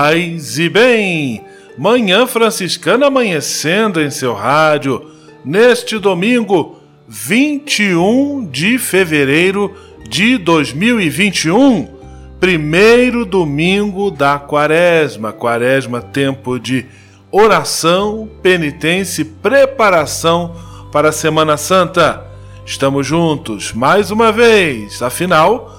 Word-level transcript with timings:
Paz 0.00 0.58
e 0.58 0.66
bem. 0.70 1.44
Manhã 1.76 2.26
Franciscana 2.26 3.08
amanhecendo 3.08 4.00
em 4.00 4.08
seu 4.08 4.32
rádio 4.32 5.10
neste 5.44 5.98
domingo 5.98 6.80
21 7.06 8.48
de 8.50 8.78
fevereiro 8.78 9.76
de 10.08 10.38
2021, 10.38 11.86
primeiro 12.40 13.26
domingo 13.26 14.10
da 14.10 14.38
Quaresma. 14.38 15.34
Quaresma, 15.34 16.00
tempo 16.00 16.58
de 16.58 16.86
oração, 17.30 18.26
penitência 18.42 19.20
e 19.20 19.26
preparação 19.26 20.56
para 20.90 21.10
a 21.10 21.12
Semana 21.12 21.58
Santa. 21.58 22.24
Estamos 22.64 23.06
juntos 23.06 23.74
mais 23.74 24.10
uma 24.10 24.32
vez, 24.32 25.02
afinal, 25.02 25.78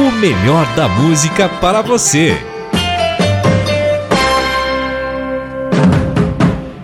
O 0.00 0.10
melhor 0.12 0.66
da 0.74 0.88
música 0.88 1.46
para 1.60 1.82
você. 1.82 2.34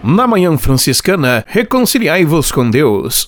Na 0.05 0.27
Manhã 0.27 0.55
Franciscana, 0.59 1.43
reconciliai-vos 1.47 2.53
com 2.53 2.69
Deus. 2.69 3.27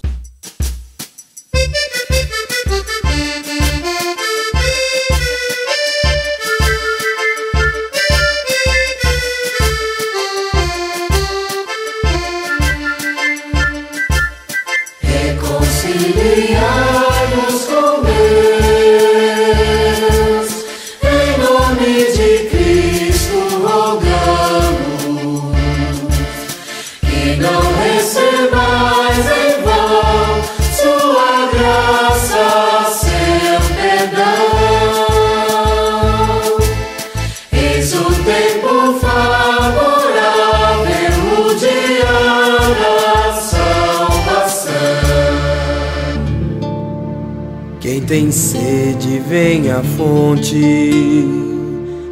Vem 49.28 49.70
à 49.70 49.82
fonte. 49.82 51.24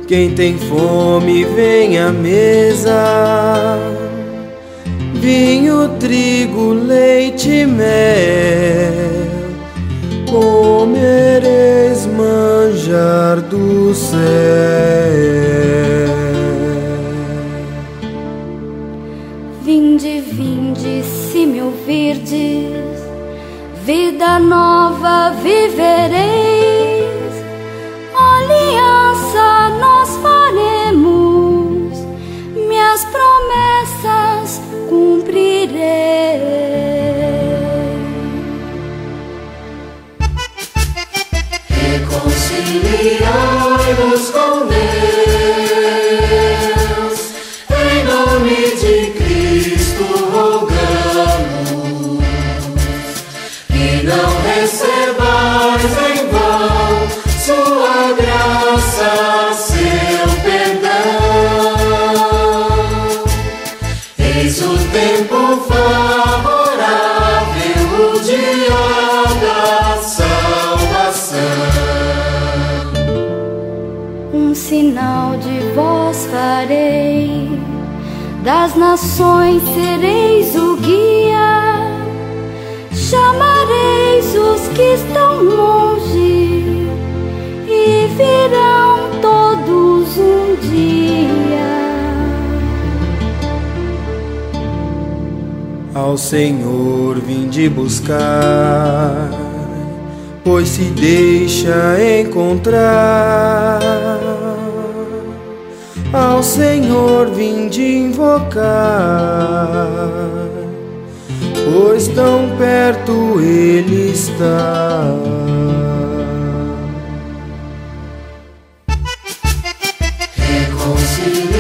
Quem 0.07 0.31
tem 0.35 0.57
fome, 0.59 1.45
vem 1.45 1.99
à 1.99 2.13
mesa. 2.13 3.79
Vinho, 5.15 5.89
trigo, 5.99 6.75
leite, 6.75 7.67
mel. 7.67 9.06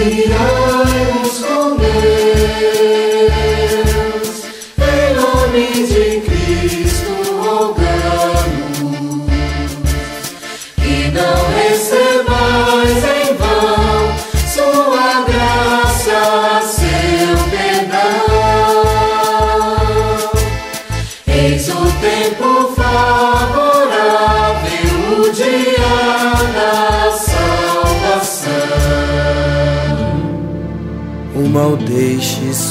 Freedom. 0.06 0.55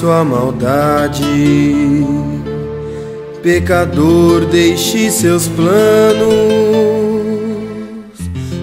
Sua 0.05 0.23
maldade, 0.23 2.05
pecador 3.41 4.45
deixe 4.45 5.09
seus 5.09 5.47
planos, 5.47 6.29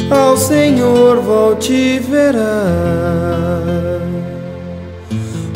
ao 0.08 0.36
Senhor 0.36 1.20
volte 1.20 1.98
verá. 1.98 2.62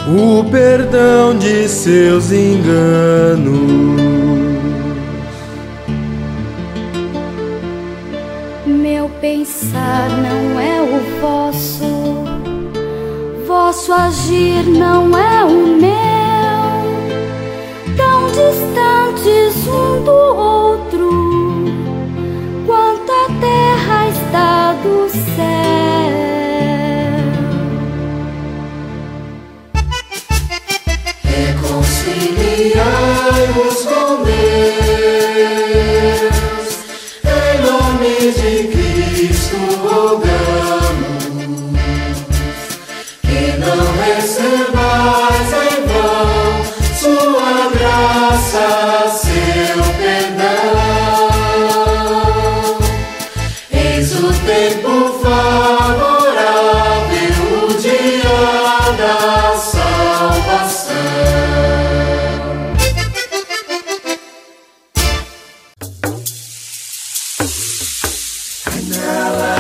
O 0.09 0.43
perdão 0.51 1.39
de 1.39 1.69
seus 1.69 2.33
enganos. 2.33 3.47
Meu 8.67 9.09
pensar 9.21 10.09
não 10.11 10.59
é 10.59 10.76
vosso 13.77 13.93
agir 13.93 14.65
não 14.67 15.17
é 15.19 15.45
o 15.45 15.67
meu, 15.67 15.93
tão 17.95 18.27
distantes 18.29 19.67
um 19.69 20.03
do 20.03 20.13
outro, 20.13 20.66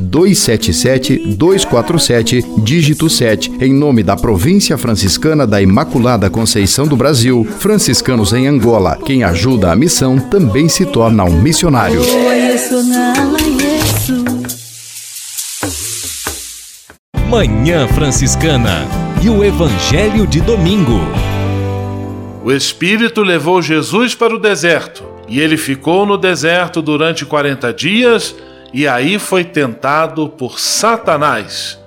277-247, 0.00 2.62
dígito 2.62 3.10
7, 3.10 3.52
em 3.60 3.72
nome 3.72 4.02
da 4.02 4.16
Província 4.16 4.76
Franciscana 4.78 5.46
da 5.46 5.60
Imaculada 5.60 6.30
Conceição 6.30 6.86
do 6.86 6.96
Brasil, 6.96 7.46
franciscanos 7.58 8.32
em 8.32 8.46
Angola. 8.46 8.96
Quem 9.04 9.24
ajuda 9.24 9.72
a 9.72 9.76
missão 9.76 10.18
também 10.18 10.68
se 10.68 10.86
torna 10.86 11.24
um 11.24 11.40
missionário. 11.40 12.00
Manhã 17.28 17.88
Franciscana 17.88 18.86
e 19.22 19.30
o 19.30 19.42
Evangelho 19.42 20.26
de 20.26 20.40
Domingo. 20.40 21.00
O 22.44 22.52
Espírito 22.52 23.22
levou 23.22 23.62
Jesus 23.62 24.14
para 24.14 24.34
o 24.34 24.38
deserto 24.38 25.02
e 25.28 25.40
ele 25.40 25.56
ficou 25.56 26.04
no 26.04 26.18
deserto 26.18 26.82
durante 26.82 27.24
40 27.24 27.72
dias 27.72 28.34
e 28.72 28.88
aí 28.88 29.18
foi 29.18 29.44
tentado 29.44 30.28
por 30.28 30.58
Satanás. 30.58 31.78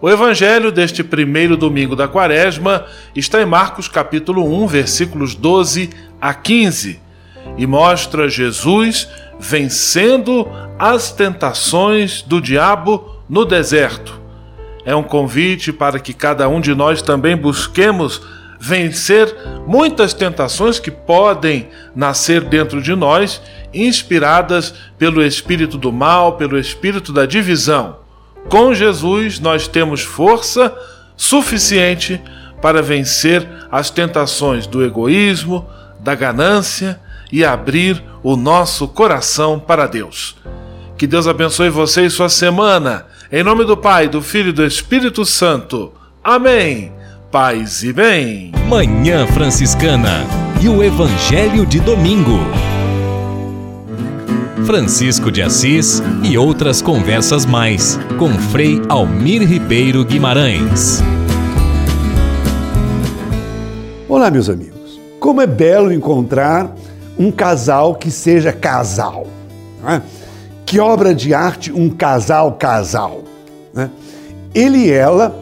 O 0.00 0.08
evangelho 0.08 0.70
deste 0.70 1.02
primeiro 1.02 1.56
domingo 1.56 1.96
da 1.96 2.06
quaresma 2.06 2.84
está 3.16 3.40
em 3.40 3.46
Marcos 3.46 3.88
capítulo 3.88 4.44
1, 4.62 4.66
versículos 4.66 5.34
12 5.34 5.90
a 6.20 6.34
15, 6.34 7.00
e 7.56 7.66
mostra 7.66 8.28
Jesus 8.28 9.08
vencendo 9.40 10.46
as 10.78 11.10
tentações 11.10 12.22
do 12.22 12.40
diabo 12.40 13.18
no 13.28 13.44
deserto. 13.44 14.20
É 14.84 14.94
um 14.94 15.02
convite 15.02 15.72
para 15.72 15.98
que 15.98 16.12
cada 16.12 16.48
um 16.48 16.60
de 16.60 16.74
nós 16.74 17.00
também 17.00 17.36
busquemos 17.36 18.20
vencer 18.66 19.36
muitas 19.66 20.14
tentações 20.14 20.78
que 20.78 20.90
podem 20.90 21.68
nascer 21.94 22.40
dentro 22.40 22.80
de 22.80 22.94
nós, 22.94 23.42
inspiradas 23.74 24.72
pelo 24.96 25.22
espírito 25.22 25.76
do 25.76 25.92
mal, 25.92 26.38
pelo 26.38 26.58
espírito 26.58 27.12
da 27.12 27.26
divisão. 27.26 27.98
Com 28.48 28.72
Jesus, 28.72 29.38
nós 29.38 29.68
temos 29.68 30.00
força 30.00 30.74
suficiente 31.14 32.18
para 32.62 32.80
vencer 32.80 33.46
as 33.70 33.90
tentações 33.90 34.66
do 34.66 34.82
egoísmo, 34.82 35.68
da 36.00 36.14
ganância 36.14 36.98
e 37.30 37.44
abrir 37.44 38.02
o 38.22 38.34
nosso 38.34 38.88
coração 38.88 39.60
para 39.60 39.86
Deus. 39.86 40.36
Que 40.96 41.06
Deus 41.06 41.28
abençoe 41.28 41.68
você 41.68 42.06
e 42.06 42.10
sua 42.10 42.30
semana. 42.30 43.04
Em 43.30 43.42
nome 43.42 43.66
do 43.66 43.76
Pai, 43.76 44.08
do 44.08 44.22
Filho 44.22 44.48
e 44.48 44.52
do 44.52 44.64
Espírito 44.64 45.22
Santo. 45.26 45.92
Amém. 46.22 46.93
Paz 47.34 47.82
e 47.82 47.92
bem. 47.92 48.52
Manhã 48.68 49.26
Franciscana 49.26 50.24
e 50.62 50.68
o 50.68 50.84
Evangelho 50.84 51.66
de 51.66 51.80
Domingo. 51.80 52.38
Francisco 54.64 55.32
de 55.32 55.42
Assis 55.42 56.00
e 56.22 56.38
outras 56.38 56.80
conversas 56.80 57.44
mais 57.44 57.98
com 58.20 58.28
Frei 58.38 58.80
Almir 58.88 59.42
Ribeiro 59.42 60.04
Guimarães. 60.04 61.02
Olá, 64.08 64.30
meus 64.30 64.48
amigos. 64.48 65.00
Como 65.18 65.40
é 65.40 65.46
belo 65.48 65.92
encontrar 65.92 66.72
um 67.18 67.32
casal 67.32 67.96
que 67.96 68.12
seja 68.12 68.52
casal. 68.52 69.26
É? 69.84 70.00
Que 70.64 70.78
obra 70.78 71.12
de 71.12 71.34
arte 71.34 71.72
um 71.72 71.90
casal-casal. 71.90 73.24
Né? 73.74 73.90
Ele 74.54 74.86
e 74.86 74.92
ela 74.92 75.36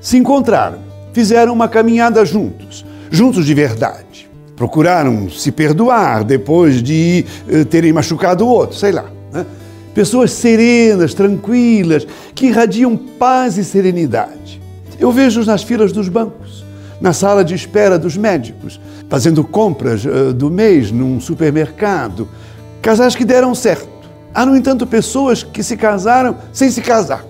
se 0.00 0.16
encontraram, 0.16 0.83
fizeram 1.14 1.52
uma 1.52 1.68
caminhada 1.68 2.24
juntos, 2.26 2.84
juntos 3.10 3.46
de 3.46 3.54
verdade. 3.54 4.28
Procuraram 4.56 5.30
se 5.30 5.50
perdoar 5.50 6.24
depois 6.24 6.82
de 6.82 7.24
uh, 7.48 7.64
terem 7.64 7.92
machucado 7.92 8.44
o 8.44 8.48
outro, 8.48 8.76
sei 8.76 8.92
lá. 8.92 9.06
Né? 9.32 9.46
Pessoas 9.94 10.32
serenas, 10.32 11.14
tranquilas, 11.14 12.06
que 12.34 12.46
irradiam 12.46 12.96
paz 12.96 13.56
e 13.56 13.64
serenidade. 13.64 14.60
Eu 14.98 15.10
vejo-os 15.12 15.46
nas 15.46 15.62
filas 15.62 15.92
dos 15.92 16.08
bancos, 16.08 16.64
na 17.00 17.12
sala 17.12 17.44
de 17.44 17.54
espera 17.54 17.98
dos 17.98 18.16
médicos, 18.16 18.80
fazendo 19.08 19.44
compras 19.44 20.04
uh, 20.04 20.32
do 20.32 20.50
mês 20.50 20.90
num 20.90 21.20
supermercado. 21.20 22.28
Casais 22.82 23.14
que 23.14 23.24
deram 23.24 23.54
certo. 23.54 23.88
Há, 24.34 24.44
no 24.44 24.56
entanto, 24.56 24.84
pessoas 24.84 25.44
que 25.44 25.62
se 25.62 25.76
casaram 25.76 26.36
sem 26.52 26.68
se 26.70 26.80
casar. 26.80 27.24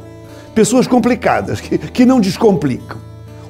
Pessoas 0.54 0.86
complicadas, 0.86 1.60
que, 1.60 1.76
que 1.76 2.06
não 2.06 2.18
descomplicam. 2.18 3.03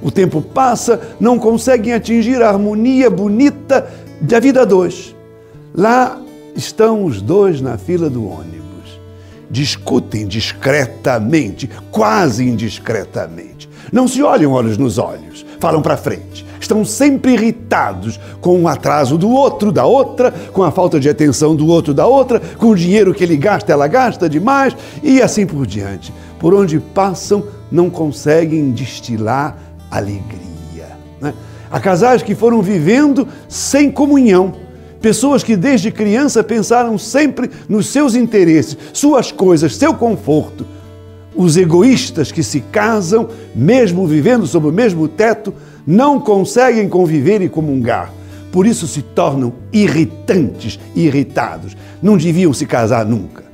O 0.05 0.11
tempo 0.11 0.43
passa, 0.43 1.01
não 1.19 1.39
conseguem 1.39 1.95
atingir 1.95 2.43
a 2.43 2.51
harmonia 2.51 3.09
bonita 3.09 3.91
da 4.21 4.39
vida 4.39 4.67
dois. 4.67 5.17
Lá 5.75 6.21
estão 6.55 7.07
os 7.07 7.23
dois 7.23 7.63
na 7.63 7.79
fila 7.79 8.11
do 8.11 8.29
ônibus. 8.29 9.01
Discutem 9.51 10.27
discretamente, 10.27 11.71
quase 11.91 12.47
indiscretamente. 12.47 13.67
Não 13.91 14.07
se 14.07 14.23
olham 14.23 14.53
olhos 14.53 14.77
nos 14.77 14.99
olhos, 14.99 15.45
falam 15.59 15.81
para 15.81 15.97
frente. 15.97 16.45
Estão 16.61 16.85
sempre 16.85 17.33
irritados 17.33 18.21
com 18.43 18.63
o 18.63 18.69
atraso 18.69 19.17
do 19.17 19.31
outro, 19.31 19.73
da 19.73 19.87
outra, 19.87 20.31
com 20.53 20.63
a 20.63 20.71
falta 20.71 21.01
de 21.01 21.09
atenção 21.09 21.57
do 21.57 21.67
outro, 21.67 21.95
da 21.95 22.07
outra, 22.07 22.41
com 22.59 22.67
o 22.69 22.77
dinheiro 22.77 23.15
que 23.15 23.25
ele 23.25 23.37
gasta, 23.37 23.73
ela 23.73 23.89
gasta 23.89 24.29
demais 24.29 24.77
e 25.03 25.23
assim 25.23 25.47
por 25.47 25.67
diante. 25.67 26.13
Por 26.39 26.53
onde 26.53 26.79
passam, 26.79 27.45
não 27.71 27.89
conseguem 27.89 28.71
destilar 28.71 29.57
alegria. 29.97 30.97
Né? 31.21 31.35
Há 31.71 31.81
casais 31.81 32.23
que 32.23 32.35
foram 32.35 32.63
vivendo 32.63 33.27
sem 33.49 33.91
comunhão 33.91 34.55
Pessoas 35.05 35.43
que 35.43 35.55
desde 35.55 35.91
criança 35.91 36.43
pensaram 36.43 36.97
sempre 36.97 37.51
nos 37.69 37.89
seus 37.89 38.15
interesses, 38.15 38.75
suas 38.91 39.31
coisas, 39.31 39.77
seu 39.77 39.93
conforto. 39.93 40.67
Os 41.37 41.59
egoístas 41.59 42.33
que 42.33 42.43
se 42.43 42.61
casam, 42.61 43.29
mesmo 43.55 44.07
vivendo 44.07 44.47
sob 44.47 44.67
o 44.67 44.73
mesmo 44.73 45.07
teto, 45.07 45.53
não 45.87 46.19
conseguem 46.19 46.89
conviver 46.89 47.43
e 47.43 47.51
comungar. 47.51 48.11
Por 48.51 48.67
isso 48.67 48.87
se 48.87 49.03
tornam 49.03 49.53
irritantes, 49.71 50.81
irritados. 50.97 51.77
Não 52.03 52.17
deviam 52.17 52.55
se 52.55 52.65
casar 52.65 53.05
nunca. 53.05 53.45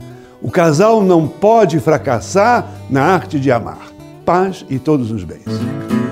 O 0.41 0.53
casal 0.53 1.03
não 1.03 1.27
pode 1.27 1.81
fracassar 1.81 2.71
na 2.89 3.03
arte 3.03 3.41
de 3.41 3.51
amar. 3.51 3.91
Paz 4.25 4.65
e 4.71 4.79
todos 4.79 5.11
os 5.11 5.25
bens. 5.25 6.00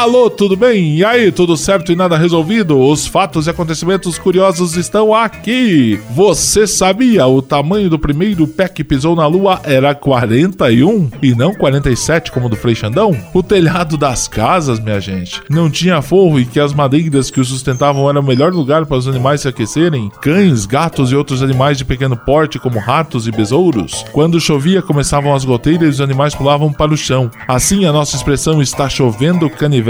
Alô, 0.00 0.30
tudo 0.30 0.56
bem? 0.56 0.96
E 0.96 1.04
aí, 1.04 1.30
tudo 1.30 1.58
certo 1.58 1.92
e 1.92 1.94
nada 1.94 2.16
resolvido? 2.16 2.80
Os 2.80 3.06
fatos 3.06 3.46
e 3.46 3.50
acontecimentos 3.50 4.18
curiosos 4.18 4.74
estão 4.74 5.14
aqui. 5.14 6.00
Você 6.12 6.66
sabia 6.66 7.26
o 7.26 7.42
tamanho 7.42 7.90
do 7.90 7.98
primeiro 7.98 8.48
pé 8.48 8.66
que 8.66 8.82
pisou 8.82 9.14
na 9.14 9.26
lua 9.26 9.60
era 9.62 9.94
41 9.94 11.10
e 11.22 11.34
não 11.34 11.52
47 11.52 12.32
como 12.32 12.48
do 12.48 12.56
Frei 12.56 12.74
Xandão? 12.74 13.14
O 13.34 13.42
telhado 13.42 13.98
das 13.98 14.26
casas, 14.26 14.80
minha 14.80 14.98
gente, 14.98 15.42
não 15.50 15.68
tinha 15.68 16.00
forro 16.00 16.40
e 16.40 16.46
que 16.46 16.58
as 16.58 16.72
madeiras 16.72 17.30
que 17.30 17.38
o 17.38 17.44
sustentavam 17.44 18.08
eram 18.08 18.22
o 18.22 18.26
melhor 18.26 18.54
lugar 18.54 18.86
para 18.86 18.96
os 18.96 19.06
animais 19.06 19.42
se 19.42 19.48
aquecerem? 19.48 20.10
Cães, 20.22 20.64
gatos 20.64 21.12
e 21.12 21.14
outros 21.14 21.42
animais 21.42 21.76
de 21.76 21.84
pequeno 21.84 22.16
porte, 22.16 22.58
como 22.58 22.78
ratos 22.78 23.26
e 23.28 23.30
besouros? 23.30 24.02
Quando 24.12 24.40
chovia, 24.40 24.80
começavam 24.80 25.34
as 25.34 25.44
goteiras 25.44 25.88
e 25.88 25.90
os 25.90 26.00
animais 26.00 26.34
pulavam 26.34 26.72
para 26.72 26.90
o 26.90 26.96
chão. 26.96 27.30
Assim, 27.46 27.84
a 27.84 27.92
nossa 27.92 28.16
expressão 28.16 28.62
está 28.62 28.88
chovendo 28.88 29.50
canivete 29.50 29.89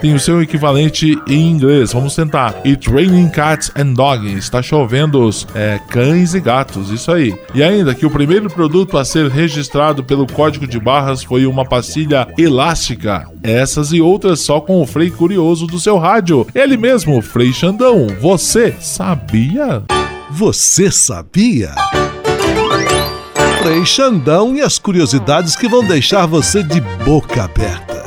tem 0.00 0.14
o 0.14 0.18
seu 0.18 0.42
equivalente 0.42 1.18
em 1.28 1.50
inglês. 1.50 1.92
Vamos 1.92 2.14
tentar. 2.14 2.54
It's 2.64 2.86
raining 2.86 3.28
cats 3.28 3.70
and 3.76 3.92
dogs. 3.92 4.38
Está 4.38 4.62
chovendo 4.62 5.28
é, 5.54 5.78
cães 5.88 6.34
e 6.34 6.40
gatos. 6.40 6.90
Isso 6.90 7.12
aí. 7.12 7.34
E 7.54 7.62
ainda 7.62 7.94
que 7.94 8.06
o 8.06 8.10
primeiro 8.10 8.50
produto 8.50 8.98
a 8.98 9.04
ser 9.04 9.30
registrado 9.30 10.02
pelo 10.02 10.26
código 10.26 10.66
de 10.66 10.80
barras 10.80 11.22
foi 11.22 11.46
uma 11.46 11.64
pastilha 11.64 12.28
elástica. 12.36 13.28
Essas 13.42 13.92
e 13.92 14.00
outras 14.00 14.40
só 14.40 14.60
com 14.60 14.80
o 14.80 14.86
Frei 14.86 15.10
Curioso 15.10 15.66
do 15.66 15.78
seu 15.78 15.98
rádio. 15.98 16.46
Ele 16.54 16.76
mesmo, 16.76 17.20
Frei 17.22 17.52
Xandão. 17.52 18.06
Você 18.20 18.74
sabia? 18.80 19.82
Você 20.30 20.90
sabia? 20.90 21.72
Frei 23.62 23.84
Xandão 23.84 24.54
e 24.54 24.60
as 24.60 24.78
curiosidades 24.78 25.56
que 25.56 25.68
vão 25.68 25.84
deixar 25.84 26.26
você 26.26 26.62
de 26.62 26.80
boca 27.04 27.44
aberta. 27.44 28.05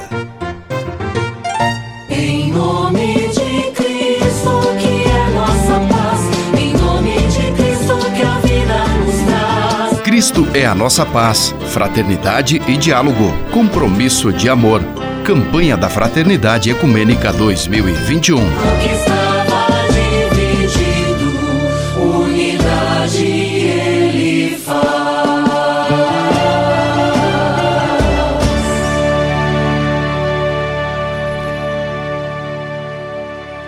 Cristo 10.20 10.46
é 10.54 10.66
a 10.66 10.76
nossa 10.76 11.06
paz, 11.06 11.56
fraternidade 11.70 12.62
e 12.68 12.76
diálogo, 12.76 13.32
compromisso 13.54 14.34
de 14.34 14.50
amor. 14.50 14.84
Campanha 15.24 15.78
da 15.78 15.88
Fraternidade 15.88 16.70
Ecumênica 16.70 17.32
2021. 17.32 18.42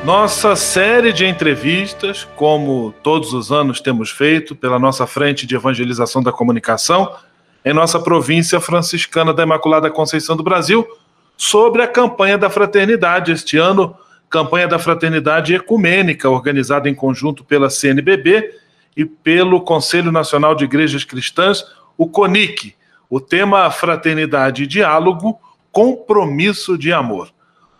Nossa 0.03 0.55
série 0.55 1.13
de 1.13 1.27
entrevistas, 1.27 2.27
como 2.35 2.91
todos 3.03 3.33
os 3.33 3.51
anos 3.51 3.79
temos 3.79 4.09
feito 4.09 4.55
pela 4.55 4.79
nossa 4.79 5.05
frente 5.05 5.45
de 5.45 5.53
evangelização 5.53 6.23
da 6.23 6.31
comunicação, 6.31 7.15
em 7.63 7.71
nossa 7.71 7.99
província 7.99 8.59
franciscana 8.59 9.31
da 9.31 9.43
Imaculada 9.43 9.91
Conceição 9.91 10.35
do 10.35 10.41
Brasil, 10.41 10.87
sobre 11.37 11.83
a 11.83 11.87
campanha 11.87 12.35
da 12.35 12.49
fraternidade. 12.49 13.31
Este 13.31 13.57
ano, 13.59 13.95
campanha 14.27 14.67
da 14.67 14.79
fraternidade 14.79 15.53
ecumênica, 15.53 16.27
organizada 16.27 16.89
em 16.89 16.95
conjunto 16.95 17.43
pela 17.43 17.69
CNBB 17.69 18.55
e 18.97 19.05
pelo 19.05 19.61
Conselho 19.61 20.11
Nacional 20.11 20.55
de 20.55 20.63
Igrejas 20.63 21.03
Cristãs, 21.03 21.63
o 21.95 22.07
CONIC. 22.07 22.73
O 23.07 23.19
tema 23.19 23.69
Fraternidade 23.69 24.63
e 24.63 24.67
Diálogo, 24.67 25.39
Compromisso 25.71 26.75
de 26.75 26.91
Amor. 26.91 27.29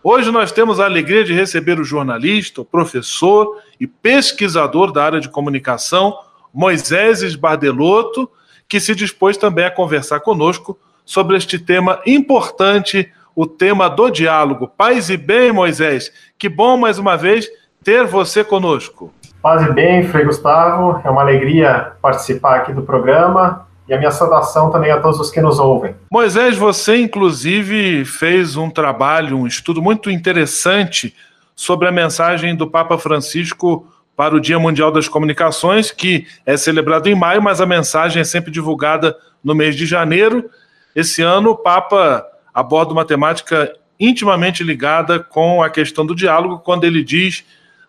Hoje 0.04 0.32
nós 0.32 0.50
temos 0.50 0.80
a 0.80 0.84
alegria 0.84 1.22
de 1.22 1.32
receber 1.32 1.78
o 1.78 1.84
jornalista, 1.84 2.60
o 2.60 2.64
professor 2.64 3.58
e 3.78 3.86
pesquisador 3.86 4.90
da 4.90 5.04
área 5.04 5.20
de 5.20 5.28
comunicação, 5.28 6.18
Moisés 6.52 7.36
Bardelotto, 7.36 8.28
que 8.68 8.80
se 8.80 8.96
dispôs 8.96 9.36
também 9.36 9.64
a 9.64 9.70
conversar 9.70 10.18
conosco 10.18 10.76
sobre 11.04 11.36
este 11.36 11.56
tema 11.56 12.00
importante, 12.04 13.12
o 13.36 13.46
tema 13.46 13.88
do 13.88 14.10
diálogo. 14.10 14.66
Paz 14.66 15.08
e 15.08 15.16
bem, 15.16 15.52
Moisés. 15.52 16.12
Que 16.36 16.48
bom 16.48 16.76
mais 16.76 16.98
uma 16.98 17.16
vez 17.16 17.48
ter 17.84 18.04
você 18.04 18.42
conosco. 18.42 19.12
Paz 19.40 19.62
e 19.62 19.72
bem, 19.72 20.02
Frei 20.02 20.24
Gustavo. 20.24 21.00
É 21.04 21.10
uma 21.10 21.20
alegria 21.20 21.92
participar 22.02 22.56
aqui 22.56 22.72
do 22.72 22.82
programa 22.82 23.68
e 23.92 23.94
a 23.94 23.98
minha 23.98 24.10
saudação 24.10 24.70
também 24.70 24.90
a 24.90 24.98
todos 24.98 25.20
os 25.20 25.30
que 25.30 25.38
nos 25.42 25.58
ouvem. 25.58 25.94
Moisés, 26.10 26.56
você 26.56 26.96
inclusive 26.96 28.06
fez 28.06 28.56
um 28.56 28.70
trabalho, 28.70 29.36
um 29.36 29.46
estudo 29.46 29.82
muito 29.82 30.10
interessante 30.10 31.14
sobre 31.54 31.86
a 31.86 31.92
mensagem 31.92 32.56
do 32.56 32.66
Papa 32.66 32.96
Francisco 32.96 33.86
para 34.16 34.34
o 34.34 34.40
Dia 34.40 34.58
Mundial 34.58 34.90
das 34.90 35.08
Comunicações, 35.08 35.90
que 35.90 36.26
é 36.46 36.56
celebrado 36.56 37.06
em 37.06 37.14
maio, 37.14 37.42
mas 37.42 37.60
a 37.60 37.66
mensagem 37.66 38.22
é 38.22 38.24
sempre 38.24 38.50
divulgada 38.50 39.14
no 39.44 39.54
mês 39.54 39.76
de 39.76 39.84
janeiro. 39.84 40.48
Esse 40.96 41.20
ano, 41.20 41.50
o 41.50 41.56
Papa 41.56 42.26
aborda 42.54 42.94
uma 42.94 43.04
temática 43.04 43.74
intimamente 44.00 44.64
ligada 44.64 45.20
com 45.20 45.62
a 45.62 45.68
questão 45.68 46.06
do 46.06 46.14
diálogo, 46.14 46.60
quando 46.60 46.84
ele 46.84 47.04
diz 47.04 47.44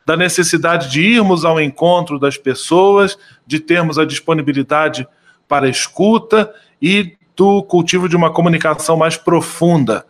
da 0.05 0.17
necessidade 0.17 0.91
de 0.91 1.01
irmos 1.01 1.45
ao 1.45 1.61
encontro 1.61 2.19
das 2.19 2.37
pessoas, 2.37 3.17
de 3.47 3.57
termos 3.57 3.97
a 3.97 4.03
disponibilidade 4.03 5.07
para 5.53 5.69
escuta 5.69 6.51
e 6.81 7.15
do 7.37 7.61
cultivo 7.61 8.09
de 8.09 8.15
uma 8.15 8.31
comunicação 8.31 8.97
mais 8.97 9.17
profunda. 9.17 10.03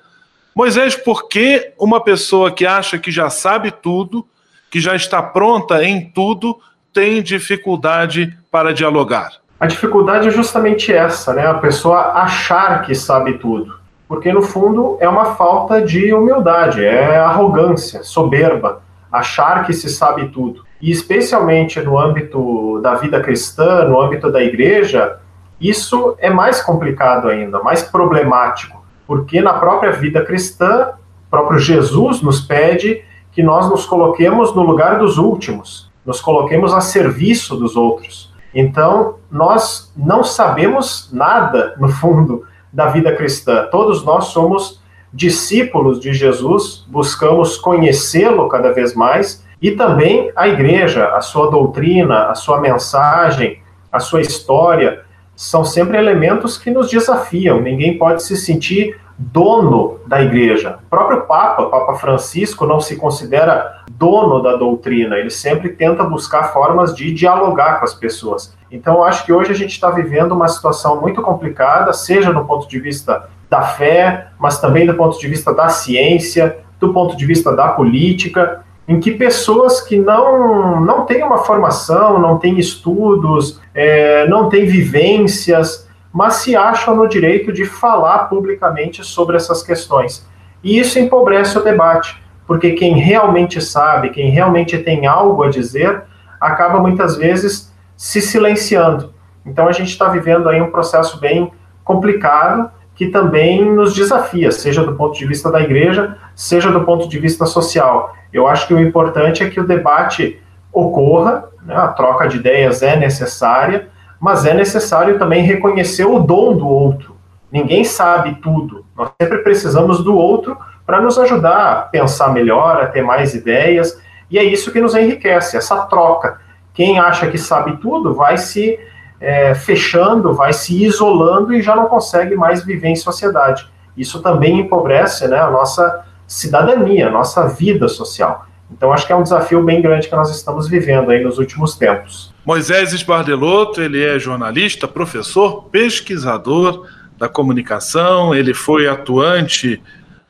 Moisés, 0.56 0.96
por 0.96 1.28
que 1.28 1.74
uma 1.78 2.02
pessoa 2.02 2.50
que 2.50 2.66
acha 2.66 2.98
que 2.98 3.12
já 3.12 3.30
sabe 3.30 3.70
tudo, 3.70 4.26
que 4.72 4.80
já 4.80 4.96
está 4.96 5.22
pronta 5.22 5.84
em 5.84 6.10
tudo, 6.10 6.58
tem 6.94 7.22
dificuldade 7.22 8.38
para 8.50 8.74
dialogar? 8.74 9.32
A 9.60 9.68
dificuldade 9.68 10.30
é 10.30 10.32
justamente 10.32 10.94
essa, 10.94 11.34
né? 11.34 11.46
A 11.46 11.56
pessoa 11.56 12.14
achar 12.14 12.82
que 12.84 12.96
sabe 12.96 13.34
tudo. 13.34 13.78
Porque, 14.08 14.32
no 14.32 14.42
fundo, 14.42 14.98
é 15.02 15.10
uma 15.10 15.36
falta 15.36 15.82
de 15.82 16.14
humildade, 16.14 16.86
é 16.86 17.18
arrogância, 17.18 18.02
soberba, 18.02 18.82
achar 19.12 19.66
que 19.66 19.74
se 19.74 19.90
sabe 19.90 20.30
tudo. 20.30 20.64
e 20.82 20.90
especialmente 20.92 21.82
no 21.82 21.98
âmbito 21.98 22.82
da 22.82 22.96
vida 22.96 23.22
cristã, 23.22 23.86
no 23.86 24.02
âmbito 24.02 24.30
da 24.30 24.44
igreja, 24.44 25.18
isso 25.60 26.16
é 26.20 26.30
mais 26.30 26.62
complicado 26.62 27.28
ainda, 27.28 27.60
mais 27.60 27.84
problemático, 27.84 28.84
porque 29.08 29.42
na 29.42 29.54
própria 29.54 29.92
vida 29.92 30.24
cristã, 30.24 30.94
próprio 31.34 31.58
Jesus 31.58 32.22
nos 32.22 32.42
pede 32.42 33.04
que 33.32 33.42
nós 33.42 33.68
nos 33.68 33.88
coloquemos 33.88 34.54
no 34.56 34.62
lugar 34.62 35.00
dos 35.00 35.18
últimos, 35.18 35.92
nos 36.06 36.22
coloquemos 36.22 36.72
a 36.74 36.80
serviço 36.80 37.56
dos 37.56 37.76
outros. 37.76 38.32
Então, 38.54 39.16
nós 39.32 39.92
não 39.98 40.24
sabemos 40.24 41.10
nada, 41.12 41.74
no 41.82 41.88
fundo, 41.88 42.46
da 42.72 42.88
vida 42.88 43.16
cristã. 43.16 43.68
Todos 43.72 44.04
nós 44.06 44.26
somos 44.26 44.80
discípulos 45.12 46.00
de 46.00 46.14
Jesus, 46.14 46.86
buscamos 46.88 47.58
conhecê-lo 47.58 48.48
cada 48.48 48.72
vez 48.72 48.94
mais 48.94 49.44
e 49.62 49.72
também 49.72 50.32
a 50.36 50.48
igreja, 50.48 51.08
a 51.16 51.22
sua 51.22 51.50
doutrina, 51.50 52.28
a 52.28 52.36
sua 52.36 52.60
mensagem, 52.60 53.60
a 53.92 54.00
sua 54.00 54.22
história, 54.22 55.03
são 55.36 55.64
sempre 55.64 55.98
elementos 55.98 56.58
que 56.58 56.72
nos 56.72 56.90
desafiam. 56.90 57.60
Ninguém 57.60 57.98
pode 57.98 58.24
se 58.24 58.38
sentir 58.38 59.00
dono 59.18 60.00
da 60.08 60.22
igreja. 60.22 60.80
O 60.86 60.90
próprio 60.90 61.22
Papa, 61.22 61.66
Papa 61.68 61.96
Francisco, 61.96 62.66
não 62.66 62.80
se 62.80 62.96
considera 62.96 63.84
dono 63.92 64.42
da 64.42 64.56
doutrina, 64.56 65.18
ele 65.18 65.30
sempre 65.30 65.70
tenta 65.70 66.04
buscar 66.04 66.52
formas 66.52 66.96
de 66.96 67.14
dialogar 67.14 67.80
com 67.80 67.86
as 67.86 67.94
pessoas. 67.94 68.56
Então, 68.72 69.04
acho 69.04 69.26
que 69.26 69.32
hoje 69.32 69.52
a 69.52 69.56
gente 69.56 69.72
está 69.72 69.92
vivendo 69.92 70.32
uma 70.32 70.48
situação 70.48 71.00
muito 71.00 71.22
complicada, 71.22 71.94
seja 71.94 72.34
do 72.34 72.44
ponto 72.44 72.68
de 72.68 72.80
vista 72.80 73.30
da 73.50 73.62
fé, 73.62 74.30
mas 74.40 74.60
também 74.60 74.86
do 74.86 74.96
ponto 74.96 75.20
de 75.20 75.28
vista 75.28 75.54
da 75.54 75.70
ciência, 75.70 76.58
do 76.80 76.92
ponto 76.92 77.16
de 77.16 77.26
vista 77.26 77.56
da 77.56 77.70
política, 77.70 78.66
em 78.88 79.00
que 79.00 79.12
pessoas 79.12 79.82
que 79.82 79.98
não, 79.98 80.82
não 80.82 81.06
têm 81.06 81.24
uma 81.24 81.40
formação, 81.40 82.20
não 82.20 82.38
têm 82.38 82.60
estudos, 82.60 83.62
é, 83.74 84.28
não 84.28 84.50
têm 84.50 84.66
vivências, 84.66 85.88
mas 86.12 86.36
se 86.36 86.56
acham 86.56 86.96
no 86.96 87.08
direito 87.08 87.52
de 87.52 87.66
falar 87.66 88.30
publicamente 88.30 89.04
sobre 89.04 89.36
essas 89.36 89.64
questões. 89.64 90.28
E 90.64 90.78
isso 90.78 91.00
empobrece 91.00 91.58
o 91.58 91.64
debate, 91.64 92.22
porque 92.46 92.72
quem 92.74 92.96
realmente 92.96 93.62
sabe, 93.62 94.10
quem 94.10 94.30
realmente 94.30 94.78
tem 94.78 95.08
algo 95.08 95.44
a 95.44 95.50
dizer, 95.50 96.04
acaba 96.40 96.80
muitas 96.80 97.16
vezes 97.16 97.74
se 97.96 98.22
silenciando. 98.22 99.14
Então 99.46 99.68
a 99.68 99.72
gente 99.72 99.90
está 99.90 100.10
vivendo 100.10 100.50
aí 100.50 100.62
um 100.62 100.72
processo 100.72 101.20
bem 101.20 101.52
complicado 101.84 102.70
que 102.96 103.08
também 103.08 103.64
nos 103.66 103.94
desafia, 103.94 104.52
seja 104.52 104.84
do 104.84 104.96
ponto 104.96 105.18
de 105.18 105.26
vista 105.26 105.52
da 105.52 105.62
igreja, 105.62 106.18
seja 106.36 106.72
do 106.72 106.82
ponto 106.82 107.08
de 107.08 107.20
vista 107.20 107.46
social. 107.46 108.16
Eu 108.32 108.48
acho 108.48 108.68
que 108.68 108.74
o 108.74 108.80
importante 108.80 109.44
é 109.44 109.50
que 109.50 109.60
o 109.60 109.68
debate 109.68 110.40
ocorra, 110.72 111.46
né, 111.64 111.76
a 111.76 111.88
troca 111.88 112.28
de 112.28 112.38
ideias 112.38 112.82
é 112.82 112.96
necessária, 112.96 113.90
mas 114.20 114.46
é 114.46 114.54
necessário 114.54 115.18
também 115.18 115.44
reconhecer 115.44 116.06
o 116.06 116.20
dom 116.20 116.56
do 116.56 116.68
outro. 116.68 117.16
Ninguém 117.52 117.84
sabe 117.84 118.40
tudo. 118.42 118.86
Nós 118.96 119.10
sempre 119.22 119.40
precisamos 119.40 120.04
do 120.04 120.16
outro 120.16 120.58
para 120.86 121.02
nos 121.02 121.18
ajudar 121.20 121.72
a 121.72 121.76
pensar 121.84 122.34
melhor, 122.34 122.82
a 122.82 122.88
ter 122.88 123.02
mais 123.02 123.34
ideias, 123.34 124.02
e 124.30 124.40
é 124.40 124.44
isso 124.44 124.72
que 124.72 124.82
nos 124.82 124.96
enriquece, 124.96 125.58
essa 125.58 125.86
troca. 125.86 126.40
Quem 126.74 127.00
acha 127.00 127.30
que 127.30 127.38
sabe 127.38 127.78
tudo 127.78 128.16
vai 128.16 128.38
se 128.38 128.80
é, 129.24 129.56
fechando, 129.56 130.34
vai 130.34 130.52
se 130.52 130.84
isolando 130.84 131.54
e 131.54 131.62
já 131.62 131.74
não 131.74 131.86
consegue 131.86 132.36
mais 132.36 132.66
viver 132.66 132.90
em 132.90 132.96
sociedade. 132.96 133.66
Isso 133.96 134.22
também 134.22 134.60
empobrece 134.60 135.30
né, 135.30 135.40
a 135.40 135.50
nossa 135.50 136.04
cidadania, 136.28 137.08
a 137.08 137.12
nossa 137.12 137.48
vida 137.48 137.88
social. 137.88 138.46
Então, 138.70 138.92
acho 138.92 139.08
que 139.08 139.14
é 139.14 139.16
um 139.16 139.24
desafio 139.24 139.64
bem 139.64 139.82
grande 139.82 140.10
que 140.10 140.16
nós 140.16 140.30
estamos 140.30 140.68
vivendo 140.68 141.10
aí 141.10 141.24
nos 141.24 141.38
últimos 141.38 141.78
tempos. 141.78 142.34
Moisés 142.46 142.92
Esbardelotto, 142.92 143.82
ele 143.82 144.04
é 144.04 144.20
jornalista, 144.20 144.90
professor, 144.90 145.70
pesquisador 145.70 146.86
da 147.18 147.30
comunicação, 147.30 148.36
ele 148.36 148.54
foi 148.54 148.90
atuante 148.90 149.82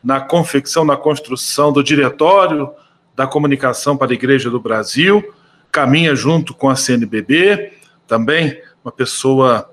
na 0.03 0.21
confecção, 0.21 0.85
na 0.85 0.97
construção 0.97 1.71
do 1.71 1.83
Diretório 1.83 2.69
da 3.15 3.25
Comunicação 3.25 3.97
para 3.97 4.11
a 4.11 4.13
Igreja 4.13 4.51
do 4.51 4.59
Brasil, 4.59 5.23
caminha 5.71 6.13
junto 6.15 6.53
com 6.53 6.69
a 6.69 6.75
CNBB, 6.75 7.71
também 8.07 8.55
uma 8.83 8.91
pessoa 8.91 9.69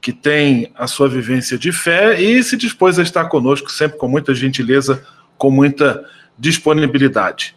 que 0.00 0.12
tem 0.12 0.72
a 0.74 0.86
sua 0.86 1.08
vivência 1.08 1.58
de 1.58 1.72
fé 1.72 2.20
e 2.20 2.42
se 2.42 2.56
dispôs 2.56 2.98
a 2.98 3.02
estar 3.02 3.26
conosco 3.26 3.70
sempre 3.70 3.98
com 3.98 4.08
muita 4.08 4.34
gentileza, 4.34 5.06
com 5.36 5.50
muita 5.50 6.04
disponibilidade. 6.38 7.54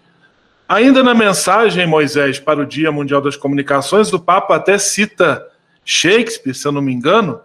Ainda 0.68 1.04
na 1.04 1.14
mensagem, 1.14 1.86
Moisés, 1.86 2.40
para 2.40 2.62
o 2.62 2.66
Dia 2.66 2.92
Mundial 2.92 3.22
das 3.22 3.36
Comunicações, 3.36 4.12
o 4.12 4.20
Papa 4.20 4.56
até 4.56 4.78
cita 4.78 5.46
Shakespeare, 5.86 6.56
se 6.56 6.68
eu 6.68 6.72
não 6.72 6.82
me 6.82 6.94
engano, 6.94 7.40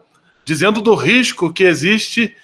dizendo 0.45 0.81
do 0.81 0.95
risco 0.95 1.53
que 1.53 1.65
existe 1.65 2.35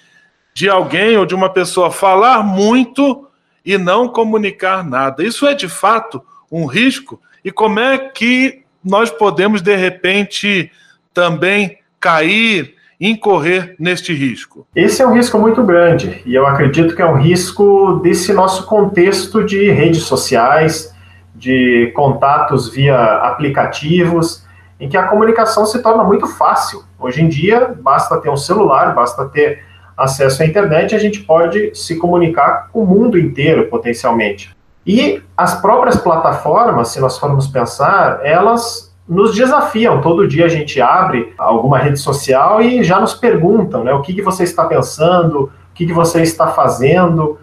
de 0.53 0.69
alguém 0.69 1.17
ou 1.17 1.25
de 1.25 1.35
uma 1.35 1.49
pessoa 1.49 1.91
falar 1.91 2.43
muito 2.43 3.27
e 3.65 3.77
não 3.77 4.07
comunicar 4.07 4.85
nada. 4.85 5.23
Isso 5.23 5.45
é 5.45 5.53
de 5.53 5.67
fato 5.67 6.23
um 6.51 6.65
risco? 6.65 7.21
E 7.43 7.51
como 7.51 7.79
é 7.79 7.97
que 7.97 8.63
nós 8.83 9.09
podemos, 9.09 9.61
de 9.61 9.75
repente, 9.75 10.71
também 11.15 11.77
cair, 11.99 12.75
incorrer 12.99 13.75
neste 13.79 14.13
risco? 14.13 14.67
Esse 14.75 15.01
é 15.01 15.07
um 15.07 15.13
risco 15.13 15.39
muito 15.39 15.63
grande 15.63 16.21
e 16.25 16.35
eu 16.35 16.45
acredito 16.45 16.95
que 16.95 17.01
é 17.01 17.05
um 17.05 17.17
risco 17.17 17.99
desse 18.03 18.33
nosso 18.33 18.67
contexto 18.67 19.43
de 19.43 19.71
redes 19.71 20.03
sociais, 20.03 20.93
de 21.33 21.91
contatos 21.95 22.69
via 22.69 22.97
aplicativos, 22.97 24.45
em 24.79 24.89
que 24.89 24.97
a 24.97 25.03
comunicação 25.03 25.65
se 25.65 25.81
torna 25.81 26.03
muito 26.03 26.27
fácil. 26.27 26.83
Hoje 26.99 27.21
em 27.21 27.29
dia, 27.29 27.73
basta 27.81 28.19
ter 28.19 28.29
um 28.29 28.37
celular, 28.37 28.93
basta 28.93 29.25
ter 29.25 29.63
acesso 29.97 30.43
à 30.43 30.45
internet, 30.45 30.93
a 30.93 30.99
gente 30.99 31.21
pode 31.21 31.73
se 31.73 31.95
comunicar 31.95 32.69
com 32.73 32.83
o 32.83 32.85
mundo 32.85 33.17
inteiro, 33.17 33.67
potencialmente. 33.67 34.53
E 34.85 35.21
as 35.35 35.59
próprias 35.61 35.95
plataformas, 35.95 36.89
se 36.89 36.99
nós 36.99 37.17
formos 37.17 37.47
pensar, 37.47 38.19
elas 38.21 38.84
nos 39.07 39.35
desafiam. 39.35 40.01
Todo 40.01 40.27
dia 40.27 40.45
a 40.45 40.49
gente 40.49 40.81
abre 40.81 41.33
alguma 41.37 41.77
rede 41.77 41.99
social 41.99 42.61
e 42.61 42.83
já 42.83 42.99
nos 42.99 43.13
perguntam 43.13 43.83
né, 43.83 43.93
o 43.93 44.01
que, 44.01 44.13
que 44.13 44.21
você 44.21 44.43
está 44.43 44.65
pensando, 44.65 45.43
o 45.43 45.51
que, 45.73 45.85
que 45.85 45.93
você 45.93 46.21
está 46.21 46.47
fazendo. 46.47 47.37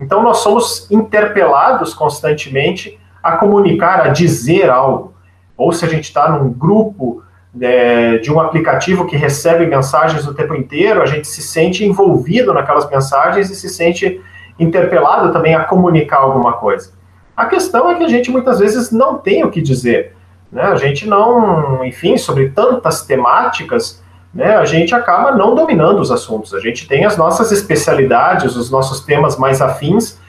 Então 0.00 0.22
nós 0.22 0.38
somos 0.38 0.90
interpelados 0.90 1.94
constantemente 1.94 2.98
a 3.22 3.36
comunicar, 3.36 4.00
a 4.00 4.08
dizer 4.08 4.70
algo. 4.70 5.12
Ou 5.56 5.72
se 5.72 5.84
a 5.84 5.88
gente 5.88 6.04
está 6.04 6.28
num 6.30 6.50
grupo 6.50 7.22
é, 7.60 8.18
de 8.18 8.32
um 8.32 8.40
aplicativo 8.40 9.06
que 9.06 9.16
recebe 9.16 9.66
mensagens 9.66 10.26
o 10.26 10.34
tempo 10.34 10.54
inteiro, 10.54 11.02
a 11.02 11.06
gente 11.06 11.28
se 11.28 11.42
sente 11.42 11.84
envolvido 11.84 12.54
naquelas 12.54 12.88
mensagens 12.88 13.50
e 13.50 13.54
se 13.54 13.68
sente 13.68 14.20
interpelado 14.58 15.32
também 15.32 15.54
a 15.54 15.64
comunicar 15.64 16.18
alguma 16.18 16.54
coisa. 16.54 16.92
A 17.36 17.46
questão 17.46 17.90
é 17.90 17.94
que 17.94 18.04
a 18.04 18.08
gente 18.08 18.30
muitas 18.30 18.58
vezes 18.58 18.90
não 18.90 19.18
tem 19.18 19.44
o 19.44 19.50
que 19.50 19.60
dizer. 19.60 20.16
Né? 20.52 20.62
A 20.62 20.76
gente 20.76 21.08
não, 21.08 21.82
enfim, 21.82 22.18
sobre 22.18 22.50
tantas 22.50 23.06
temáticas, 23.06 24.02
né, 24.34 24.56
a 24.56 24.66
gente 24.66 24.94
acaba 24.94 25.32
não 25.32 25.54
dominando 25.54 25.98
os 25.98 26.10
assuntos. 26.10 26.52
A 26.52 26.60
gente 26.60 26.86
tem 26.86 27.06
as 27.06 27.16
nossas 27.16 27.50
especialidades, 27.50 28.54
os 28.54 28.70
nossos 28.70 29.00
temas 29.00 29.38
mais 29.38 29.62
afins, 29.62 30.20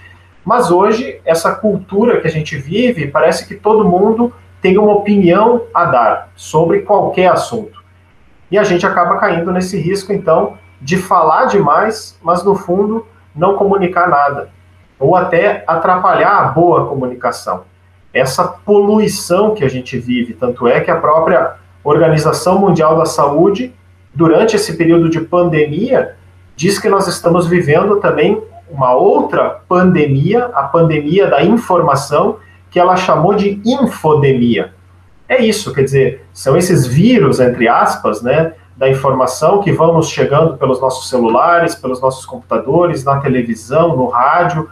mas 0.46 0.72
hoje 0.72 1.22
essa 1.26 1.54
cultura 1.54 2.22
que 2.22 2.28
a 2.28 2.32
gente 2.32 2.58
vive 2.58 3.08
parece 3.08 3.48
que 3.48 3.56
todo 3.56 3.88
mundo 3.88 4.34
tem 4.62 4.78
uma 4.78 4.94
opinião 4.94 5.64
a 5.74 5.86
dar 5.86 6.30
sobre 6.36 6.82
qualquer 6.82 7.28
assunto. 7.28 7.84
E 8.50 8.58
a 8.58 8.64
gente 8.64 8.86
acaba 8.86 9.18
caindo 9.18 9.52
nesse 9.52 9.80
risco, 9.80 10.14
então, 10.14 10.58
de 10.82 10.98
falar 10.98 11.46
demais, 11.46 12.18
mas 12.22 12.44
no 12.44 12.56
fundo 12.56 13.06
não 13.36 13.56
comunicar 13.56 14.08
nada, 14.08 14.50
ou 15.00 15.16
até 15.16 15.64
atrapalhar 15.66 16.38
a 16.38 16.46
boa 16.46 16.88
comunicação 16.88 17.64
essa 18.14 18.44
poluição 18.44 19.56
que 19.56 19.64
a 19.64 19.70
gente 19.70 19.98
vive. 19.98 20.34
Tanto 20.34 20.68
é 20.68 20.80
que 20.80 20.92
a 20.92 20.98
própria 20.98 21.56
Organização 21.84 22.60
Mundial 22.60 22.98
da 22.98 23.06
Saúde, 23.06 23.74
durante 24.14 24.56
esse 24.56 24.78
período 24.78 25.10
de 25.10 25.20
pandemia, 25.20 26.16
diz 26.56 26.78
que 26.78 26.88
nós 26.88 27.08
estamos 27.08 27.48
vivendo 27.48 28.00
também 28.00 28.42
uma 28.70 28.94
outra 28.94 29.62
pandemia, 29.68 30.46
a 30.54 30.64
pandemia 30.64 31.28
da 31.28 31.44
informação, 31.44 32.38
que 32.70 32.80
ela 32.80 32.96
chamou 32.96 33.34
de 33.34 33.62
infodemia. 33.66 34.74
É 35.28 35.44
isso, 35.44 35.74
quer 35.74 35.84
dizer, 35.84 36.26
são 36.34 36.56
esses 36.56 36.86
vírus, 36.86 37.40
entre 37.40 37.68
aspas, 37.68 38.22
né, 38.22 38.54
da 38.76 38.90
informação 38.90 39.62
que 39.62 39.72
vão 39.72 39.94
nos 39.94 40.10
chegando 40.10 40.58
pelos 40.58 40.82
nossos 40.82 41.10
celulares, 41.10 41.76
pelos 41.76 42.02
nossos 42.02 42.26
computadores, 42.26 43.04
na 43.04 43.20
televisão, 43.20 43.96
no 43.96 44.08
rádio, 44.08 44.70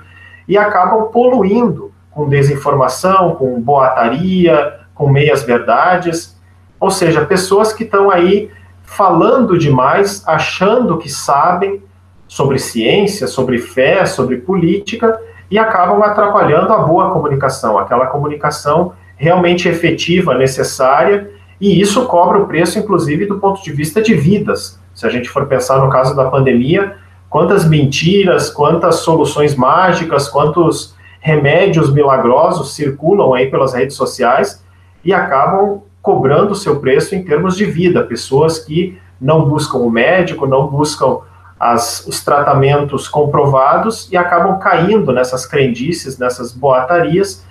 e 0.48 0.58
acabam 0.58 1.12
poluindo 1.12 1.91
com 2.12 2.30
desinformação, 2.30 3.36
com 3.36 3.60
boataria, 3.60 4.80
com 4.94 5.10
meias 5.10 5.44
verdades, 5.44 6.38
ou 6.80 6.92
seja, 6.92 7.26
pessoas 7.26 7.72
que 7.74 7.84
estão 7.84 8.12
aí 8.12 8.52
falando 8.84 9.58
demais, 9.58 10.24
achando 10.28 10.98
que 10.98 11.10
sabem 11.10 11.82
sobre 12.28 12.60
ciência, 12.60 13.28
sobre 13.28 13.58
fé, 13.58 14.06
sobre 14.06 14.38
política 14.38 15.20
e 15.50 15.58
acabam 15.58 16.02
atrapalhando 16.02 16.72
a 16.74 16.80
boa 16.80 17.12
comunicação, 17.12 17.78
aquela 17.78 18.08
comunicação 18.08 18.94
realmente 19.16 19.68
efetiva, 19.68 20.34
necessária, 20.34 21.30
e 21.60 21.80
isso 21.80 22.06
cobra 22.08 22.40
o 22.40 22.48
preço, 22.48 22.80
inclusive, 22.80 23.28
do 23.28 23.38
ponto 23.38 23.62
de 23.62 23.72
vista 23.72 24.02
de 24.02 24.16
vidas. 24.16 24.80
Se 24.96 25.06
a 25.06 25.10
gente 25.10 25.30
for 25.30 25.46
pensar 25.46 25.78
no 25.80 25.90
caso 25.90 26.16
da 26.16 26.26
pandemia, 26.26 26.96
quantas 27.30 27.66
mentiras, 27.66 28.50
quantas 28.50 28.96
soluções 28.96 29.56
mágicas, 29.56 30.28
quantos 30.28 30.96
remédios 31.22 31.94
milagrosos 31.94 32.74
circulam 32.74 33.34
aí 33.34 33.50
pelas 33.50 33.74
redes 33.74 33.96
sociais 33.96 34.66
e 35.06 35.14
acabam 35.14 35.84
cobrando 36.02 36.52
o 36.52 36.56
seu 36.56 36.80
preço 36.80 37.16
em 37.16 37.24
termos 37.24 37.56
de 37.56 37.64
vida. 37.64 38.04
Pessoas 38.04 38.60
que 38.60 39.00
não 39.20 39.48
buscam 39.48 39.78
o 39.78 39.90
médico, 39.90 40.48
não 40.48 40.68
buscam 40.68 41.20
as, 41.60 42.06
os 42.08 42.24
tratamentos 42.24 43.08
comprovados 43.08 44.12
e 44.12 44.18
acabam 44.18 44.58
caindo 44.58 45.14
nessas 45.14 45.46
crendices, 45.46 46.18
nessas 46.18 46.52
boatarias 46.52 47.46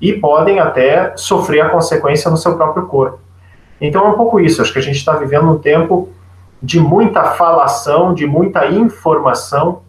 e 0.00 0.12
podem 0.12 0.60
até 0.60 1.16
sofrer 1.16 1.62
a 1.62 1.68
consequência 1.68 2.30
no 2.30 2.36
seu 2.36 2.54
próprio 2.56 2.86
corpo. 2.86 3.18
Então 3.80 4.06
é 4.06 4.08
um 4.08 4.14
pouco 4.14 4.38
isso, 4.38 4.62
acho 4.62 4.72
que 4.72 4.78
a 4.78 4.82
gente 4.82 4.96
está 4.96 5.14
vivendo 5.14 5.50
um 5.50 5.58
tempo 5.58 6.10
de 6.62 6.78
muita 6.78 7.24
falação, 7.32 8.14
de 8.14 8.24
muita 8.24 8.66
informação, 8.66 9.80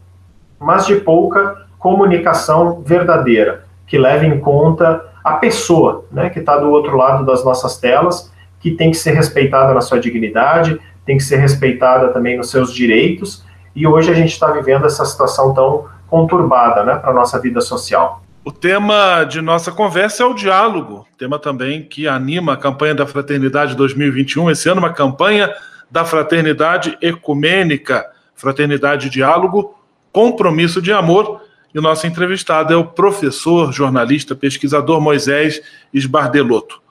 mas 0.60 0.88
de 0.88 0.95
pouca 0.95 1.66
comunicação 1.79 2.81
verdadeira, 2.85 3.65
que 3.85 3.97
leve 3.97 4.25
em 4.25 4.39
conta 4.39 5.03
a 5.23 5.33
pessoa 5.33 6.05
né, 6.11 6.29
que 6.29 6.39
está 6.39 6.57
do 6.57 6.69
outro 6.69 6.95
lado 6.95 7.25
das 7.25 7.43
nossas 7.43 7.77
telas, 7.77 8.31
que 8.59 8.71
tem 8.71 8.91
que 8.91 8.97
ser 8.97 9.11
respeitada 9.11 9.73
na 9.73 9.81
sua 9.81 9.99
dignidade, 9.99 10.79
tem 11.05 11.17
que 11.17 11.23
ser 11.23 11.37
respeitada 11.37 12.09
também 12.09 12.37
nos 12.37 12.49
seus 12.49 12.73
direitos, 12.73 13.45
e 13.75 13.85
hoje 13.85 14.11
a 14.11 14.13
gente 14.13 14.31
está 14.31 14.51
vivendo 14.51 14.85
essa 14.85 15.05
situação 15.05 15.53
tão 15.53 15.85
conturbada 16.07 16.83
né, 16.83 16.95
para 16.95 17.11
a 17.11 17.13
nossa 17.13 17.39
vida 17.39 17.61
social. 17.61 18.21
O 18.43 18.51
tema 18.51 19.25
de 19.25 19.41
nossa 19.41 19.73
conversa 19.73 20.23
é 20.23 20.25
o 20.25 20.33
diálogo, 20.33 21.05
tema 21.17 21.37
também 21.37 21.83
que 21.83 22.07
anima 22.07 22.53
a 22.53 22.57
campanha 22.57 22.95
da 22.95 23.05
Fraternidade 23.05 23.75
2021. 23.75 24.49
Esse 24.49 24.69
ano, 24.69 24.79
uma 24.79 24.93
campanha 24.93 25.53
da 25.91 26.05
Fraternidade 26.05 26.97
Ecumênica, 27.01 28.05
Fraternidade 28.35 29.09
Diálogo, 29.09 29.75
Compromisso 30.13 30.81
de 30.81 30.93
Amor. 30.93 31.41
E 31.73 31.80
o 31.80 31.82
nosso 31.82 32.08
entrevistado 32.08 32.73
é 32.73 32.75
o 32.75 32.86
professor, 32.86 33.71
jornalista, 33.71 34.36
pesquisador 34.36 34.99
Moisés 35.01 35.62
Esbardelotto. 35.93 36.82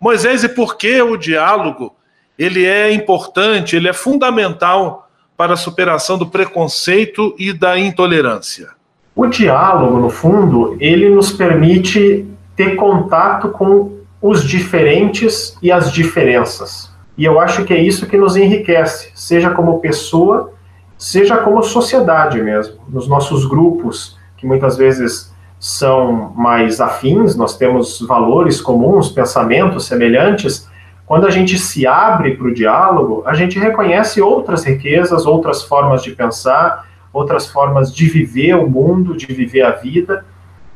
Moisés, 0.00 0.42
e 0.42 0.48
por 0.48 0.76
que 0.76 1.00
o 1.00 1.16
diálogo 1.16 1.94
ele 2.38 2.64
é 2.64 2.92
importante, 2.92 3.76
ele 3.76 3.88
é 3.88 3.92
fundamental 3.92 5.08
para 5.36 5.54
a 5.54 5.56
superação 5.56 6.18
do 6.18 6.26
preconceito 6.26 7.34
e 7.38 7.52
da 7.52 7.78
intolerância? 7.78 8.70
O 9.14 9.26
diálogo, 9.26 9.98
no 9.98 10.10
fundo, 10.10 10.76
ele 10.80 11.10
nos 11.10 11.30
permite 11.30 12.26
ter 12.56 12.74
contato 12.76 13.50
com 13.50 13.98
os 14.20 14.44
diferentes 14.44 15.56
e 15.60 15.70
as 15.70 15.92
diferenças. 15.92 16.90
E 17.16 17.24
eu 17.24 17.38
acho 17.38 17.64
que 17.64 17.74
é 17.74 17.82
isso 17.82 18.06
que 18.06 18.16
nos 18.16 18.36
enriquece, 18.36 19.10
seja 19.14 19.50
como 19.50 19.80
pessoa, 19.80 20.52
seja 20.96 21.36
como 21.38 21.62
sociedade 21.62 22.40
mesmo. 22.40 22.80
Nos 22.88 23.06
nossos 23.06 23.44
grupos, 23.44 24.18
que 24.42 24.46
muitas 24.46 24.76
vezes 24.76 25.32
são 25.58 26.34
mais 26.36 26.82
afins, 26.82 27.36
nós 27.36 27.56
temos 27.56 28.00
valores 28.00 28.60
comuns, 28.60 29.08
pensamentos 29.08 29.86
semelhantes. 29.86 30.68
Quando 31.06 31.26
a 31.26 31.30
gente 31.30 31.56
se 31.56 31.86
abre 31.86 32.36
para 32.36 32.48
o 32.48 32.52
diálogo, 32.52 33.22
a 33.24 33.32
gente 33.32 33.58
reconhece 33.58 34.20
outras 34.20 34.64
riquezas, 34.64 35.24
outras 35.24 35.62
formas 35.62 36.02
de 36.02 36.10
pensar 36.10 36.84
outras 37.12 37.46
formas 37.46 37.94
de 37.94 38.08
viver 38.08 38.54
o 38.54 38.68
mundo, 38.68 39.16
de 39.16 39.26
viver 39.26 39.62
a 39.62 39.72
vida, 39.72 40.24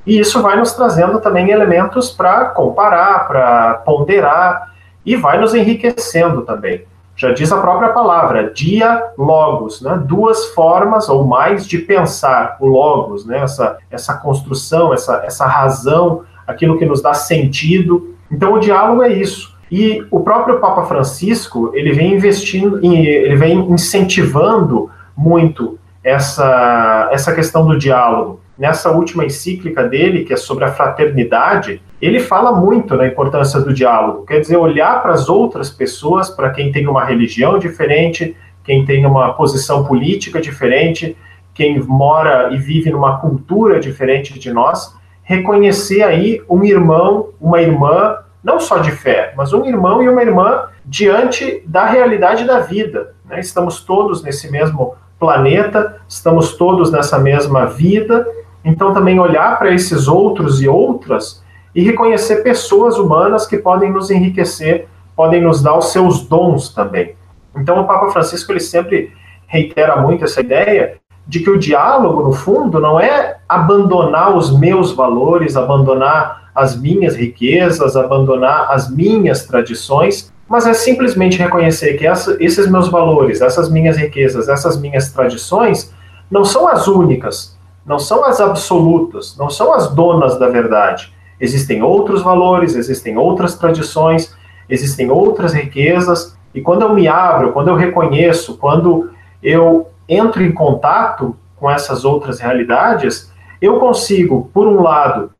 e 0.04 0.18
isso 0.18 0.40
vai 0.42 0.56
nos 0.56 0.72
trazendo 0.72 1.20
também 1.20 1.50
elementos 1.50 2.10
para 2.10 2.46
comparar, 2.46 3.26
para 3.26 3.74
ponderar, 3.84 4.74
e 5.04 5.16
vai 5.16 5.40
nos 5.40 5.54
enriquecendo 5.54 6.42
também. 6.42 6.84
Já 7.16 7.32
diz 7.32 7.50
a 7.50 7.60
própria 7.60 7.88
palavra, 7.88 8.52
diálogos, 8.52 9.80
né? 9.80 9.98
duas 10.04 10.46
formas 10.48 11.08
ou 11.08 11.26
mais 11.26 11.66
de 11.66 11.78
pensar 11.78 12.58
o 12.60 12.66
logos, 12.66 13.24
né? 13.24 13.38
essa, 13.38 13.78
essa 13.90 14.14
construção, 14.18 14.92
essa, 14.92 15.22
essa 15.24 15.46
razão, 15.46 16.24
aquilo 16.46 16.78
que 16.78 16.84
nos 16.84 17.00
dá 17.00 17.14
sentido. 17.14 18.14
Então 18.30 18.52
o 18.52 18.60
diálogo 18.60 19.02
é 19.02 19.10
isso. 19.10 19.56
E 19.72 20.06
o 20.10 20.20
próprio 20.20 20.60
Papa 20.60 20.84
Francisco, 20.84 21.70
ele 21.74 21.92
vem 21.92 22.14
investindo, 22.14 22.78
ele 22.84 23.34
vem 23.34 23.58
incentivando 23.70 24.90
muito 25.16 25.78
essa, 26.04 27.08
essa 27.10 27.34
questão 27.34 27.66
do 27.66 27.78
diálogo. 27.78 28.40
Nessa 28.58 28.90
última 28.90 29.24
encíclica 29.24 29.84
dele, 29.84 30.24
que 30.24 30.32
é 30.32 30.36
sobre 30.36 30.64
a 30.64 30.72
fraternidade, 30.72 31.82
ele 32.00 32.20
fala 32.20 32.52
muito 32.52 32.94
na 32.96 33.06
importância 33.06 33.60
do 33.60 33.72
diálogo. 33.72 34.26
Quer 34.26 34.40
dizer, 34.40 34.56
olhar 34.56 35.02
para 35.02 35.12
as 35.12 35.28
outras 35.28 35.70
pessoas, 35.70 36.28
para 36.28 36.50
quem 36.50 36.70
tem 36.70 36.86
uma 36.86 37.04
religião 37.04 37.58
diferente, 37.58 38.36
quem 38.62 38.84
tem 38.84 39.06
uma 39.06 39.32
posição 39.32 39.84
política 39.84 40.40
diferente, 40.40 41.16
quem 41.54 41.80
mora 41.80 42.52
e 42.52 42.58
vive 42.58 42.90
numa 42.90 43.18
cultura 43.18 43.80
diferente 43.80 44.38
de 44.38 44.52
nós, 44.52 44.94
reconhecer 45.22 46.02
aí 46.02 46.42
um 46.48 46.62
irmão, 46.62 47.30
uma 47.40 47.62
irmã, 47.62 48.18
não 48.44 48.60
só 48.60 48.78
de 48.78 48.90
fé, 48.90 49.32
mas 49.36 49.52
um 49.52 49.64
irmão 49.64 50.02
e 50.02 50.08
uma 50.08 50.22
irmã 50.22 50.64
diante 50.84 51.62
da 51.66 51.86
realidade 51.86 52.44
da 52.44 52.60
vida. 52.60 53.14
Né? 53.24 53.40
Estamos 53.40 53.80
todos 53.80 54.22
nesse 54.22 54.50
mesmo 54.50 54.94
planeta, 55.18 55.98
estamos 56.06 56.56
todos 56.56 56.92
nessa 56.92 57.18
mesma 57.18 57.64
vida, 57.64 58.26
então 58.62 58.92
também 58.92 59.18
olhar 59.18 59.58
para 59.58 59.72
esses 59.72 60.06
outros 60.06 60.60
e 60.60 60.68
outras 60.68 61.42
e 61.76 61.82
reconhecer 61.82 62.36
pessoas 62.36 62.98
humanas 62.98 63.46
que 63.46 63.58
podem 63.58 63.92
nos 63.92 64.10
enriquecer, 64.10 64.88
podem 65.14 65.42
nos 65.42 65.62
dar 65.62 65.76
os 65.76 65.92
seus 65.92 66.22
dons 66.22 66.70
também. 66.70 67.14
Então 67.54 67.82
o 67.82 67.86
Papa 67.86 68.10
Francisco 68.10 68.50
ele 68.50 68.60
sempre 68.60 69.12
reitera 69.46 70.00
muito 70.00 70.24
essa 70.24 70.40
ideia 70.40 70.96
de 71.26 71.40
que 71.40 71.50
o 71.50 71.58
diálogo, 71.58 72.22
no 72.22 72.32
fundo, 72.32 72.80
não 72.80 72.98
é 72.98 73.36
abandonar 73.46 74.34
os 74.34 74.58
meus 74.58 74.92
valores, 74.92 75.54
abandonar 75.54 76.50
as 76.54 76.80
minhas 76.80 77.14
riquezas, 77.14 77.94
abandonar 77.94 78.70
as 78.70 78.90
minhas 78.90 79.44
tradições, 79.44 80.32
mas 80.48 80.66
é 80.66 80.72
simplesmente 80.72 81.36
reconhecer 81.36 81.98
que 81.98 82.06
essa, 82.06 82.38
esses 82.40 82.70
meus 82.70 82.88
valores, 82.88 83.42
essas 83.42 83.68
minhas 83.68 83.98
riquezas, 83.98 84.48
essas 84.48 84.80
minhas 84.80 85.12
tradições 85.12 85.92
não 86.30 86.42
são 86.42 86.66
as 86.66 86.88
únicas, 86.88 87.58
não 87.84 87.98
são 87.98 88.24
as 88.24 88.40
absolutas, 88.40 89.36
não 89.36 89.50
são 89.50 89.74
as 89.74 89.90
donas 89.90 90.38
da 90.38 90.48
verdade. 90.48 91.14
Existem 91.40 91.82
outros 91.82 92.22
valores, 92.22 92.74
existem 92.74 93.16
outras 93.16 93.56
tradições, 93.56 94.34
existem 94.68 95.10
outras 95.10 95.52
riquezas, 95.52 96.36
e 96.54 96.60
quando 96.60 96.82
eu 96.82 96.94
me 96.94 97.06
abro, 97.06 97.52
quando 97.52 97.68
eu 97.68 97.74
reconheço, 97.74 98.56
quando 98.56 99.10
eu 99.42 99.88
entro 100.08 100.42
em 100.42 100.52
contato 100.52 101.36
com 101.56 101.70
essas 101.70 102.04
outras 102.04 102.40
realidades, 102.40 103.30
eu 103.60 103.78
consigo, 103.78 104.50
por 104.52 104.66
um 104.66 104.82
lado, 104.82 105.30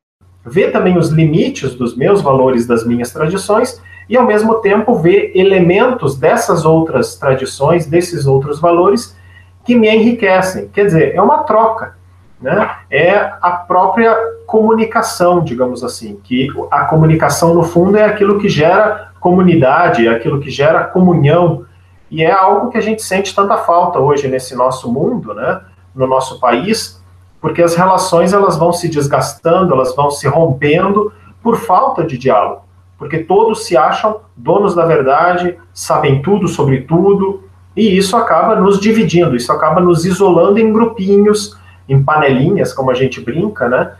ver 0.45 0.71
também 0.71 0.97
os 0.97 1.09
limites 1.09 1.75
dos 1.75 1.97
meus 1.97 2.21
valores, 2.21 2.67
das 2.67 2.87
minhas 2.87 3.11
tradições, 3.11 3.81
e 4.09 4.17
ao 4.17 4.25
mesmo 4.25 4.57
tempo 4.57 4.95
ver 4.95 5.33
elementos 5.35 6.17
dessas 6.17 6.65
outras 6.65 7.17
tradições, 7.17 7.87
desses 7.87 8.27
outros 8.27 8.61
valores 8.61 9.17
que 9.65 9.75
me 9.75 9.89
enriquecem. 9.89 10.69
Quer 10.69 10.87
dizer, 10.87 11.15
é 11.15 11.21
uma 11.21 11.39
troca, 11.39 11.97
né? 12.41 12.77
É 12.89 13.33
a 13.43 13.51
própria 13.67 14.17
comunicação, 14.47 15.43
digamos 15.43 15.83
assim, 15.83 16.19
que 16.23 16.49
a 16.71 16.85
comunicação 16.85 17.55
no 17.55 17.63
fundo 17.63 17.97
é 17.97 18.05
aquilo 18.05 18.39
que 18.39 18.49
gera 18.49 19.13
comunidade, 19.21 20.07
é 20.07 20.11
aquilo 20.11 20.41
que 20.41 20.51
gera 20.51 20.85
comunhão, 20.85 21.65
e 22.11 22.23
é 22.23 22.31
algo 22.31 22.71
que 22.71 22.79
a 22.79 22.81
gente 22.83 23.03
sente 23.03 23.35
tanta 23.35 23.57
falta 23.59 23.99
hoje 23.99 24.29
nesse 24.29 24.55
nosso 24.55 24.93
mundo, 24.93 25.35
né? 25.35 25.61
No 25.95 26.07
nosso 26.07 26.39
país, 26.39 27.03
porque 27.41 27.63
as 27.63 27.75
relações 27.75 28.33
elas 28.33 28.57
vão 28.57 28.73
se 28.73 28.89
desgastando, 28.89 29.75
elas 29.75 29.95
vão 29.97 30.11
se 30.11 30.29
rompendo 30.29 31.13
por 31.43 31.57
falta 31.57 32.05
de 32.05 32.17
diálogo 32.17 32.67
porque 32.99 33.19
todos 33.19 33.65
se 33.65 33.77
acham 33.77 34.21
donos 34.37 34.75
da 34.75 34.85
verdade, 34.85 35.57
sabem 35.73 36.23
tudo 36.23 36.49
sobre 36.49 36.83
tudo, 36.83 37.45
e 37.77 37.97
isso 37.97 38.17
acaba 38.17 38.57
nos 38.57 38.81
dividindo, 38.81 39.37
isso 39.37 39.53
acaba 39.53 39.81
nos 39.81 40.07
isolando 40.07 40.59
em 40.59 40.73
grupinhos, 40.73 41.57
em 41.89 42.03
panelinhas, 42.03 42.73
como 42.73 42.91
a 42.91 42.95
gente 42.95 43.21
brinca, 43.21 43.69
né? 43.69 43.93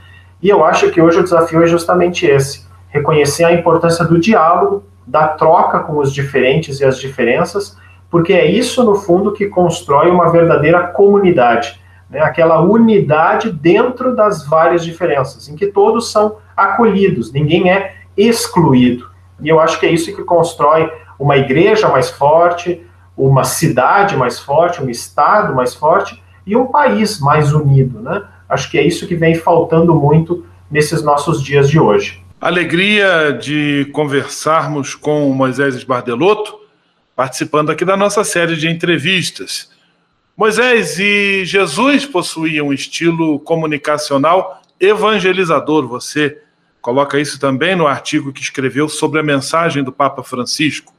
E 0.43 0.49
eu 0.49 0.65
acho 0.65 0.91
que 0.91 1.01
hoje 1.01 1.19
o 1.19 1.23
desafio 1.23 1.63
é 1.63 1.67
justamente 1.67 2.27
esse: 2.27 2.67
reconhecer 2.89 3.45
a 3.45 3.53
importância 3.53 4.05
do 4.05 4.19
diálogo, 4.19 4.85
da 5.07 5.29
troca 5.29 5.81
com 5.81 5.99
os 5.99 6.13
diferentes 6.13 6.81
e 6.81 6.85
as 6.85 6.99
diferenças, 6.99 7.77
porque 8.11 8.33
é 8.33 8.47
isso, 8.47 8.85
no 8.85 8.95
fundo, 8.95 9.33
que 9.33 9.47
constrói 9.47 10.11
uma 10.11 10.31
verdadeira 10.31 10.87
comunidade, 10.89 11.81
né? 12.09 12.21
aquela 12.21 12.61
unidade 12.61 13.51
dentro 13.51 14.15
das 14.15 14.47
várias 14.47 14.85
diferenças, 14.85 15.49
em 15.49 15.57
que 15.57 15.67
todos 15.67 16.11
são 16.11 16.37
acolhidos, 16.57 17.33
ninguém 17.33 17.71
é 17.71 17.95
excluído. 18.17 19.09
E 19.41 19.49
eu 19.49 19.61
acho 19.61 19.79
que 19.79 19.87
é 19.87 19.91
isso 19.91 20.15
que 20.15 20.23
constrói 20.23 20.91
uma 21.19 21.37
igreja 21.37 21.89
mais 21.89 22.11
forte, 22.11 22.85
uma 23.17 23.45
cidade 23.45 24.17
mais 24.17 24.39
forte, 24.39 24.83
um 24.83 24.89
estado 24.89 25.55
mais 25.55 25.75
forte 25.75 26.23
e 26.47 26.57
um 26.57 26.67
país 26.67 27.21
mais 27.21 27.53
unido, 27.53 28.01
né? 28.01 28.23
Acho 28.49 28.71
que 28.71 28.79
é 28.79 28.87
isso 28.87 29.07
que 29.07 29.15
vem 29.15 29.35
faltando 29.35 29.95
muito 29.95 30.45
nesses 30.71 31.03
nossos 31.03 31.43
dias 31.43 31.69
de 31.69 31.79
hoje. 31.79 32.23
Alegria 32.41 33.33
de 33.33 33.89
conversarmos 33.93 34.95
com 34.95 35.31
Moisés 35.31 35.75
Esbardelotto, 35.75 36.59
participando 37.15 37.71
aqui 37.71 37.85
da 37.85 37.97
nossa 37.97 38.23
série 38.25 38.57
de 38.57 38.69
entrevistas. 38.69 39.71
Moisés 40.37 40.99
e 40.99 41.47
Jesus 41.47 42.05
possuíam 42.05 42.69
um 42.69 42.73
estilo 42.73 43.41
comunicacional 43.41 44.61
evangelizador. 44.79 45.89
Você 45.89 46.39
coloca 46.83 47.19
isso 47.19 47.41
também 47.41 47.75
no 47.75 47.87
artigo 47.87 48.33
que 48.33 48.43
escreveu 48.43 48.89
sobre 48.89 49.19
a 49.19 49.23
mensagem 49.23 49.83
do 49.83 49.91
Papa 49.91 50.23
Francisco. 50.23 50.93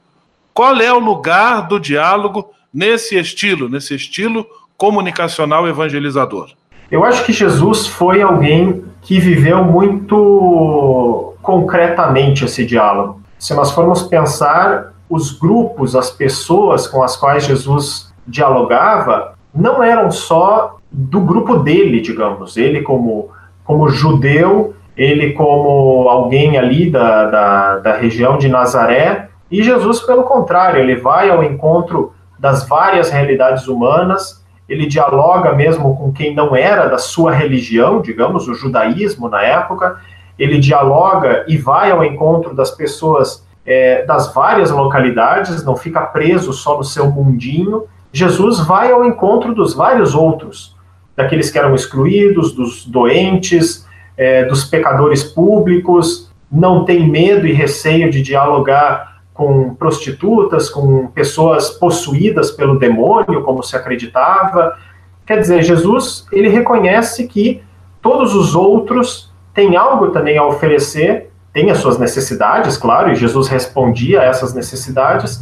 Qual 0.52 0.74
é 0.80 0.92
o 0.92 0.98
lugar 0.98 1.68
do 1.68 1.78
diálogo 1.78 2.50
nesse 2.74 3.16
estilo, 3.16 3.68
nesse 3.68 3.94
estilo 3.94 4.44
comunicacional 4.76 5.68
evangelizador? 5.68 6.50
Eu 6.90 7.04
acho 7.04 7.24
que 7.24 7.32
Jesus 7.32 7.86
foi 7.86 8.22
alguém 8.22 8.84
que 9.02 9.20
viveu 9.20 9.62
muito 9.64 11.34
concretamente 11.42 12.44
esse 12.44 12.64
diálogo. 12.64 13.20
Se 13.38 13.54
nós 13.54 13.70
formos 13.70 14.02
pensar, 14.02 14.92
os 15.08 15.30
grupos, 15.32 15.94
as 15.94 16.10
pessoas 16.10 16.86
com 16.86 17.02
as 17.02 17.16
quais 17.16 17.44
Jesus 17.44 18.12
dialogava, 18.26 19.34
não 19.54 19.82
eram 19.82 20.10
só 20.10 20.76
do 20.90 21.20
grupo 21.20 21.56
dele, 21.58 22.00
digamos. 22.00 22.56
Ele 22.56 22.82
como, 22.82 23.30
como 23.64 23.88
judeu, 23.88 24.74
ele 24.96 25.32
como 25.32 26.08
alguém 26.08 26.58
ali 26.58 26.90
da, 26.90 27.26
da, 27.26 27.78
da 27.78 27.96
região 27.96 28.36
de 28.36 28.48
Nazaré, 28.48 29.28
e 29.50 29.62
Jesus, 29.62 30.00
pelo 30.00 30.24
contrário, 30.24 30.80
ele 30.80 30.96
vai 30.96 31.30
ao 31.30 31.42
encontro 31.42 32.12
das 32.38 32.68
várias 32.68 33.10
realidades 33.10 33.66
humanas 33.66 34.44
ele 34.68 34.86
dialoga 34.86 35.52
mesmo 35.54 35.96
com 35.96 36.12
quem 36.12 36.34
não 36.34 36.54
era 36.54 36.86
da 36.86 36.98
sua 36.98 37.32
religião, 37.32 38.02
digamos, 38.02 38.46
o 38.46 38.54
judaísmo 38.54 39.28
na 39.28 39.42
época, 39.42 40.00
ele 40.38 40.58
dialoga 40.58 41.44
e 41.48 41.56
vai 41.56 41.90
ao 41.90 42.04
encontro 42.04 42.54
das 42.54 42.70
pessoas 42.70 43.46
é, 43.64 44.04
das 44.04 44.32
várias 44.32 44.70
localidades, 44.70 45.64
não 45.64 45.76
fica 45.76 46.00
preso 46.02 46.52
só 46.52 46.76
no 46.76 46.84
seu 46.84 47.10
mundinho. 47.10 47.84
Jesus 48.12 48.60
vai 48.60 48.90
ao 48.90 49.04
encontro 49.04 49.54
dos 49.54 49.74
vários 49.74 50.14
outros, 50.14 50.76
daqueles 51.16 51.50
que 51.50 51.58
eram 51.58 51.74
excluídos, 51.74 52.52
dos 52.52 52.86
doentes, 52.86 53.86
é, 54.16 54.44
dos 54.44 54.64
pecadores 54.64 55.22
públicos, 55.22 56.30
não 56.50 56.84
tem 56.84 57.08
medo 57.08 57.46
e 57.46 57.52
receio 57.52 58.10
de 58.10 58.22
dialogar 58.22 59.17
com 59.38 59.72
prostitutas, 59.76 60.68
com 60.68 61.06
pessoas 61.06 61.70
possuídas 61.70 62.50
pelo 62.50 62.76
demônio, 62.76 63.44
como 63.44 63.62
se 63.62 63.76
acreditava. 63.76 64.76
Quer 65.24 65.38
dizer, 65.38 65.62
Jesus, 65.62 66.26
ele 66.32 66.48
reconhece 66.48 67.28
que 67.28 67.62
todos 68.02 68.34
os 68.34 68.56
outros 68.56 69.32
têm 69.54 69.76
algo 69.76 70.08
também 70.08 70.36
a 70.36 70.44
oferecer, 70.44 71.30
têm 71.52 71.70
as 71.70 71.78
suas 71.78 72.00
necessidades, 72.00 72.76
claro, 72.76 73.12
e 73.12 73.14
Jesus 73.14 73.46
respondia 73.46 74.22
a 74.22 74.24
essas 74.24 74.52
necessidades, 74.52 75.40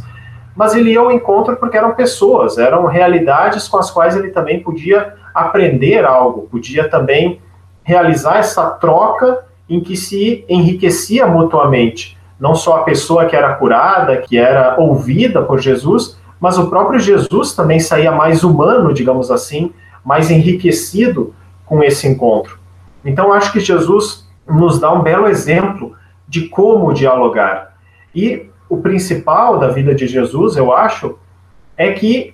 mas 0.55 0.75
ele 0.75 0.91
ia 0.91 0.99
ao 0.99 1.11
encontro 1.11 1.55
porque 1.55 1.75
eram 1.75 1.95
pessoas, 1.95 2.59
eram 2.59 2.85
realidades 2.85 3.67
com 3.67 3.77
as 3.77 3.89
quais 3.89 4.15
ele 4.15 4.29
também 4.29 4.59
podia 4.59 5.15
aprender 5.33 6.05
algo, 6.05 6.47
podia 6.51 6.87
também 6.87 7.41
realizar 7.83 8.37
essa 8.37 8.69
troca 8.69 9.43
em 9.67 9.79
que 9.79 9.97
se 9.97 10.45
enriquecia 10.47 11.25
mutuamente 11.25 12.16
não 12.39 12.55
só 12.55 12.77
a 12.77 12.83
pessoa 12.83 13.25
que 13.25 13.35
era 13.35 13.55
curada, 13.55 14.17
que 14.17 14.37
era 14.37 14.75
ouvida 14.79 15.41
por 15.41 15.59
Jesus, 15.59 16.17
mas 16.39 16.57
o 16.57 16.69
próprio 16.69 16.99
Jesus 16.99 17.53
também 17.53 17.79
saía 17.79 18.11
mais 18.11 18.43
humano, 18.43 18.93
digamos 18.93 19.31
assim, 19.31 19.73
mais 20.05 20.29
enriquecido 20.29 21.33
com 21.65 21.83
esse 21.83 22.07
encontro. 22.07 22.59
Então, 23.03 23.33
acho 23.33 23.51
que 23.51 23.59
Jesus 23.59 24.27
nos 24.47 24.79
dá 24.79 24.91
um 24.91 25.01
belo 25.01 25.27
exemplo 25.27 25.95
de 26.27 26.47
como 26.47 26.93
dialogar. 26.93 27.73
E 28.13 28.49
o 28.69 28.77
principal 28.77 29.59
da 29.59 29.69
vida 29.69 29.95
de 29.95 30.07
Jesus, 30.07 30.55
eu 30.55 30.73
acho, 30.73 31.17
é 31.75 31.91
que 31.91 32.33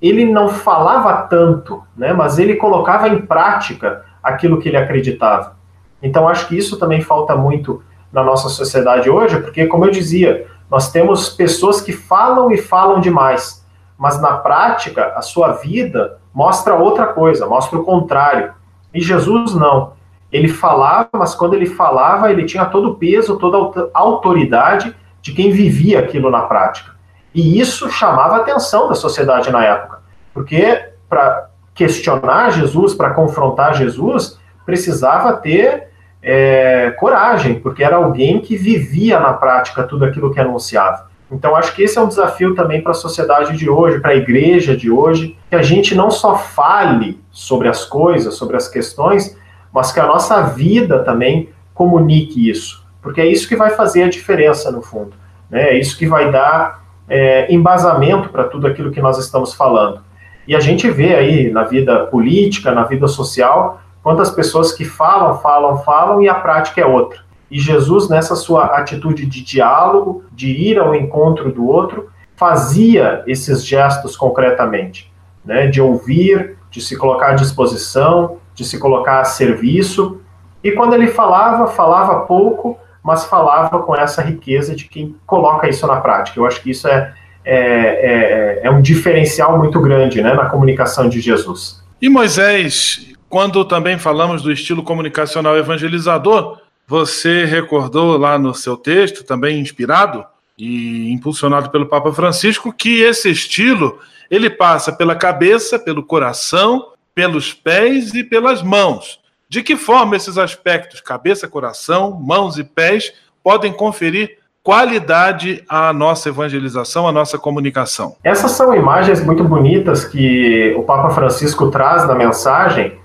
ele 0.00 0.24
não 0.24 0.48
falava 0.48 1.22
tanto, 1.28 1.82
né, 1.96 2.12
mas 2.12 2.38
ele 2.38 2.56
colocava 2.56 3.08
em 3.08 3.20
prática 3.22 4.04
aquilo 4.22 4.58
que 4.60 4.68
ele 4.68 4.76
acreditava. 4.76 5.56
Então, 6.02 6.28
acho 6.28 6.48
que 6.48 6.56
isso 6.56 6.78
também 6.78 7.00
falta 7.00 7.36
muito 7.36 7.82
na 8.12 8.22
nossa 8.22 8.48
sociedade 8.48 9.08
hoje, 9.08 9.40
porque, 9.40 9.66
como 9.66 9.84
eu 9.86 9.90
dizia, 9.90 10.46
nós 10.70 10.90
temos 10.90 11.28
pessoas 11.28 11.80
que 11.80 11.92
falam 11.92 12.50
e 12.50 12.58
falam 12.58 13.00
demais, 13.00 13.66
mas 13.96 14.20
na 14.20 14.36
prática 14.38 15.12
a 15.16 15.22
sua 15.22 15.52
vida 15.52 16.18
mostra 16.34 16.74
outra 16.74 17.06
coisa, 17.06 17.46
mostra 17.46 17.78
o 17.78 17.84
contrário. 17.84 18.52
E 18.92 19.00
Jesus 19.00 19.54
não. 19.54 19.92
Ele 20.30 20.48
falava, 20.48 21.10
mas 21.12 21.34
quando 21.34 21.54
ele 21.54 21.66
falava, 21.66 22.30
ele 22.30 22.44
tinha 22.44 22.64
todo 22.64 22.90
o 22.90 22.94
peso, 22.94 23.38
toda 23.38 23.90
a 23.92 23.98
autoridade 23.98 24.94
de 25.20 25.32
quem 25.32 25.52
vivia 25.52 26.00
aquilo 26.00 26.30
na 26.30 26.42
prática. 26.42 26.92
E 27.34 27.60
isso 27.60 27.90
chamava 27.90 28.36
a 28.36 28.38
atenção 28.38 28.88
da 28.88 28.94
sociedade 28.94 29.50
na 29.50 29.64
época, 29.64 30.00
porque 30.34 30.90
para 31.08 31.50
questionar 31.74 32.50
Jesus, 32.50 32.94
para 32.94 33.10
confrontar 33.14 33.74
Jesus, 33.74 34.38
precisava 34.64 35.34
ter 35.34 35.91
é, 36.22 36.90
coragem, 36.92 37.58
porque 37.58 37.82
era 37.82 37.96
alguém 37.96 38.40
que 38.40 38.56
vivia 38.56 39.18
na 39.18 39.32
prática 39.32 39.82
tudo 39.82 40.04
aquilo 40.04 40.32
que 40.32 40.40
anunciava. 40.40 41.10
Então, 41.30 41.56
acho 41.56 41.74
que 41.74 41.82
esse 41.82 41.98
é 41.98 42.00
um 42.00 42.08
desafio 42.08 42.54
também 42.54 42.82
para 42.82 42.92
a 42.92 42.94
sociedade 42.94 43.56
de 43.56 43.68
hoje, 43.68 44.00
para 44.00 44.10
a 44.10 44.16
igreja 44.16 44.76
de 44.76 44.90
hoje, 44.90 45.36
que 45.48 45.56
a 45.56 45.62
gente 45.62 45.94
não 45.94 46.10
só 46.10 46.36
fale 46.36 47.18
sobre 47.30 47.68
as 47.68 47.84
coisas, 47.84 48.34
sobre 48.34 48.56
as 48.56 48.68
questões, 48.68 49.36
mas 49.72 49.90
que 49.90 49.98
a 49.98 50.06
nossa 50.06 50.42
vida 50.42 51.02
também 51.02 51.48
comunique 51.72 52.50
isso, 52.50 52.86
porque 53.00 53.20
é 53.20 53.26
isso 53.26 53.48
que 53.48 53.56
vai 53.56 53.70
fazer 53.70 54.04
a 54.04 54.10
diferença 54.10 54.70
no 54.70 54.82
fundo, 54.82 55.14
né? 55.50 55.70
é 55.70 55.78
isso 55.78 55.98
que 55.98 56.06
vai 56.06 56.30
dar 56.30 56.84
é, 57.08 57.52
embasamento 57.52 58.28
para 58.28 58.44
tudo 58.44 58.66
aquilo 58.66 58.90
que 58.90 59.00
nós 59.00 59.18
estamos 59.18 59.54
falando. 59.54 60.00
E 60.46 60.54
a 60.54 60.60
gente 60.60 60.90
vê 60.90 61.14
aí 61.14 61.50
na 61.50 61.64
vida 61.64 62.06
política, 62.06 62.72
na 62.72 62.84
vida 62.84 63.06
social, 63.08 63.80
quantas 64.02 64.30
pessoas 64.30 64.72
que 64.72 64.84
falam, 64.84 65.38
falam, 65.38 65.78
falam 65.78 66.22
e 66.22 66.28
a 66.28 66.34
prática 66.34 66.80
é 66.80 66.86
outra. 66.86 67.20
E 67.50 67.58
Jesus, 67.58 68.08
nessa 68.08 68.34
sua 68.34 68.64
atitude 68.78 69.26
de 69.26 69.42
diálogo, 69.42 70.24
de 70.32 70.50
ir 70.50 70.78
ao 70.78 70.94
encontro 70.94 71.52
do 71.52 71.66
outro, 71.66 72.10
fazia 72.34 73.22
esses 73.26 73.64
gestos 73.64 74.16
concretamente, 74.16 75.12
né? 75.44 75.66
de 75.66 75.80
ouvir, 75.80 76.56
de 76.70 76.80
se 76.80 76.96
colocar 76.96 77.28
à 77.28 77.34
disposição, 77.34 78.38
de 78.54 78.64
se 78.64 78.78
colocar 78.78 79.20
a 79.20 79.24
serviço. 79.24 80.20
E 80.64 80.72
quando 80.72 80.94
ele 80.94 81.08
falava, 81.08 81.66
falava 81.66 82.20
pouco, 82.20 82.78
mas 83.02 83.24
falava 83.26 83.80
com 83.80 83.94
essa 83.94 84.22
riqueza 84.22 84.74
de 84.74 84.86
quem 84.86 85.14
coloca 85.26 85.68
isso 85.68 85.86
na 85.86 86.00
prática. 86.00 86.40
Eu 86.40 86.46
acho 86.46 86.62
que 86.62 86.70
isso 86.70 86.88
é, 86.88 87.12
é, 87.44 87.56
é, 87.56 88.60
é 88.64 88.70
um 88.70 88.80
diferencial 88.80 89.58
muito 89.58 89.80
grande 89.80 90.22
né, 90.22 90.32
na 90.32 90.46
comunicação 90.46 91.08
de 91.08 91.20
Jesus. 91.20 91.82
E 92.00 92.08
Moisés, 92.08 93.11
quando 93.32 93.64
também 93.64 93.98
falamos 93.98 94.42
do 94.42 94.52
estilo 94.52 94.82
comunicacional 94.82 95.56
evangelizador, 95.56 96.58
você 96.86 97.46
recordou 97.46 98.18
lá 98.18 98.38
no 98.38 98.54
seu 98.54 98.76
texto, 98.76 99.24
também 99.24 99.58
inspirado 99.58 100.22
e 100.58 101.10
impulsionado 101.10 101.70
pelo 101.70 101.86
Papa 101.86 102.12
Francisco, 102.12 102.70
que 102.70 103.00
esse 103.00 103.30
estilo 103.30 103.98
ele 104.30 104.50
passa 104.50 104.92
pela 104.92 105.16
cabeça, 105.16 105.78
pelo 105.78 106.02
coração, 106.02 106.88
pelos 107.14 107.54
pés 107.54 108.12
e 108.12 108.22
pelas 108.22 108.62
mãos. 108.62 109.18
De 109.48 109.62
que 109.62 109.76
forma 109.76 110.14
esses 110.14 110.36
aspectos, 110.36 111.00
cabeça, 111.00 111.48
coração, 111.48 112.10
mãos 112.20 112.58
e 112.58 112.64
pés, 112.64 113.14
podem 113.42 113.72
conferir 113.72 114.36
qualidade 114.62 115.64
à 115.66 115.90
nossa 115.90 116.28
evangelização, 116.28 117.08
à 117.08 117.12
nossa 117.12 117.38
comunicação? 117.38 118.14
Essas 118.22 118.50
são 118.50 118.74
imagens 118.74 119.24
muito 119.24 119.42
bonitas 119.42 120.04
que 120.04 120.74
o 120.76 120.82
Papa 120.82 121.08
Francisco 121.14 121.70
traz 121.70 122.06
na 122.06 122.14
mensagem 122.14 123.00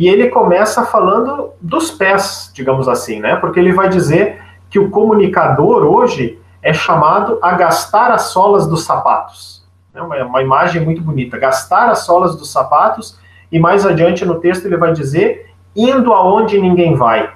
e 0.00 0.08
ele 0.08 0.30
começa 0.30 0.86
falando 0.86 1.50
dos 1.60 1.90
pés, 1.90 2.50
digamos 2.54 2.88
assim, 2.88 3.20
né? 3.20 3.36
Porque 3.36 3.60
ele 3.60 3.70
vai 3.70 3.86
dizer 3.86 4.40
que 4.70 4.78
o 4.78 4.88
comunicador 4.88 5.82
hoje 5.82 6.38
é 6.62 6.72
chamado 6.72 7.38
a 7.42 7.52
gastar 7.52 8.10
as 8.10 8.22
solas 8.22 8.66
dos 8.66 8.84
sapatos. 8.84 9.62
É 9.94 10.00
uma, 10.00 10.16
uma 10.24 10.40
imagem 10.40 10.82
muito 10.82 11.02
bonita. 11.02 11.36
Gastar 11.36 11.90
as 11.90 11.98
solas 11.98 12.34
dos 12.34 12.50
sapatos, 12.50 13.18
e 13.52 13.58
mais 13.58 13.84
adiante 13.84 14.24
no 14.24 14.40
texto 14.40 14.64
ele 14.64 14.78
vai 14.78 14.94
dizer 14.94 15.50
indo 15.76 16.14
aonde 16.14 16.58
ninguém 16.58 16.94
vai. 16.94 17.28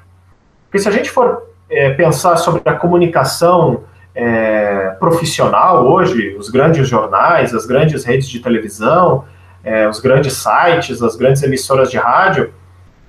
Porque 0.64 0.79
se 0.79 0.88
a 0.88 0.92
gente 0.92 1.11
for 1.11 1.42
é, 1.68 1.90
pensar 1.90 2.38
sobre 2.38 2.62
a 2.64 2.77
comunicação 2.77 3.83
é, 4.14 4.96
profissional 4.98 5.85
hoje, 5.87 6.35
os 6.38 6.48
grandes 6.48 6.88
jornais, 6.88 7.53
as 7.53 7.66
grandes 7.66 8.05
redes 8.05 8.27
de 8.27 8.40
televisão, 8.40 9.27
é, 9.64 9.88
os 9.88 9.98
grandes 10.00 10.35
sites, 10.35 11.03
as 11.03 11.16
grandes 11.16 11.42
emissoras 11.42 11.90
de 11.90 11.96
rádio, 11.96 12.53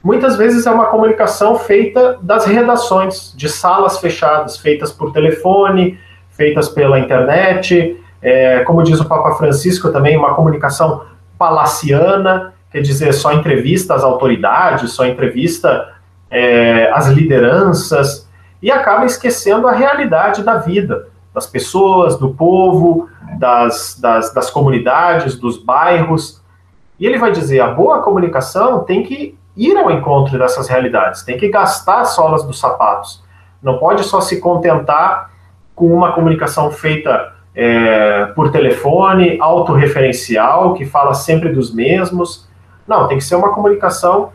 muitas 0.03 0.37
vezes 0.37 0.65
é 0.65 0.71
uma 0.71 0.85
comunicação 0.85 1.59
feita 1.59 2.17
das 2.21 2.45
redações, 2.45 3.33
de 3.35 3.49
salas 3.49 3.99
fechadas, 3.99 4.57
feitas 4.57 4.91
por 4.91 5.11
telefone, 5.11 5.99
feitas 6.29 6.69
pela 6.69 6.99
internet, 6.99 8.01
é, 8.21 8.59
como 8.61 8.83
diz 8.83 8.99
o 8.99 9.05
Papa 9.05 9.35
Francisco 9.35 9.91
também, 9.91 10.17
uma 10.17 10.33
comunicação 10.33 11.03
palaciana, 11.37 12.53
quer 12.71 12.81
dizer, 12.81 13.13
só 13.13 13.33
entrevista 13.33 13.93
às 13.93 14.03
autoridades, 14.03 14.91
só 14.91 15.05
entrevista 15.05 15.93
é, 16.29 16.89
às 16.91 17.07
lideranças. 17.07 18.27
e 18.61 18.71
acaba 18.71 19.05
esquecendo 19.05 19.67
a 19.67 19.73
realidade 19.73 20.41
da 20.41 20.57
vida, 20.57 21.07
das 21.33 21.45
pessoas, 21.45 22.17
do 22.17 22.33
povo, 22.33 23.07
das, 23.37 23.99
das, 23.99 24.33
das 24.33 24.49
comunidades, 24.49 25.37
dos 25.37 25.57
bairros. 25.57 26.41
E 26.99 27.05
ele 27.05 27.17
vai 27.17 27.31
dizer: 27.31 27.59
a 27.59 27.67
boa 27.67 28.01
comunicação 28.01 28.83
tem 28.83 29.03
que 29.03 29.37
ir 29.55 29.77
ao 29.77 29.89
encontro 29.91 30.37
dessas 30.37 30.67
realidades, 30.67 31.23
tem 31.23 31.37
que 31.37 31.47
gastar 31.49 32.01
as 32.01 32.09
solas 32.09 32.43
dos 32.43 32.59
sapatos. 32.59 33.23
Não 33.61 33.77
pode 33.77 34.03
só 34.03 34.21
se 34.21 34.39
contentar 34.39 35.31
com 35.73 35.87
uma 35.93 36.13
comunicação 36.13 36.71
feita 36.71 37.33
é, 37.55 38.25
por 38.35 38.51
telefone, 38.51 39.37
autorreferencial, 39.39 40.73
que 40.73 40.85
fala 40.85 41.13
sempre 41.13 41.49
dos 41.49 41.73
mesmos. 41.73 42.47
Não, 42.87 43.07
tem 43.07 43.17
que 43.17 43.23
ser 43.23 43.35
uma 43.35 43.53
comunicação 43.53 44.31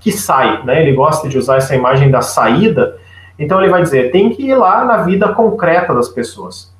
que 0.00 0.10
sai, 0.10 0.62
né? 0.64 0.82
Ele 0.82 0.94
gosta 0.94 1.28
de 1.28 1.38
usar 1.38 1.56
essa 1.56 1.74
imagem 1.74 2.10
da 2.10 2.22
saída, 2.22 2.98
então 3.38 3.60
ele 3.60 3.70
vai 3.70 3.82
dizer, 3.82 4.10
tem 4.10 4.30
que 4.30 4.42
ir 4.48 4.54
lá 4.54 4.84
na 4.84 4.98
vida 4.98 5.32
concreta 5.32 5.94
das 5.94 6.08
pessoas. 6.08 6.74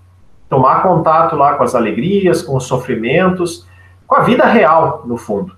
Tomar 0.48 0.82
contato 0.82 1.36
lá 1.36 1.54
com 1.54 1.62
as 1.62 1.74
alegrias, 1.74 2.42
com 2.42 2.56
os 2.56 2.64
sofrimentos, 2.64 3.66
com 4.10 4.16
a 4.16 4.22
vida 4.22 4.44
real, 4.44 5.04
no 5.06 5.16
fundo. 5.16 5.54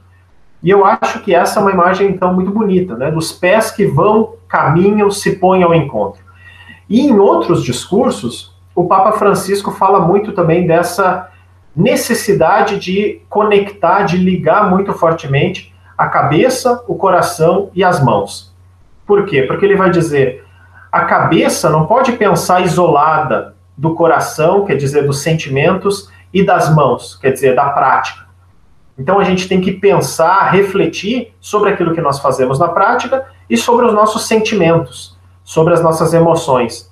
E 0.63 0.69
eu 0.69 0.85
acho 0.85 1.21
que 1.21 1.35
essa 1.35 1.59
é 1.59 1.63
uma 1.63 1.71
imagem, 1.71 2.11
então, 2.11 2.35
muito 2.35 2.51
bonita, 2.51 2.95
né? 2.95 3.11
Dos 3.11 3.33
pés 3.33 3.71
que 3.71 3.87
vão, 3.87 4.35
caminham, 4.47 5.11
se 5.11 5.37
põem 5.37 5.63
ao 5.63 5.75
encontro. 5.75 6.23
E 6.87 7.01
em 7.01 7.19
outros 7.19 7.65
discursos, 7.65 8.55
o 8.75 8.87
Papa 8.87 9.13
Francisco 9.13 9.71
fala 9.71 10.01
muito 10.01 10.33
também 10.33 10.67
dessa 10.67 11.31
necessidade 11.75 12.79
de 12.79 13.23
conectar, 13.27 14.03
de 14.03 14.19
ligar 14.19 14.69
muito 14.69 14.93
fortemente 14.93 15.75
a 15.97 16.07
cabeça, 16.07 16.85
o 16.87 16.95
coração 16.95 17.71
e 17.75 17.83
as 17.83 18.05
mãos. 18.05 18.55
Por 19.07 19.25
quê? 19.25 19.45
Porque 19.45 19.65
ele 19.65 19.77
vai 19.77 19.89
dizer: 19.89 20.45
a 20.93 21.07
cabeça 21.07 21.71
não 21.71 21.87
pode 21.87 22.13
pensar 22.13 22.61
isolada 22.61 23.57
do 23.79 23.95
coração, 23.95 24.67
quer 24.67 24.77
dizer, 24.77 25.07
dos 25.07 25.23
sentimentos, 25.23 26.11
e 26.35 26.45
das 26.45 26.75
mãos, 26.75 27.17
quer 27.17 27.33
dizer, 27.33 27.55
da 27.55 27.71
prática. 27.71 28.22
Então 29.03 29.19
a 29.19 29.25
gente 29.25 29.49
tem 29.49 29.61
que 29.61 29.73
pensar, 29.73 30.53
refletir 30.53 31.35
sobre 31.41 31.71
aquilo 31.71 31.93
que 31.93 32.01
nós 32.01 32.21
fazemos 32.21 32.57
na 32.57 32.69
prática 32.69 33.27
e 33.51 33.57
sobre 33.57 33.85
os 33.85 33.93
nossos 33.93 34.29
sentimentos, 34.29 35.19
sobre 35.43 35.75
as 35.75 35.83
nossas 35.83 36.15
emoções. 36.15 36.89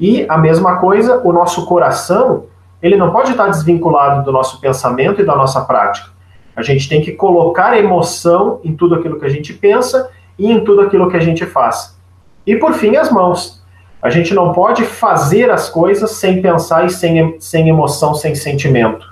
E 0.00 0.26
a 0.28 0.36
mesma 0.36 0.78
coisa, 0.78 1.20
o 1.22 1.32
nosso 1.32 1.64
coração, 1.66 2.46
ele 2.82 2.96
não 2.96 3.12
pode 3.12 3.30
estar 3.30 3.46
desvinculado 3.46 4.24
do 4.24 4.32
nosso 4.32 4.60
pensamento 4.60 5.20
e 5.20 5.24
da 5.24 5.36
nossa 5.36 5.60
prática. 5.60 6.10
A 6.56 6.62
gente 6.62 6.88
tem 6.88 7.00
que 7.00 7.12
colocar 7.12 7.78
emoção 7.78 8.58
em 8.64 8.74
tudo 8.74 8.96
aquilo 8.96 9.20
que 9.20 9.24
a 9.24 9.30
gente 9.30 9.52
pensa 9.52 10.10
e 10.36 10.50
em 10.50 10.64
tudo 10.64 10.80
aquilo 10.80 11.08
que 11.08 11.16
a 11.16 11.20
gente 11.20 11.46
faz. 11.46 11.96
E 12.44 12.56
por 12.56 12.72
fim, 12.72 12.96
as 12.96 13.08
mãos. 13.08 13.62
A 14.02 14.10
gente 14.10 14.34
não 14.34 14.50
pode 14.50 14.84
fazer 14.84 15.48
as 15.48 15.68
coisas 15.68 16.10
sem 16.10 16.42
pensar 16.42 16.84
e 16.84 16.90
sem, 16.90 17.36
sem 17.38 17.68
emoção, 17.68 18.16
sem 18.16 18.34
sentimento. 18.34 19.11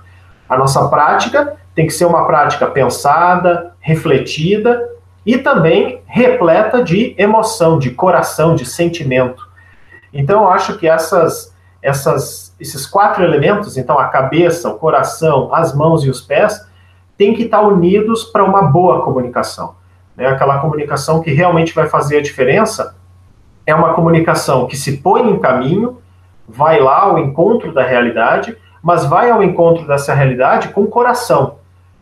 A 0.50 0.58
nossa 0.58 0.88
prática 0.88 1.56
tem 1.76 1.86
que 1.86 1.92
ser 1.92 2.04
uma 2.04 2.26
prática 2.26 2.66
pensada, 2.66 3.72
refletida 3.78 4.90
e 5.24 5.38
também 5.38 6.02
repleta 6.06 6.82
de 6.82 7.14
emoção, 7.16 7.78
de 7.78 7.90
coração, 7.90 8.56
de 8.56 8.66
sentimento. 8.66 9.48
Então, 10.12 10.42
eu 10.42 10.50
acho 10.50 10.76
que 10.76 10.88
essas, 10.88 11.54
essas, 11.80 12.52
esses 12.58 12.84
quatro 12.84 13.22
elementos, 13.22 13.76
então 13.76 13.96
a 13.96 14.06
cabeça, 14.06 14.68
o 14.68 14.76
coração, 14.76 15.54
as 15.54 15.72
mãos 15.72 16.04
e 16.04 16.10
os 16.10 16.20
pés, 16.20 16.68
têm 17.16 17.32
que 17.32 17.44
estar 17.44 17.60
unidos 17.60 18.24
para 18.24 18.42
uma 18.42 18.62
boa 18.62 19.04
comunicação. 19.04 19.76
Né? 20.16 20.26
Aquela 20.26 20.58
comunicação 20.58 21.22
que 21.22 21.30
realmente 21.30 21.72
vai 21.72 21.88
fazer 21.88 22.18
a 22.18 22.22
diferença 22.22 22.96
é 23.64 23.74
uma 23.74 23.94
comunicação 23.94 24.66
que 24.66 24.76
se 24.76 24.96
põe 24.96 25.30
em 25.30 25.38
caminho, 25.38 25.98
vai 26.48 26.80
lá 26.80 27.02
ao 27.02 27.18
encontro 27.18 27.72
da 27.72 27.84
realidade, 27.84 28.56
mas 28.82 29.04
vai 29.04 29.30
ao 29.30 29.42
encontro 29.42 29.86
dessa 29.86 30.14
realidade 30.14 30.68
com 30.68 30.82
o 30.82 30.86
coração, 30.88 31.56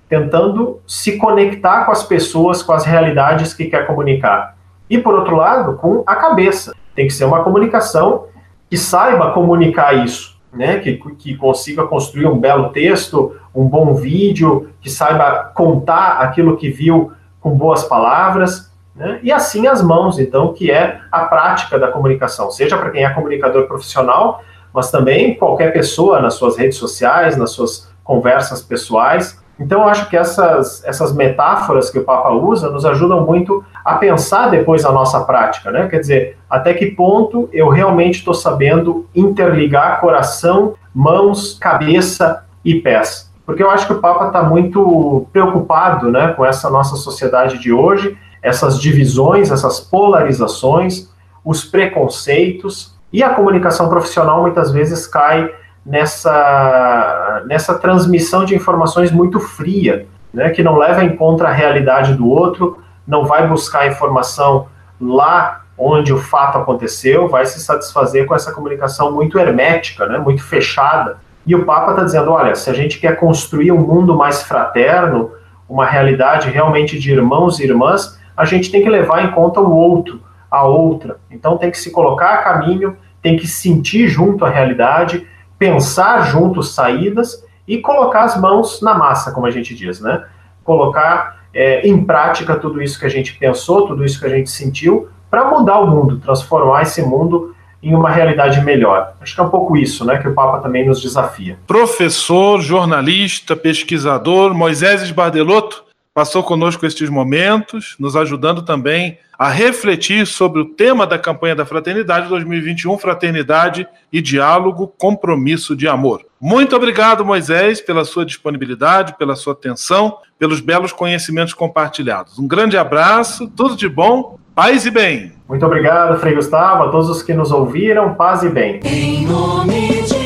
tentando 0.09 0.81
se 0.87 1.17
conectar 1.17 1.85
com 1.85 1.93
as 1.93 2.03
pessoas, 2.03 2.63
com 2.63 2.73
as 2.73 2.85
realidades 2.85 3.53
que 3.53 3.67
quer 3.67 3.87
comunicar. 3.87 4.57
E 4.89 4.99
por 4.99 5.15
outro 5.15 5.37
lado, 5.37 5.77
com 5.77 6.03
a 6.07 6.17
cabeça, 6.17 6.75
tem 6.95 7.07
que 7.07 7.13
ser 7.13 7.25
uma 7.25 7.45
comunicação 7.45 8.27
que 8.71 8.77
saiba 8.77 9.33
comunicar 9.33 9.93
isso, 10.05 10.39
né? 10.53 10.79
Que, 10.79 10.97
que 10.97 11.37
consiga 11.37 11.87
construir 11.87 12.27
um 12.27 12.39
belo 12.39 12.71
texto, 12.71 13.37
um 13.55 13.67
bom 13.67 13.95
vídeo, 13.95 14.71
que 14.81 14.91
saiba 14.91 15.53
contar 15.55 16.19
aquilo 16.21 16.57
que 16.57 16.71
viu 16.71 17.13
com 17.41 17.51
boas 17.51 17.85
palavras, 17.85 18.73
né? 18.95 19.21
E 19.23 19.31
assim 19.31 19.67
as 19.67 19.83
mãos, 19.83 20.19
então, 20.19 20.53
que 20.53 20.71
é 20.71 21.01
a 21.11 21.25
prática 21.25 21.79
da 21.79 21.89
comunicação, 21.89 22.51
seja 22.51 22.77
para 22.77 22.91
quem 22.91 23.05
é 23.05 23.11
comunicador 23.11 23.67
profissional, 23.67 24.43
mas 24.73 24.91
também 24.91 25.35
qualquer 25.35 25.73
pessoa 25.73 26.21
nas 26.21 26.35
suas 26.35 26.57
redes 26.57 26.79
sociais, 26.79 27.37
nas 27.37 27.51
suas 27.51 27.89
conversas 28.05 28.63
pessoais, 28.63 29.39
então, 29.61 29.83
eu 29.83 29.89
acho 29.89 30.09
que 30.09 30.17
essas, 30.17 30.85
essas 30.85 31.13
metáforas 31.13 31.91
que 31.91 31.99
o 31.99 32.05
Papa 32.05 32.31
usa 32.31 32.71
nos 32.71 32.87
ajudam 32.87 33.27
muito 33.27 33.65
a 33.85 33.97
pensar 33.97 34.49
depois 34.51 34.85
a 34.85 34.93
nossa 34.93 35.21
prática, 35.25 35.71
né? 35.71 35.89
Quer 35.89 35.99
dizer, 35.99 36.39
até 36.49 36.73
que 36.73 36.87
ponto 36.87 37.49
eu 37.53 37.69
realmente 37.69 38.19
estou 38.19 38.35
sabendo 38.35 39.07
interligar 39.15 40.01
coração, 40.01 40.75
mãos, 40.95 41.59
cabeça 41.61 42.45
e 42.65 42.77
pés. 42.77 43.33
Porque 43.45 43.63
eu 43.63 43.71
acho 43.71 43.87
que 43.87 43.95
o 43.95 44.01
Papa 44.01 44.29
está 44.29 44.43
muito 44.43 45.27
preocupado 45.33 46.11
né, 46.11 46.35
com 46.35 46.45
essa 46.45 46.71
nossa 46.71 46.97
sociedade 46.97 47.59
de 47.59 47.73
hoje, 47.73 48.17
essas 48.43 48.79
divisões, 48.79 49.51
essas 49.51 49.81
polarizações, 49.81 51.11
os 51.45 51.65
preconceitos, 51.65 52.95
e 53.13 53.23
a 53.23 53.31
comunicação 53.31 53.89
profissional 53.89 54.43
muitas 54.43 54.71
vezes 54.71 55.07
cai 55.07 55.51
nessa, 55.85 57.43
nessa 57.47 57.79
transmissão 57.79 58.45
de 58.45 58.55
informações 58.55 59.11
muito 59.11 59.41
fria, 59.41 60.07
né, 60.33 60.51
que 60.51 60.63
não 60.63 60.77
leva 60.77 61.03
em 61.03 61.17
conta 61.17 61.47
a 61.47 61.53
realidade 61.53 62.15
do 62.15 62.29
outro, 62.29 62.79
não 63.07 63.25
vai 63.25 63.49
buscar 63.49 63.89
informação 63.89 64.67
lá 65.01 65.63
onde 65.79 66.13
o 66.13 66.19
fato 66.19 66.59
aconteceu, 66.59 67.29
vai 67.29 67.47
se 67.47 67.61
satisfazer 67.61 68.27
com 68.27 68.35
essa 68.35 68.53
comunicação 68.53 69.13
muito 69.13 69.39
hermética, 69.39 70.07
né, 70.07 70.19
muito 70.19 70.43
fechada. 70.43 71.17
E 71.47 71.55
o 71.55 71.65
Papa 71.65 71.93
está 71.93 72.05
dizendo: 72.05 72.31
olha, 72.31 72.55
se 72.55 72.69
a 72.69 72.75
gente 72.75 72.99
quer 72.99 73.17
construir 73.17 73.73
um 73.73 73.79
mundo 73.79 74.15
mais 74.15 74.43
fraterno, 74.43 75.31
uma 75.67 75.87
realidade 75.87 76.51
realmente 76.51 76.99
de 76.99 77.13
irmãos 77.13 77.59
e 77.59 77.65
irmãs, 77.65 78.19
a 78.37 78.45
gente 78.45 78.71
tem 78.71 78.83
que 78.83 78.91
levar 78.91 79.25
em 79.25 79.31
conta 79.31 79.61
o 79.61 79.75
outro, 79.75 80.21
a 80.51 80.65
outra. 80.65 81.19
Então 81.31 81.57
tem 81.57 81.71
que 81.71 81.79
se 81.79 81.91
colocar 81.91 82.35
a 82.35 82.43
caminho, 82.43 82.97
tem 83.21 83.37
que 83.37 83.47
sentir 83.47 84.09
junto 84.09 84.45
a 84.45 84.51
realidade 84.51 85.27
pensar 85.59 86.23
juntos 86.27 86.75
saídas 86.75 87.45
e 87.67 87.79
colocar 87.79 88.23
as 88.23 88.41
mãos 88.41 88.81
na 88.81 88.95
massa, 88.95 89.33
como 89.33 89.47
a 89.47 89.51
gente 89.51 89.75
diz, 89.75 90.01
né? 90.01 90.25
Colocar 90.63 91.41
é, 91.53 91.87
em 91.87 92.05
prática 92.05 92.57
tudo 92.57 92.81
isso 92.81 92.99
que 92.99 93.05
a 93.05 93.11
gente 93.11 93.37
pensou, 93.37 93.87
tudo 93.87 94.05
isso 94.05 94.21
que 94.21 94.27
a 94.27 94.31
gente 94.31 94.51
sentiu, 94.51 95.09
para 95.31 95.51
mudar 95.51 95.81
o 95.81 95.87
mundo, 95.87 96.19
transformar 96.19 96.83
esse 96.83 97.03
mundo 97.03 97.55
em 97.83 97.95
uma 97.95 98.11
realidade 98.11 98.61
melhor. 98.63 99.15
Acho 99.21 99.35
que 99.35 99.41
é 99.41 99.45
um 99.45 99.51
pouco 99.51 99.77
isso, 99.77 100.05
né, 100.05 100.19
que 100.19 100.29
o 100.29 100.35
Papa 100.35 100.61
também 100.61 100.87
nos 100.87 101.01
desafia. 101.01 101.59
Professor, 101.67 102.61
jornalista, 102.61 103.55
pesquisador 103.55 104.55
Moisés 104.55 105.11
Bardelotto 105.11 105.88
passou 106.19 106.43
conosco 106.43 106.85
estes 106.85 107.09
momentos, 107.09 107.95
nos 107.97 108.17
ajudando 108.17 108.63
também 108.63 109.19
a 109.39 109.49
refletir 109.49 110.27
sobre 110.27 110.61
o 110.61 110.65
tema 110.65 111.07
da 111.07 111.17
campanha 111.17 111.55
da 111.55 111.65
Fraternidade 111.65 112.29
2021, 112.29 112.99
Fraternidade 112.99 113.87
e 114.13 114.21
Diálogo, 114.21 114.93
Compromisso 114.99 115.77
de 115.77 115.87
Amor. 115.87 116.25
Muito 116.41 116.75
obrigado, 116.75 117.25
Moisés, 117.25 117.81
pela 117.81 118.05
sua 118.05 118.27
disponibilidade, 118.27 119.17
pela 119.17 119.37
sua 119.37 119.53
atenção, 119.53 120.19
pelos 120.37 120.59
belos 120.59 120.91
conhecimentos 120.91 121.55
compartilhados. 121.55 122.37
Um 122.37 122.49
grande 122.49 122.77
abraço, 122.77 123.47
tudo 123.47 123.77
de 123.77 123.89
bom, 123.89 124.41
paz 124.57 124.87
e 124.87 124.91
bem. 124.91 125.35
Muito 125.49 125.65
obrigado, 125.65 126.19
Frei 126.19 126.35
Gustavo, 126.35 126.83
a 126.83 126.89
todos 126.89 127.09
os 127.09 127.23
que 127.23 127.33
nos 127.33 127.53
ouviram, 127.53 128.15
paz 128.15 128.43
e 128.43 128.49
bem. 128.49 128.81
Em 128.83 129.25
nome 129.25 130.03
de 130.03 130.18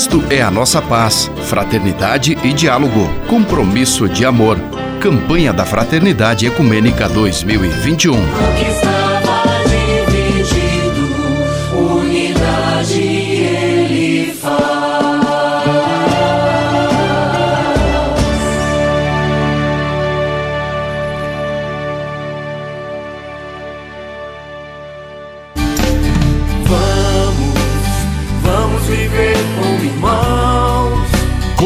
Cristo 0.00 0.24
é 0.30 0.40
a 0.40 0.50
nossa 0.50 0.80
paz, 0.80 1.30
fraternidade 1.44 2.34
e 2.42 2.54
diálogo, 2.54 3.06
compromisso 3.28 4.08
de 4.08 4.24
amor. 4.24 4.58
Campanha 4.98 5.52
da 5.52 5.66
Fraternidade 5.66 6.46
Ecumênica 6.46 7.06
2021. 7.06 8.89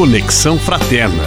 Conexão 0.05 0.59
Fraterna. 0.59 1.23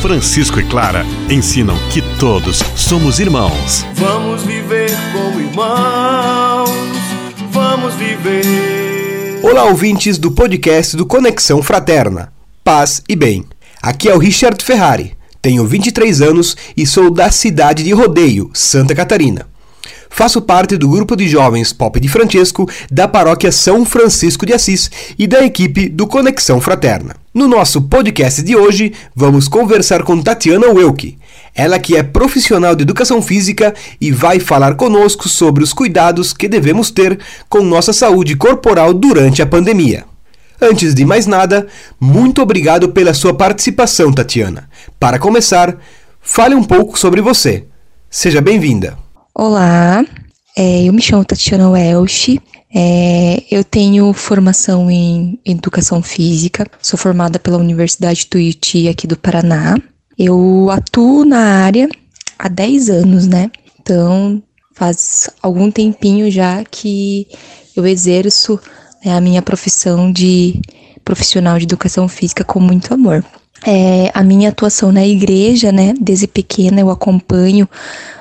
Francisco 0.00 0.60
e 0.60 0.64
Clara 0.64 1.04
ensinam 1.28 1.76
que 1.92 2.00
todos 2.16 2.62
somos 2.76 3.18
irmãos. 3.18 3.84
Vamos 3.94 4.44
viver 4.44 4.88
como 5.12 5.40
irmãos, 5.40 6.70
vamos 7.50 7.92
viver. 7.94 8.44
Olá, 9.42 9.64
ouvintes 9.64 10.16
do 10.16 10.30
podcast 10.30 10.96
do 10.96 11.04
Conexão 11.04 11.60
Fraterna. 11.60 12.32
Paz 12.62 13.02
e 13.08 13.16
bem. 13.16 13.44
Aqui 13.82 14.08
é 14.08 14.14
o 14.14 14.18
Richard 14.18 14.64
Ferrari. 14.64 15.16
Tenho 15.42 15.66
23 15.66 16.22
anos 16.22 16.56
e 16.76 16.86
sou 16.86 17.10
da 17.10 17.32
cidade 17.32 17.82
de 17.82 17.92
Rodeio, 17.92 18.48
Santa 18.54 18.94
Catarina. 18.94 19.49
Faço 20.10 20.42
parte 20.42 20.76
do 20.76 20.88
grupo 20.88 21.16
de 21.16 21.26
jovens 21.26 21.72
Pop 21.72 21.98
de 21.98 22.08
Francesco 22.08 22.68
da 22.90 23.08
paróquia 23.08 23.50
São 23.50 23.86
Francisco 23.86 24.44
de 24.44 24.52
Assis 24.52 24.90
e 25.16 25.26
da 25.26 25.42
equipe 25.42 25.88
do 25.88 26.06
Conexão 26.06 26.60
Fraterna. 26.60 27.14
No 27.32 27.46
nosso 27.46 27.80
podcast 27.82 28.42
de 28.42 28.56
hoje, 28.56 28.92
vamos 29.14 29.48
conversar 29.48 30.02
com 30.02 30.20
Tatiana 30.20 30.66
Welke, 30.66 31.16
ela 31.54 31.78
que 31.78 31.96
é 31.96 32.02
profissional 32.02 32.74
de 32.74 32.82
educação 32.82 33.22
física 33.22 33.72
e 34.00 34.10
vai 34.10 34.40
falar 34.40 34.74
conosco 34.74 35.28
sobre 35.28 35.62
os 35.62 35.72
cuidados 35.72 36.32
que 36.34 36.48
devemos 36.48 36.90
ter 36.90 37.18
com 37.48 37.62
nossa 37.62 37.92
saúde 37.92 38.36
corporal 38.36 38.92
durante 38.92 39.40
a 39.40 39.46
pandemia. 39.46 40.04
Antes 40.60 40.92
de 40.92 41.06
mais 41.06 41.26
nada, 41.26 41.68
muito 41.98 42.42
obrigado 42.42 42.90
pela 42.90 43.14
sua 43.14 43.32
participação, 43.32 44.12
Tatiana. 44.12 44.68
Para 44.98 45.18
começar, 45.18 45.78
fale 46.20 46.54
um 46.54 46.64
pouco 46.64 46.98
sobre 46.98 47.22
você. 47.22 47.64
Seja 48.10 48.40
bem-vinda. 48.40 49.09
Olá, 49.34 50.04
é, 50.56 50.88
eu 50.88 50.92
me 50.92 51.00
chamo 51.00 51.24
Tatiana 51.24 51.70
Welsh, 51.70 52.40
é, 52.74 53.44
eu 53.48 53.62
tenho 53.62 54.12
formação 54.12 54.90
em 54.90 55.38
educação 55.44 56.02
física, 56.02 56.66
sou 56.82 56.98
formada 56.98 57.38
pela 57.38 57.56
Universidade 57.56 58.26
Tuiuti 58.26 58.88
aqui 58.88 59.06
do 59.06 59.16
Paraná. 59.16 59.76
Eu 60.18 60.68
atuo 60.70 61.24
na 61.24 61.64
área 61.64 61.88
há 62.38 62.48
10 62.48 62.90
anos, 62.90 63.28
né? 63.28 63.50
Então 63.80 64.42
faz 64.74 65.30
algum 65.40 65.70
tempinho 65.70 66.28
já 66.28 66.64
que 66.64 67.28
eu 67.76 67.86
exerço 67.86 68.58
né, 69.04 69.16
a 69.16 69.20
minha 69.20 69.42
profissão 69.42 70.10
de 70.10 70.60
profissional 71.04 71.56
de 71.56 71.64
educação 71.64 72.08
física 72.08 72.42
com 72.42 72.58
muito 72.58 72.92
amor. 72.92 73.24
É, 73.66 74.10
a 74.14 74.22
minha 74.22 74.48
atuação 74.48 74.90
na 74.90 75.06
igreja, 75.06 75.70
né? 75.70 75.94
Desde 76.00 76.26
pequena 76.26 76.80
eu 76.80 76.90
acompanho 76.90 77.68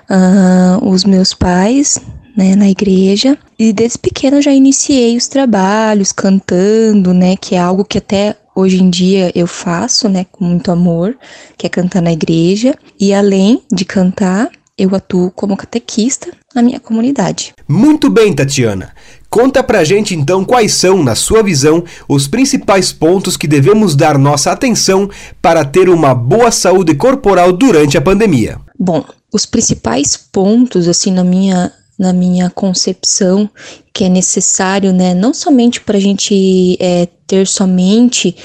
uh, 0.10 0.90
os 0.90 1.06
meus 1.06 1.34
pais 1.34 2.00
né, 2.36 2.56
na 2.56 2.70
igreja. 2.70 3.38
E 3.58 3.74
desde 3.74 3.98
pequena 3.98 4.42
já 4.42 4.52
iniciei 4.52 5.18
os 5.18 5.28
trabalhos 5.28 6.12
cantando, 6.12 7.14
né, 7.14 7.36
que 7.36 7.56
é 7.56 7.60
algo 7.60 7.84
que 7.84 7.98
até 7.98 8.36
hoje 8.56 8.82
em 8.82 8.90
dia 8.90 9.32
eu 9.36 9.46
faço, 9.46 10.08
né, 10.08 10.26
com 10.32 10.46
muito 10.46 10.72
amor, 10.72 11.18
que 11.58 11.66
é 11.66 11.70
cantar 11.70 12.02
na 12.02 12.14
igreja. 12.14 12.74
E 13.00 13.14
além 13.14 13.62
de 13.72 13.84
cantar, 13.84 14.50
eu 14.78 14.96
atuo 14.96 15.30
como 15.32 15.58
catequista 15.58 16.32
na 16.56 16.62
minha 16.62 16.80
comunidade. 16.80 17.54
Muito 17.68 18.10
bem, 18.10 18.34
Tatiana. 18.34 18.94
Conta 19.30 19.64
pra 19.64 19.84
gente 19.84 20.16
então 20.16 20.44
quais 20.44 20.74
são, 20.74 21.04
na 21.04 21.14
sua 21.14 21.44
visão, 21.44 21.84
os 22.08 22.28
principais 22.28 22.92
pontos 22.92 23.38
que 23.38 23.48
devemos 23.48 23.96
dar 23.96 24.18
nossa 24.18 24.52
atenção 24.52 25.10
para 25.42 25.64
ter 25.64 25.88
uma 25.88 26.16
boa 26.16 26.52
saúde 26.52 26.96
corporal 26.96 27.54
durante 27.54 27.98
a 27.98 28.02
pandemia. 28.02 28.58
Bom, 28.78 29.04
os 29.32 29.46
principais 29.46 30.18
pontos, 30.18 30.88
assim, 30.88 31.12
na 31.12 31.24
minha, 31.24 31.72
na 31.98 32.12
minha 32.12 32.50
concepção, 32.50 33.48
que 33.94 34.06
é 34.06 34.10
necessário, 34.10 34.92
né, 34.92 35.14
não 35.14 35.34
somente 35.34 35.80
para 35.82 35.98
a 35.98 36.02
gente 36.02 36.76
é, 36.80 37.08
ter 37.28 37.46
somente 37.46 38.36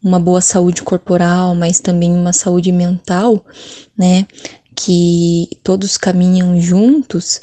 uma 0.00 0.20
boa 0.20 0.40
saúde 0.40 0.82
corporal, 0.82 1.56
mas 1.56 1.80
também 1.80 2.12
uma 2.12 2.32
saúde 2.32 2.70
mental, 2.70 3.44
né, 3.98 4.24
que 4.76 5.48
todos 5.64 5.96
caminham 5.96 6.60
juntos, 6.60 7.40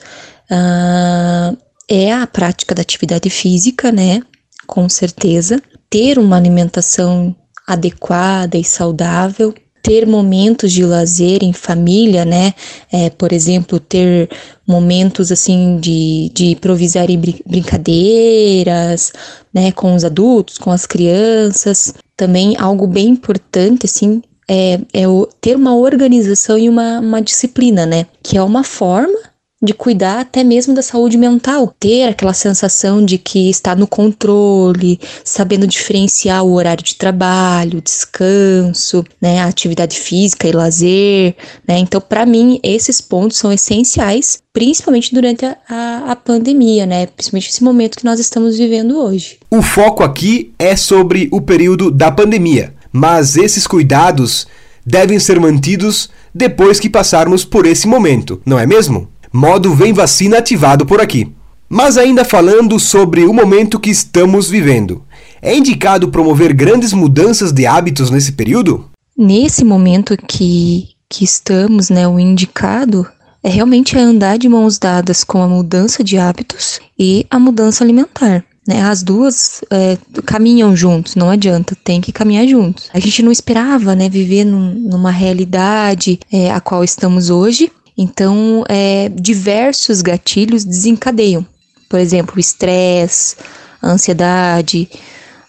uh, 0.50 1.58
é 1.90 2.12
a 2.12 2.26
prática 2.26 2.74
da 2.74 2.82
atividade 2.82 3.30
física, 3.30 3.92
né, 3.92 4.22
com 4.66 4.90
certeza, 4.90 5.62
ter 5.90 6.18
uma 6.18 6.36
alimentação 6.38 7.36
adequada 7.68 8.58
e 8.58 8.64
saudável, 8.64 9.54
ter 9.82 10.08
momentos 10.08 10.72
de 10.72 10.84
lazer 10.84 11.44
em 11.44 11.54
família, 11.54 12.26
né? 12.26 12.56
É, 12.92 13.12
por 13.12 13.32
exemplo, 13.32 13.80
ter 13.80 14.28
momentos 14.68 15.32
assim 15.32 15.78
de, 15.80 16.32
de 16.34 16.48
improvisar 16.54 17.10
em 17.12 17.22
brincadeiras, 17.46 19.14
né? 19.54 19.72
Com 19.72 19.94
os 19.94 20.04
adultos, 20.04 20.58
com 20.58 20.72
as 20.72 20.88
crianças. 20.88 21.94
Também 22.18 22.56
algo 22.58 22.88
bem 22.88 23.10
importante, 23.10 23.86
assim, 23.86 24.24
é, 24.50 24.80
é 24.92 25.08
o, 25.08 25.28
ter 25.40 25.56
uma 25.56 25.76
organização 25.76 26.58
e 26.58 26.68
uma, 26.68 27.00
uma 27.00 27.22
disciplina, 27.22 27.86
né? 27.86 28.08
Que 28.24 28.38
é 28.38 28.42
uma 28.42 28.64
forma 28.64 29.35
de 29.64 29.74
cuidar 29.74 30.20
até 30.20 30.44
mesmo 30.44 30.74
da 30.74 30.82
saúde 30.82 31.18
mental, 31.18 31.74
ter 31.80 32.10
aquela 32.10 32.34
sensação 32.34 33.04
de 33.04 33.18
que 33.18 33.50
está 33.50 33.74
no 33.76 33.88
controle, 33.88 35.00
sabendo 35.24 35.66
diferenciar 35.66 36.44
o 36.44 36.54
horário 36.54 36.84
de 36.84 36.96
trabalho, 36.96 37.82
descanso, 37.82 39.04
né, 39.22 39.42
atividade 39.42 39.98
física 39.98 40.48
e 40.48 40.52
lazer, 40.52 41.36
né? 41.68 41.80
Então, 41.80 42.02
para 42.02 42.26
mim, 42.26 42.60
esses 42.62 43.00
pontos 43.00 43.38
são 43.38 43.52
essenciais, 43.52 44.40
principalmente 44.52 45.14
durante 45.14 45.46
a, 45.46 45.58
a, 45.70 46.12
a 46.12 46.16
pandemia, 46.16 46.86
né? 46.86 47.08
Principalmente 47.08 47.50
esse 47.50 47.64
momento 47.64 47.98
que 47.98 48.06
nós 48.06 48.20
estamos 48.20 48.58
vivendo 48.58 48.98
hoje. 48.98 49.38
O 49.50 49.62
foco 49.62 50.04
aqui 50.04 50.54
é 50.60 50.76
sobre 50.76 51.30
o 51.32 51.40
período 51.40 51.90
da 51.90 52.12
pandemia, 52.12 52.74
mas 52.92 53.38
esses 53.38 53.66
cuidados 53.66 54.48
devem 54.86 55.18
ser 55.18 55.40
mantidos 55.40 56.10
depois 56.34 56.80
que 56.80 56.90
passarmos 56.90 57.46
por 57.46 57.66
esse 57.66 57.88
momento, 57.88 58.42
não 58.46 58.60
é 58.60 58.68
mesmo? 58.68 59.10
Modo 59.36 59.76
Vem 59.76 59.92
Vacina 59.92 60.38
ativado 60.38 60.86
por 60.86 61.02
aqui. 61.02 61.30
Mas 61.68 61.98
ainda 61.98 62.24
falando 62.24 62.80
sobre 62.80 63.26
o 63.26 63.34
momento 63.34 63.82
que 63.82 63.90
estamos 63.90 64.50
vivendo, 64.50 65.04
é 65.42 65.54
indicado 65.54 66.08
promover 66.08 66.54
grandes 66.54 66.94
mudanças 66.94 67.52
de 67.52 67.66
hábitos 67.66 68.10
nesse 68.10 68.32
período? 68.32 68.90
Nesse 69.18 69.66
momento 69.66 70.16
que, 70.26 70.88
que 71.10 71.26
estamos, 71.26 71.90
né, 71.90 72.08
o 72.08 72.18
indicado 72.18 73.06
é 73.44 73.50
realmente 73.50 73.98
andar 73.98 74.38
de 74.38 74.48
mãos 74.48 74.80
dadas 74.80 75.22
com 75.26 75.44
a 75.44 75.50
mudança 75.50 76.02
de 76.02 76.18
hábitos 76.18 76.80
e 76.98 77.26
a 77.30 77.38
mudança 77.38 77.84
alimentar. 77.84 78.42
Né, 78.66 78.84
as 78.84 79.04
duas 79.04 79.60
é, 79.70 79.98
caminham 80.26 80.74
juntos, 80.78 81.14
não 81.16 81.30
adianta, 81.30 81.76
tem 81.84 82.00
que 82.00 82.14
caminhar 82.14 82.48
juntos. 82.48 82.90
A 82.94 83.00
gente 83.02 83.22
não 83.22 83.34
esperava 83.34 83.94
né, 83.96 84.08
viver 84.08 84.46
num, 84.46 84.76
numa 84.76 85.12
realidade 85.12 86.22
é, 86.32 86.50
a 86.54 86.62
qual 86.62 86.86
estamos 86.86 87.30
hoje, 87.30 87.70
então, 87.98 88.64
é, 88.68 89.10
diversos 89.10 90.02
gatilhos 90.02 90.66
desencadeiam. 90.66 91.46
Por 91.90 92.00
exemplo, 92.00 92.36
o 92.36 92.40
estresse, 92.40 93.38
a 93.82 93.92
ansiedade, 93.92 94.90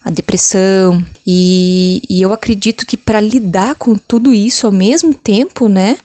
a 0.03 0.09
depressão. 0.09 1.03
E, 1.25 2.01
e 2.09 2.21
eu 2.21 2.31
acredito 2.31 2.85
que 2.85 2.95
para 2.95 3.19
lidar 3.19 3.75
com 3.75 3.95
tudo 3.95 4.33
isso 4.33 4.65
ao 4.65 4.71
mesmo 4.71 5.13
tempo, 5.13 5.67
né, 5.67 5.97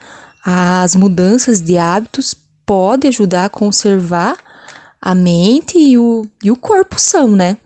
as 0.44 0.96
mudanças 0.96 1.60
de 1.60 1.78
hábitos 1.78 2.34
podem 2.66 3.08
ajudar 3.08 3.44
a 3.44 3.50
conservar 3.50 4.36
a 5.00 5.14
mente 5.14 5.78
e 5.78 5.98
o, 5.98 6.26
e 6.42 6.50
o 6.50 6.56
corpo 6.56 6.98
são, 6.98 7.28
né? 7.28 7.56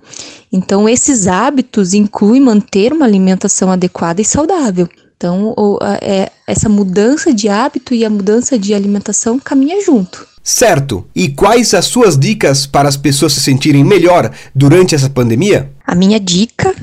Então, 0.51 0.89
esses 0.89 1.27
hábitos 1.27 1.93
incluem 1.93 2.41
manter 2.41 2.93
uma 2.93 3.05
alimentação 3.05 3.71
adequada 3.71 4.21
e 4.21 4.25
saudável. 4.25 4.89
Então, 5.17 5.55
o, 5.57 5.79
a, 5.81 5.95
é, 6.03 6.31
essa 6.47 6.69
mudança 6.69 7.33
de 7.33 7.49
hábito 7.49 7.95
e 7.95 8.05
a 8.05 8.11
mudança 8.11 8.59
de 8.59 8.75
alimentação 8.75 9.39
caminha 9.39 9.83
junto. 9.85 10.27
Certo. 10.43 11.07
E 11.15 11.29
quais 11.29 11.75
as 11.75 11.87
suas 11.87 12.17
dicas 12.17 12.67
para 12.67 12.89
as 12.89 12.97
pessoas 12.97 13.33
se 13.33 13.41
sentirem 13.41 13.83
melhor 13.83 14.31
durante 14.55 14.95
essa 14.95 15.11
pandemia? 15.11 15.73
A 15.85 15.95
minha 15.95 16.21
dica 16.21 16.75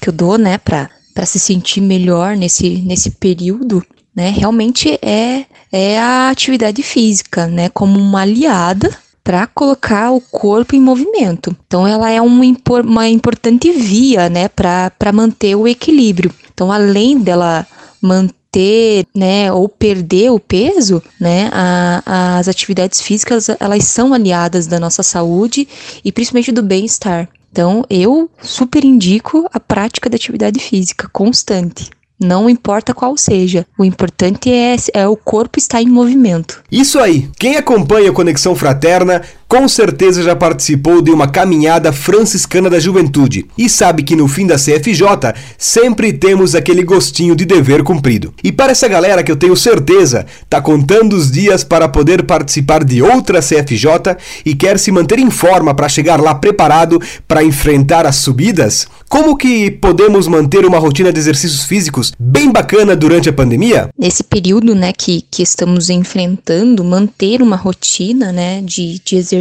que 0.00 0.08
eu 0.08 0.12
dou, 0.12 0.38
né, 0.38 0.58
para 0.58 0.88
para 1.18 1.26
se 1.26 1.40
sentir 1.40 1.80
melhor 1.80 2.36
nesse, 2.36 2.76
nesse 2.82 3.10
período, 3.10 3.84
né, 4.14 4.30
realmente 4.30 4.96
é, 5.02 5.46
é 5.72 5.98
a 5.98 6.30
atividade 6.30 6.80
física, 6.80 7.48
né, 7.48 7.68
como 7.70 7.98
uma 7.98 8.20
aliada 8.20 8.96
para 9.28 9.46
colocar 9.46 10.10
o 10.10 10.22
corpo 10.22 10.74
em 10.74 10.80
movimento. 10.80 11.54
Então, 11.66 11.86
ela 11.86 12.10
é 12.10 12.18
uma, 12.18 12.42
uma 12.82 13.08
importante 13.10 13.70
via, 13.70 14.30
né, 14.30 14.48
para 14.48 15.12
manter 15.12 15.54
o 15.54 15.68
equilíbrio. 15.68 16.32
Então, 16.50 16.72
além 16.72 17.18
dela 17.18 17.66
manter, 18.00 19.06
né, 19.14 19.52
ou 19.52 19.68
perder 19.68 20.30
o 20.30 20.40
peso, 20.40 21.02
né, 21.20 21.50
a, 21.52 22.38
as 22.38 22.48
atividades 22.48 23.02
físicas 23.02 23.50
elas 23.60 23.84
são 23.84 24.14
aliadas 24.14 24.66
da 24.66 24.80
nossa 24.80 25.02
saúde 25.02 25.68
e 26.02 26.10
principalmente 26.10 26.50
do 26.50 26.62
bem-estar. 26.62 27.28
Então, 27.52 27.84
eu 27.90 28.30
super 28.40 28.82
indico 28.82 29.46
a 29.52 29.60
prática 29.60 30.08
da 30.08 30.16
atividade 30.16 30.58
física 30.58 31.06
constante. 31.12 31.90
Não 32.20 32.50
importa 32.50 32.92
qual 32.92 33.16
seja, 33.16 33.64
o 33.78 33.84
importante 33.84 34.50
é, 34.50 34.74
é 34.92 35.06
o 35.06 35.16
corpo 35.16 35.58
estar 35.58 35.80
em 35.80 35.88
movimento. 35.88 36.62
Isso 36.70 36.98
aí! 36.98 37.30
Quem 37.38 37.56
acompanha 37.56 38.10
a 38.10 38.12
Conexão 38.12 38.56
Fraterna 38.56 39.22
com 39.48 39.66
certeza 39.66 40.22
já 40.22 40.36
participou 40.36 41.00
de 41.00 41.10
uma 41.10 41.26
caminhada 41.26 41.90
franciscana 41.90 42.68
da 42.68 42.78
juventude 42.78 43.46
e 43.56 43.66
sabe 43.68 44.02
que 44.02 44.14
no 44.14 44.28
fim 44.28 44.46
da 44.46 44.56
CFJ 44.56 45.32
sempre 45.56 46.12
temos 46.12 46.54
aquele 46.54 46.82
gostinho 46.82 47.34
de 47.34 47.46
dever 47.46 47.82
cumprido. 47.82 48.34
E 48.44 48.52
para 48.52 48.72
essa 48.72 48.86
galera 48.86 49.22
que 49.22 49.32
eu 49.32 49.36
tenho 49.36 49.56
certeza 49.56 50.26
tá 50.50 50.60
contando 50.60 51.16
os 51.16 51.30
dias 51.30 51.64
para 51.64 51.88
poder 51.88 52.24
participar 52.24 52.84
de 52.84 53.00
outra 53.00 53.40
CFJ 53.40 54.18
e 54.44 54.54
quer 54.54 54.78
se 54.78 54.92
manter 54.92 55.18
em 55.18 55.30
forma 55.30 55.74
para 55.74 55.88
chegar 55.88 56.20
lá 56.20 56.34
preparado 56.34 57.00
para 57.26 57.42
enfrentar 57.42 58.06
as 58.06 58.16
subidas, 58.16 58.86
como 59.08 59.34
que 59.34 59.70
podemos 59.70 60.28
manter 60.28 60.66
uma 60.66 60.78
rotina 60.78 61.10
de 61.10 61.18
exercícios 61.18 61.64
físicos 61.64 62.12
bem 62.18 62.52
bacana 62.52 62.94
durante 62.94 63.30
a 63.30 63.32
pandemia? 63.32 63.88
Nesse 63.98 64.22
período, 64.22 64.74
né, 64.74 64.92
que, 64.92 65.24
que 65.30 65.42
estamos 65.42 65.88
enfrentando, 65.88 66.84
manter 66.84 67.40
uma 67.40 67.56
rotina, 67.56 68.30
né, 68.30 68.60
de, 68.60 69.00
de 69.02 69.16
exercícios 69.16 69.37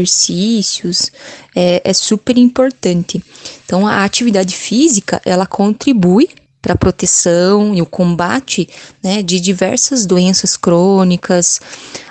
é, 1.56 1.82
é 1.84 1.94
super 1.94 2.38
importante. 2.38 3.24
Então, 3.66 3.88
a 3.88 4.04
atividade 4.04 4.56
física, 4.56 5.22
ela 5.26 5.46
contribui 5.46 6.30
para 6.62 6.74
a 6.74 6.78
proteção 6.78 7.74
e 7.74 7.82
o 7.82 7.86
combate 7.86 8.68
né, 9.04 9.24
de 9.24 9.40
diversas 9.40 10.06
doenças 10.06 10.58
crônicas. 10.58 11.62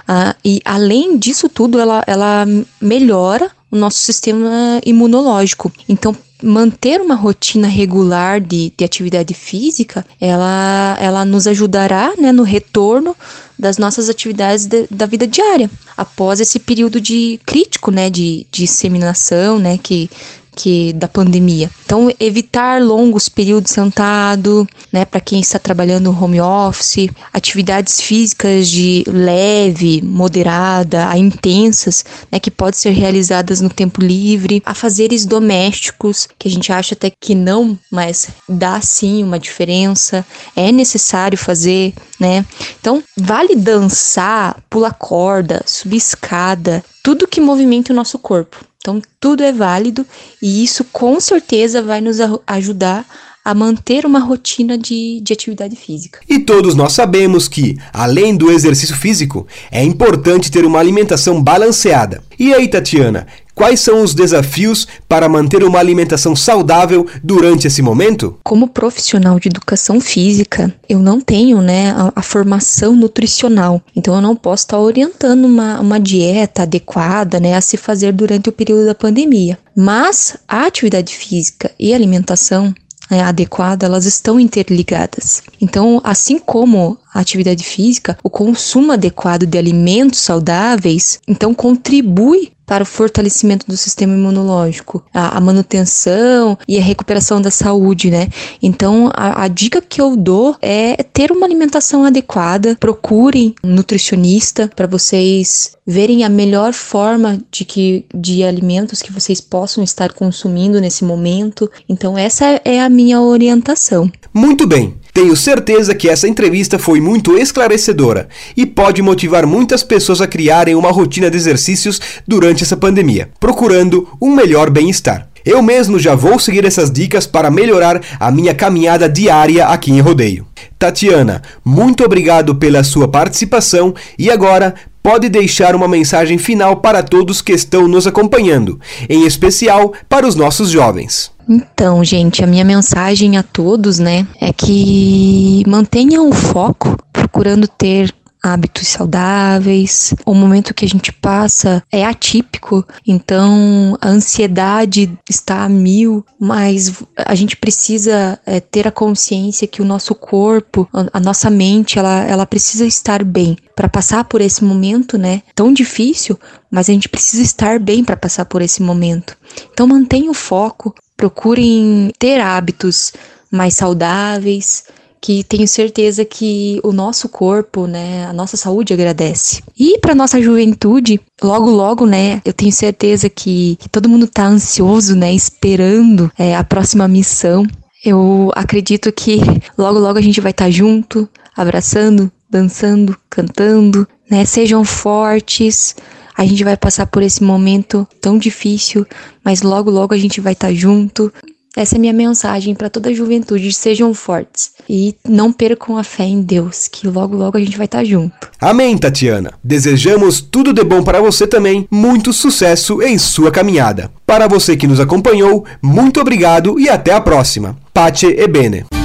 Uh, 0.08 0.34
e 0.44 0.60
além 0.64 1.18
disso 1.18 1.48
tudo, 1.48 1.78
ela, 1.78 2.02
ela 2.06 2.46
melhora 2.80 3.50
o 3.70 3.76
nosso 3.76 3.98
sistema 3.98 4.80
imunológico. 4.84 5.70
Então, 5.88 6.16
manter 6.42 7.00
uma 7.00 7.14
rotina 7.14 7.66
regular 7.66 8.40
de, 8.40 8.72
de 8.76 8.84
atividade 8.84 9.34
física, 9.34 10.06
ela, 10.20 10.96
ela 11.00 11.24
nos 11.24 11.46
ajudará 11.46 12.12
né, 12.18 12.32
no 12.32 12.42
retorno 12.42 13.16
das 13.58 13.78
nossas 13.78 14.08
atividades 14.08 14.66
de, 14.66 14.86
da 14.90 15.06
vida 15.06 15.26
diária, 15.26 15.70
após 15.96 16.40
esse 16.40 16.58
período 16.58 17.00
de 17.00 17.40
crítico, 17.46 17.90
né, 17.90 18.10
de, 18.10 18.46
de 18.50 18.62
disseminação, 18.62 19.58
né, 19.58 19.78
que, 19.78 20.10
que 20.56 20.94
da 20.94 21.06
pandemia. 21.06 21.70
Então, 21.84 22.10
evitar 22.18 22.80
longos 22.80 23.28
períodos 23.28 23.70
sentado, 23.70 24.66
né, 24.90 25.04
para 25.04 25.20
quem 25.20 25.40
está 25.40 25.58
trabalhando 25.58 26.10
home 26.10 26.40
office, 26.40 27.10
atividades 27.32 28.00
físicas 28.00 28.68
de 28.68 29.04
leve, 29.06 30.00
moderada, 30.02 31.08
a 31.08 31.18
intensas, 31.18 32.04
né, 32.32 32.40
que 32.40 32.50
podem 32.50 32.80
ser 32.80 32.90
realizadas 32.90 33.60
no 33.60 33.68
tempo 33.68 34.00
livre, 34.00 34.62
afazeres 34.64 35.26
domésticos, 35.26 36.26
que 36.38 36.48
a 36.48 36.50
gente 36.50 36.72
acha 36.72 36.94
até 36.94 37.12
que 37.20 37.34
não, 37.34 37.78
mas 37.92 38.28
dá 38.48 38.80
sim 38.80 39.22
uma 39.22 39.38
diferença, 39.38 40.24
é 40.56 40.72
necessário 40.72 41.36
fazer, 41.36 41.92
né? 42.18 42.44
Então, 42.80 43.02
vale 43.16 43.54
dançar, 43.54 44.56
pular 44.70 44.94
corda, 44.94 45.62
subir 45.66 45.96
escada, 45.96 46.82
tudo 47.02 47.28
que 47.28 47.40
movimenta 47.40 47.92
o 47.92 47.96
nosso 47.96 48.18
corpo. 48.18 48.64
Então, 48.86 49.02
tudo 49.18 49.42
é 49.42 49.52
válido 49.52 50.06
e 50.40 50.62
isso 50.62 50.84
com 50.92 51.18
certeza 51.18 51.82
vai 51.82 52.00
nos 52.00 52.18
ajudar 52.46 53.04
a 53.44 53.52
manter 53.52 54.06
uma 54.06 54.20
rotina 54.20 54.78
de, 54.78 55.20
de 55.20 55.32
atividade 55.32 55.74
física. 55.74 56.20
E 56.28 56.38
todos 56.38 56.76
nós 56.76 56.92
sabemos 56.92 57.48
que, 57.48 57.76
além 57.92 58.36
do 58.36 58.48
exercício 58.48 58.94
físico, 58.94 59.44
é 59.72 59.82
importante 59.82 60.52
ter 60.52 60.64
uma 60.64 60.78
alimentação 60.78 61.42
balanceada. 61.42 62.22
E 62.38 62.54
aí, 62.54 62.68
Tatiana, 62.68 63.26
Quais 63.56 63.80
são 63.80 64.02
os 64.02 64.14
desafios 64.14 64.86
para 65.08 65.30
manter 65.30 65.64
uma 65.64 65.78
alimentação 65.78 66.36
saudável 66.36 67.06
durante 67.24 67.66
esse 67.66 67.80
momento? 67.80 68.38
Como 68.44 68.68
profissional 68.68 69.40
de 69.40 69.48
educação 69.48 69.98
física, 69.98 70.74
eu 70.86 70.98
não 70.98 71.22
tenho 71.22 71.62
né, 71.62 71.90
a, 71.92 72.12
a 72.16 72.22
formação 72.22 72.94
nutricional, 72.94 73.80
então 73.96 74.14
eu 74.14 74.20
não 74.20 74.36
posso 74.36 74.64
estar 74.64 74.78
orientando 74.78 75.46
uma, 75.46 75.80
uma 75.80 75.98
dieta 75.98 76.64
adequada 76.64 77.40
né, 77.40 77.54
a 77.54 77.62
se 77.62 77.78
fazer 77.78 78.12
durante 78.12 78.50
o 78.50 78.52
período 78.52 78.84
da 78.84 78.94
pandemia. 78.94 79.58
Mas 79.74 80.36
a 80.46 80.66
atividade 80.66 81.16
física 81.16 81.70
e 81.80 81.94
alimentação 81.94 82.74
é, 83.10 83.22
adequada, 83.22 83.86
elas 83.86 84.04
estão 84.04 84.38
interligadas. 84.38 85.42
Então, 85.60 86.00
assim 86.04 86.38
como 86.38 86.98
a 87.16 87.20
atividade 87.20 87.64
física, 87.64 88.18
o 88.22 88.28
consumo 88.28 88.92
adequado 88.92 89.46
de 89.46 89.56
alimentos 89.56 90.20
saudáveis, 90.20 91.18
então 91.26 91.54
contribui 91.54 92.52
para 92.66 92.82
o 92.82 92.86
fortalecimento 92.86 93.64
do 93.66 93.76
sistema 93.76 94.12
imunológico, 94.14 95.02
a, 95.14 95.38
a, 95.38 95.40
manutenção 95.40 96.58
e 96.66 96.76
a 96.76 96.82
recuperação 96.82 97.40
da 97.40 97.50
saúde, 97.50 98.10
né? 98.10 98.28
Então, 98.60 99.08
a, 99.14 99.44
a, 99.44 99.48
dica 99.48 99.80
que 99.80 100.00
eu 100.00 100.16
dou 100.16 100.56
é 100.60 100.96
ter 100.96 101.30
uma 101.30 101.46
alimentação 101.46 102.04
adequada. 102.04 102.76
Procurem 102.80 103.54
um 103.62 103.72
nutricionista 103.72 104.68
para 104.74 104.88
vocês 104.88 105.76
verem 105.86 106.24
a 106.24 106.28
melhor 106.28 106.72
forma 106.72 107.38
de 107.52 107.64
que 107.64 108.04
de 108.12 108.42
alimentos 108.42 109.00
que 109.00 109.12
vocês 109.12 109.40
possam 109.40 109.84
estar 109.84 110.12
consumindo 110.12 110.80
nesse 110.80 111.04
momento. 111.04 111.70
Então, 111.88 112.18
essa 112.18 112.60
é 112.64 112.80
a 112.80 112.88
minha 112.88 113.20
orientação. 113.20 114.10
Muito 114.34 114.66
bem. 114.66 114.96
Tenho 115.16 115.34
certeza 115.34 115.94
que 115.94 116.10
essa 116.10 116.28
entrevista 116.28 116.78
foi 116.78 117.00
muito 117.00 117.38
esclarecedora 117.38 118.28
e 118.54 118.66
pode 118.66 119.00
motivar 119.00 119.46
muitas 119.46 119.82
pessoas 119.82 120.20
a 120.20 120.26
criarem 120.26 120.74
uma 120.74 120.92
rotina 120.92 121.30
de 121.30 121.38
exercícios 121.38 121.98
durante 122.28 122.62
essa 122.62 122.76
pandemia, 122.76 123.30
procurando 123.40 124.06
um 124.20 124.34
melhor 124.34 124.68
bem-estar. 124.68 125.26
Eu 125.42 125.62
mesmo 125.62 125.98
já 125.98 126.14
vou 126.14 126.38
seguir 126.38 126.66
essas 126.66 126.90
dicas 126.90 127.26
para 127.26 127.50
melhorar 127.50 127.98
a 128.20 128.30
minha 128.30 128.54
caminhada 128.54 129.08
diária 129.08 129.64
aqui 129.68 129.90
em 129.90 130.00
Rodeio. 130.00 130.46
Tatiana, 130.78 131.40
muito 131.64 132.04
obrigado 132.04 132.54
pela 132.54 132.84
sua 132.84 133.08
participação 133.08 133.94
e 134.18 134.30
agora 134.30 134.74
pode 135.02 135.30
deixar 135.30 135.74
uma 135.74 135.88
mensagem 135.88 136.36
final 136.36 136.76
para 136.76 137.02
todos 137.02 137.40
que 137.40 137.52
estão 137.52 137.88
nos 137.88 138.06
acompanhando, 138.06 138.78
em 139.08 139.24
especial 139.24 139.94
para 140.10 140.26
os 140.26 140.34
nossos 140.34 140.68
jovens. 140.68 141.34
Então, 141.48 142.02
gente, 142.02 142.42
a 142.42 142.46
minha 142.46 142.64
mensagem 142.64 143.36
a 143.36 143.42
todos, 143.42 143.98
né, 143.98 144.26
é 144.40 144.52
que 144.52 145.62
mantenham 145.66 146.28
o 146.28 146.32
foco 146.32 146.96
procurando 147.12 147.68
ter 147.68 148.12
hábitos 148.42 148.88
saudáveis. 148.88 150.14
O 150.24 150.34
momento 150.34 150.74
que 150.74 150.84
a 150.84 150.88
gente 150.88 151.12
passa 151.12 151.82
é 151.90 152.04
atípico, 152.04 152.86
então 153.06 153.96
a 154.00 154.08
ansiedade 154.08 155.10
está 155.28 155.64
a 155.64 155.68
mil, 155.68 156.24
mas 156.38 157.02
a 157.16 157.34
gente 157.34 157.56
precisa 157.56 158.38
é, 158.46 158.60
ter 158.60 158.86
a 158.86 158.92
consciência 158.92 159.66
que 159.66 159.82
o 159.82 159.84
nosso 159.84 160.14
corpo, 160.14 160.88
a 161.12 161.18
nossa 161.18 161.50
mente, 161.50 161.98
ela, 161.98 162.24
ela 162.24 162.46
precisa 162.46 162.86
estar 162.86 163.24
bem 163.24 163.56
para 163.74 163.88
passar 163.88 164.24
por 164.24 164.40
esse 164.40 164.64
momento, 164.64 165.18
né? 165.18 165.42
Tão 165.54 165.72
difícil, 165.72 166.38
mas 166.70 166.88
a 166.88 166.92
gente 166.92 167.08
precisa 167.08 167.42
estar 167.42 167.78
bem 167.78 168.04
para 168.04 168.16
passar 168.16 168.44
por 168.44 168.62
esse 168.62 168.82
momento. 168.82 169.36
Então 169.72 169.86
mantenha 169.86 170.30
o 170.30 170.34
foco, 170.34 170.94
procurem 171.16 172.12
ter 172.18 172.40
hábitos 172.40 173.12
mais 173.50 173.74
saudáveis, 173.74 174.84
que 175.20 175.42
tenho 175.42 175.66
certeza 175.66 176.24
que 176.24 176.78
o 176.84 176.92
nosso 176.92 177.28
corpo, 177.28 177.86
né, 177.86 178.26
a 178.26 178.32
nossa 178.32 178.56
saúde 178.56 178.92
agradece. 178.92 179.62
E 179.78 179.98
para 179.98 180.14
nossa 180.14 180.40
juventude, 180.40 181.20
logo 181.42 181.70
logo, 181.70 182.06
né, 182.06 182.40
eu 182.44 182.52
tenho 182.52 182.70
certeza 182.70 183.28
que, 183.28 183.76
que 183.80 183.88
todo 183.88 184.08
mundo 184.08 184.26
tá 184.28 184.46
ansioso, 184.46 185.16
né, 185.16 185.32
esperando 185.32 186.30
é, 186.38 186.54
a 186.54 186.62
próxima 186.62 187.08
missão. 187.08 187.66
Eu 188.04 188.52
acredito 188.54 189.10
que 189.10 189.40
logo 189.76 189.98
logo 189.98 190.18
a 190.18 190.22
gente 190.22 190.40
vai 190.40 190.52
estar 190.52 190.66
tá 190.66 190.70
junto, 190.70 191.28
abraçando, 191.56 192.30
dançando, 192.48 193.16
cantando, 193.28 194.06
né? 194.30 194.44
Sejam 194.44 194.84
fortes. 194.84 195.96
A 196.36 196.44
gente 196.44 196.62
vai 196.62 196.76
passar 196.76 197.06
por 197.06 197.22
esse 197.22 197.42
momento 197.42 198.06
tão 198.20 198.36
difícil, 198.38 199.06
mas 199.42 199.62
logo 199.62 199.90
logo 199.90 200.12
a 200.12 200.18
gente 200.18 200.40
vai 200.40 200.52
estar 200.52 200.68
tá 200.68 200.74
junto. 200.74 201.32
Essa 201.74 201.96
é 201.96 201.98
minha 201.98 202.12
mensagem 202.12 202.74
para 202.74 202.90
toda 202.90 203.10
a 203.10 203.14
juventude: 203.14 203.72
sejam 203.72 204.12
fortes 204.12 204.72
e 204.88 205.14
não 205.26 205.52
percam 205.52 205.96
a 205.96 206.04
fé 206.04 206.24
em 206.24 206.42
Deus, 206.42 206.88
que 206.88 207.06
logo 207.06 207.36
logo 207.36 207.56
a 207.56 207.60
gente 207.60 207.76
vai 207.76 207.86
estar 207.86 207.98
tá 207.98 208.04
junto. 208.04 208.34
Amém, 208.60 208.96
Tatiana. 208.96 209.52
Desejamos 209.62 210.40
tudo 210.40 210.72
de 210.72 210.84
bom 210.84 211.02
para 211.02 211.20
você 211.20 211.46
também, 211.46 211.86
muito 211.90 212.32
sucesso 212.32 213.02
em 213.02 213.18
sua 213.18 213.50
caminhada. 213.50 214.10
Para 214.26 214.46
você 214.46 214.76
que 214.76 214.86
nos 214.86 215.00
acompanhou, 215.00 215.64
muito 215.82 216.20
obrigado 216.20 216.78
e 216.78 216.88
até 216.88 217.12
a 217.12 217.20
próxima. 217.20 217.76
Pace 217.92 218.26
e 218.26 218.46
bene. 218.46 218.95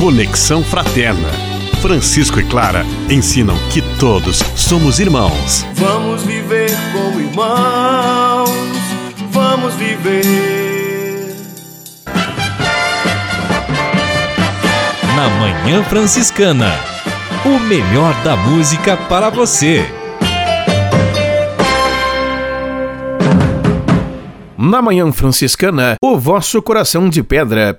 Conexão 0.00 0.64
Fraterna 0.64 1.28
Francisco 1.82 2.40
e 2.40 2.44
Clara 2.44 2.86
ensinam 3.10 3.54
que 3.70 3.82
todos 3.98 4.38
somos 4.56 4.98
irmãos. 4.98 5.66
Vamos 5.74 6.22
viver 6.22 6.70
como 6.90 7.20
irmãos, 7.20 8.50
vamos 9.30 9.74
viver. 9.74 11.36
Na 15.14 15.28
Manhã 15.38 15.84
Franciscana, 15.84 16.72
o 17.44 17.58
melhor 17.58 18.14
da 18.22 18.34
música 18.36 18.96
para 18.96 19.28
você. 19.28 19.84
Na 24.56 24.80
Manhã 24.80 25.12
Franciscana, 25.12 25.96
o 26.02 26.18
vosso 26.18 26.62
coração 26.62 27.10
de 27.10 27.22
pedra. 27.22 27.78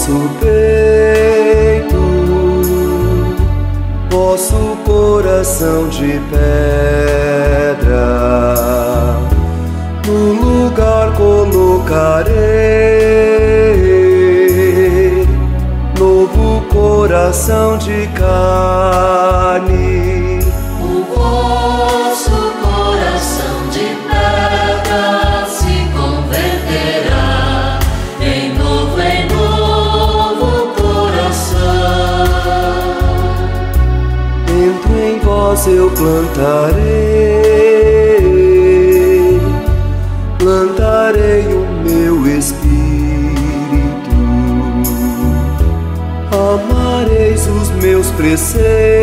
De 0.00 0.06
vosso 0.06 0.30
peito 0.40 2.00
vosso 4.08 4.76
coração 4.86 5.88
de 5.88 6.20
pedra. 6.30 6.78
No 10.06 10.32
lugar 10.32 11.12
colocarei 11.12 12.30
novo 15.98 16.62
coração 16.72 17.76
de 17.76 18.08
plantarei, 36.00 36.80
plantarei 40.38 41.44
o 41.52 41.66
meu 41.84 42.26
espírito. 42.38 42.70
Amareis 46.32 47.46
os 47.46 47.70
meus 47.82 48.06
preceitos, 48.12 48.99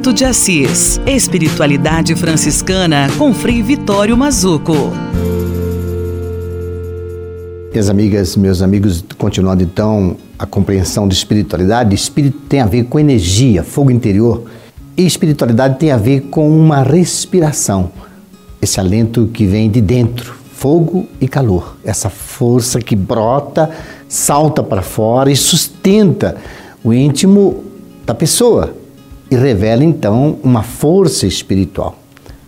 De 0.00 0.24
Assis. 0.24 0.98
Espiritualidade 1.06 2.16
franciscana 2.16 3.06
com 3.18 3.34
Frei 3.34 3.62
Vitório 3.62 4.16
Mazuco. 4.16 4.72
Minhas 7.70 7.90
amigas, 7.90 8.34
meus 8.34 8.62
amigos, 8.62 9.04
continuando 9.18 9.62
então 9.62 10.16
a 10.38 10.46
compreensão 10.46 11.06
de 11.06 11.14
espiritualidade, 11.14 11.94
espírito 11.94 12.38
tem 12.48 12.60
a 12.60 12.66
ver 12.66 12.84
com 12.84 12.98
energia, 12.98 13.62
fogo 13.62 13.90
interior, 13.90 14.44
e 14.96 15.04
espiritualidade 15.04 15.78
tem 15.78 15.92
a 15.92 15.98
ver 15.98 16.22
com 16.22 16.50
uma 16.50 16.82
respiração, 16.82 17.92
esse 18.60 18.80
alento 18.80 19.28
que 19.32 19.46
vem 19.46 19.70
de 19.70 19.82
dentro, 19.82 20.34
fogo 20.54 21.06
e 21.20 21.28
calor, 21.28 21.76
essa 21.84 22.08
força 22.08 22.80
que 22.80 22.96
brota, 22.96 23.70
salta 24.08 24.62
para 24.62 24.82
fora 24.82 25.30
e 25.30 25.36
sustenta 25.36 26.36
o 26.82 26.92
íntimo 26.92 27.62
da 28.06 28.14
pessoa 28.14 28.79
e 29.30 29.36
revela 29.36 29.84
então 29.84 30.38
uma 30.42 30.62
força 30.62 31.26
espiritual, 31.26 31.96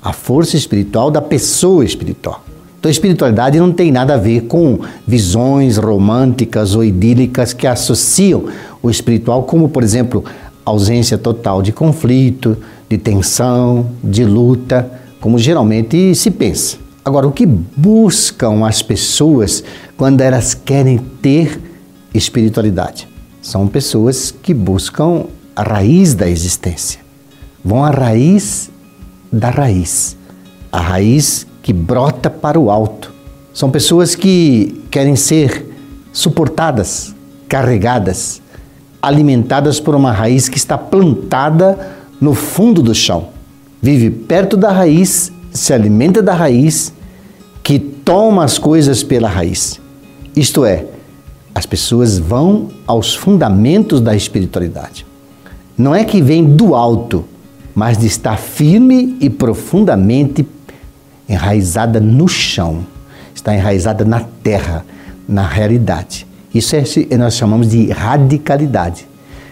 a 0.02 0.12
força 0.12 0.56
espiritual 0.56 1.10
da 1.10 1.22
pessoa 1.22 1.84
espiritual. 1.84 2.44
Então, 2.78 2.90
espiritualidade 2.90 3.60
não 3.60 3.72
tem 3.72 3.92
nada 3.92 4.14
a 4.14 4.18
ver 4.18 4.42
com 4.42 4.80
visões 5.06 5.76
românticas 5.76 6.74
ou 6.74 6.82
idílicas 6.82 7.52
que 7.52 7.64
associam 7.64 8.46
o 8.82 8.90
espiritual, 8.90 9.44
como, 9.44 9.68
por 9.68 9.84
exemplo, 9.84 10.24
ausência 10.64 11.16
total 11.16 11.62
de 11.62 11.70
conflito, 11.70 12.56
de 12.88 12.98
tensão, 12.98 13.86
de 14.02 14.24
luta, 14.24 14.90
como 15.20 15.38
geralmente 15.38 16.12
se 16.16 16.28
pensa. 16.32 16.76
Agora, 17.04 17.26
o 17.26 17.30
que 17.30 17.46
buscam 17.46 18.66
as 18.66 18.82
pessoas 18.82 19.62
quando 19.96 20.20
elas 20.20 20.52
querem 20.52 20.98
ter 20.98 21.60
espiritualidade? 22.12 23.06
São 23.40 23.68
pessoas 23.68 24.34
que 24.42 24.52
buscam 24.52 25.26
a 25.54 25.62
raiz 25.62 26.14
da 26.14 26.28
existência. 26.28 27.00
Vão 27.64 27.84
à 27.84 27.90
raiz 27.90 28.70
da 29.30 29.50
raiz. 29.50 30.16
A 30.70 30.80
raiz 30.80 31.46
que 31.62 31.72
brota 31.72 32.28
para 32.28 32.58
o 32.58 32.70
alto. 32.70 33.12
São 33.52 33.70
pessoas 33.70 34.14
que 34.14 34.82
querem 34.90 35.14
ser 35.14 35.66
suportadas, 36.12 37.14
carregadas, 37.48 38.40
alimentadas 39.00 39.78
por 39.78 39.94
uma 39.94 40.12
raiz 40.12 40.48
que 40.48 40.56
está 40.56 40.78
plantada 40.78 41.96
no 42.20 42.34
fundo 42.34 42.82
do 42.82 42.94
chão. 42.94 43.28
Vive 43.80 44.10
perto 44.10 44.56
da 44.56 44.70
raiz, 44.70 45.32
se 45.52 45.72
alimenta 45.72 46.22
da 46.22 46.34
raiz, 46.34 46.92
que 47.62 47.78
toma 47.78 48.44
as 48.44 48.58
coisas 48.58 49.02
pela 49.02 49.28
raiz. 49.28 49.80
Isto 50.34 50.64
é, 50.64 50.86
as 51.54 51.66
pessoas 51.66 52.18
vão 52.18 52.70
aos 52.86 53.14
fundamentos 53.14 54.00
da 54.00 54.16
espiritualidade. 54.16 55.04
Não 55.76 55.94
é 55.94 56.04
que 56.04 56.20
vem 56.20 56.44
do 56.44 56.74
alto, 56.74 57.24
mas 57.74 57.98
de 57.98 58.06
estar 58.06 58.36
firme 58.36 59.16
e 59.20 59.30
profundamente 59.30 60.46
enraizada 61.28 61.98
no 62.00 62.28
chão, 62.28 62.84
está 63.34 63.54
enraizada 63.54 64.04
na 64.04 64.20
terra, 64.42 64.84
na 65.28 65.46
realidade. 65.46 66.26
Isso 66.54 66.76
é, 66.76 67.16
nós 67.16 67.34
chamamos 67.34 67.70
de 67.70 67.90
radicalidade. 67.90 69.06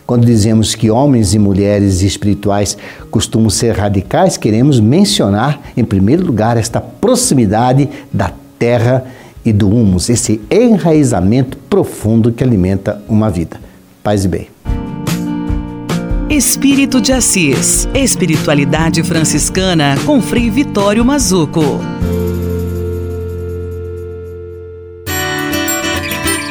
Quando 0.07 0.27
dizemos 0.27 0.75
que 0.75 0.91
homens 0.91 1.35
e 1.35 1.39
mulheres 1.39 2.03
espirituais 2.03 2.77
costumam 3.11 3.49
ser 3.49 3.77
radicais, 3.77 4.37
queremos 4.37 4.81
mencionar, 4.81 5.61
em 5.77 5.85
primeiro 5.85 6.27
lugar, 6.27 6.57
esta 6.57 6.81
proximidade 6.81 7.89
da 8.13 8.33
terra 8.59 9.05
e 9.45 9.53
do 9.53 9.69
humus, 9.69 10.11
esse 10.11 10.41
enraizamento 10.51 11.57
profundo 11.57 12.33
que 12.33 12.45
alimenta 12.45 13.01
uma 13.09 13.31
vida. 13.31 13.59
Paz 14.03 14.25
e 14.25 14.29
bem. 14.29 14.60
Espírito 16.41 17.03
de 17.03 17.13
Assis. 17.13 17.87
Espiritualidade 17.95 19.03
franciscana 19.03 19.95
com 20.07 20.23
Frei 20.23 20.49
Vitório 20.49 21.05
Mazuco. 21.05 21.79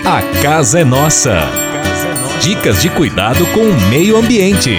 A 0.06 0.22
casa 0.44 0.82
é 0.82 0.84
nossa. 0.86 1.40
Dicas 2.40 2.84
de 2.84 2.90
cuidado 2.92 3.44
com 3.48 3.62
o 3.62 3.90
meio 3.90 4.16
ambiente. 4.16 4.78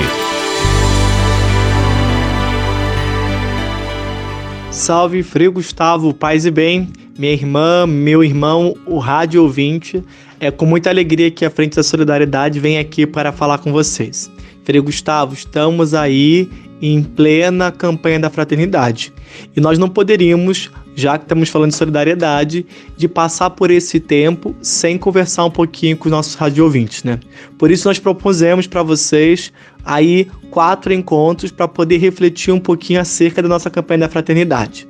Salve, 4.70 5.24
Frei 5.24 5.48
Gustavo, 5.48 6.14
paz 6.14 6.46
e 6.46 6.52
bem. 6.52 6.88
Minha 7.18 7.32
irmã, 7.32 7.84
meu 7.84 8.22
irmão, 8.22 8.76
o 8.86 8.98
rádio 8.98 9.42
ouvinte. 9.42 10.04
É 10.38 10.52
com 10.52 10.66
muita 10.66 10.88
alegria 10.88 11.32
que 11.32 11.44
a 11.44 11.50
Frente 11.50 11.74
da 11.74 11.82
Solidariedade 11.82 12.60
vem 12.60 12.78
aqui 12.78 13.08
para 13.08 13.32
falar 13.32 13.58
com 13.58 13.72
vocês. 13.72 14.30
Frei 14.70 14.80
Gustavo, 14.80 15.34
estamos 15.34 15.94
aí 15.94 16.48
em 16.80 17.02
plena 17.02 17.72
campanha 17.72 18.20
da 18.20 18.30
fraternidade. 18.30 19.12
E 19.56 19.60
nós 19.60 19.80
não 19.80 19.88
poderíamos, 19.88 20.70
já 20.94 21.18
que 21.18 21.24
estamos 21.24 21.48
falando 21.48 21.72
de 21.72 21.76
solidariedade, 21.76 22.64
de 22.96 23.08
passar 23.08 23.50
por 23.50 23.72
esse 23.72 23.98
tempo 23.98 24.54
sem 24.62 24.96
conversar 24.96 25.44
um 25.44 25.50
pouquinho 25.50 25.96
com 25.96 26.04
os 26.04 26.12
nossos 26.12 26.36
rádio 26.36 26.62
ouvintes, 26.62 27.02
né? 27.02 27.18
Por 27.58 27.68
isso 27.68 27.88
nós 27.88 27.98
propusemos 27.98 28.68
para 28.68 28.84
vocês 28.84 29.52
aí 29.84 30.28
quatro 30.52 30.92
encontros 30.92 31.50
para 31.50 31.66
poder 31.66 31.96
refletir 31.96 32.54
um 32.54 32.60
pouquinho 32.60 33.00
acerca 33.00 33.42
da 33.42 33.48
nossa 33.48 33.68
campanha 33.70 33.98
da 33.98 34.08
fraternidade. 34.08 34.86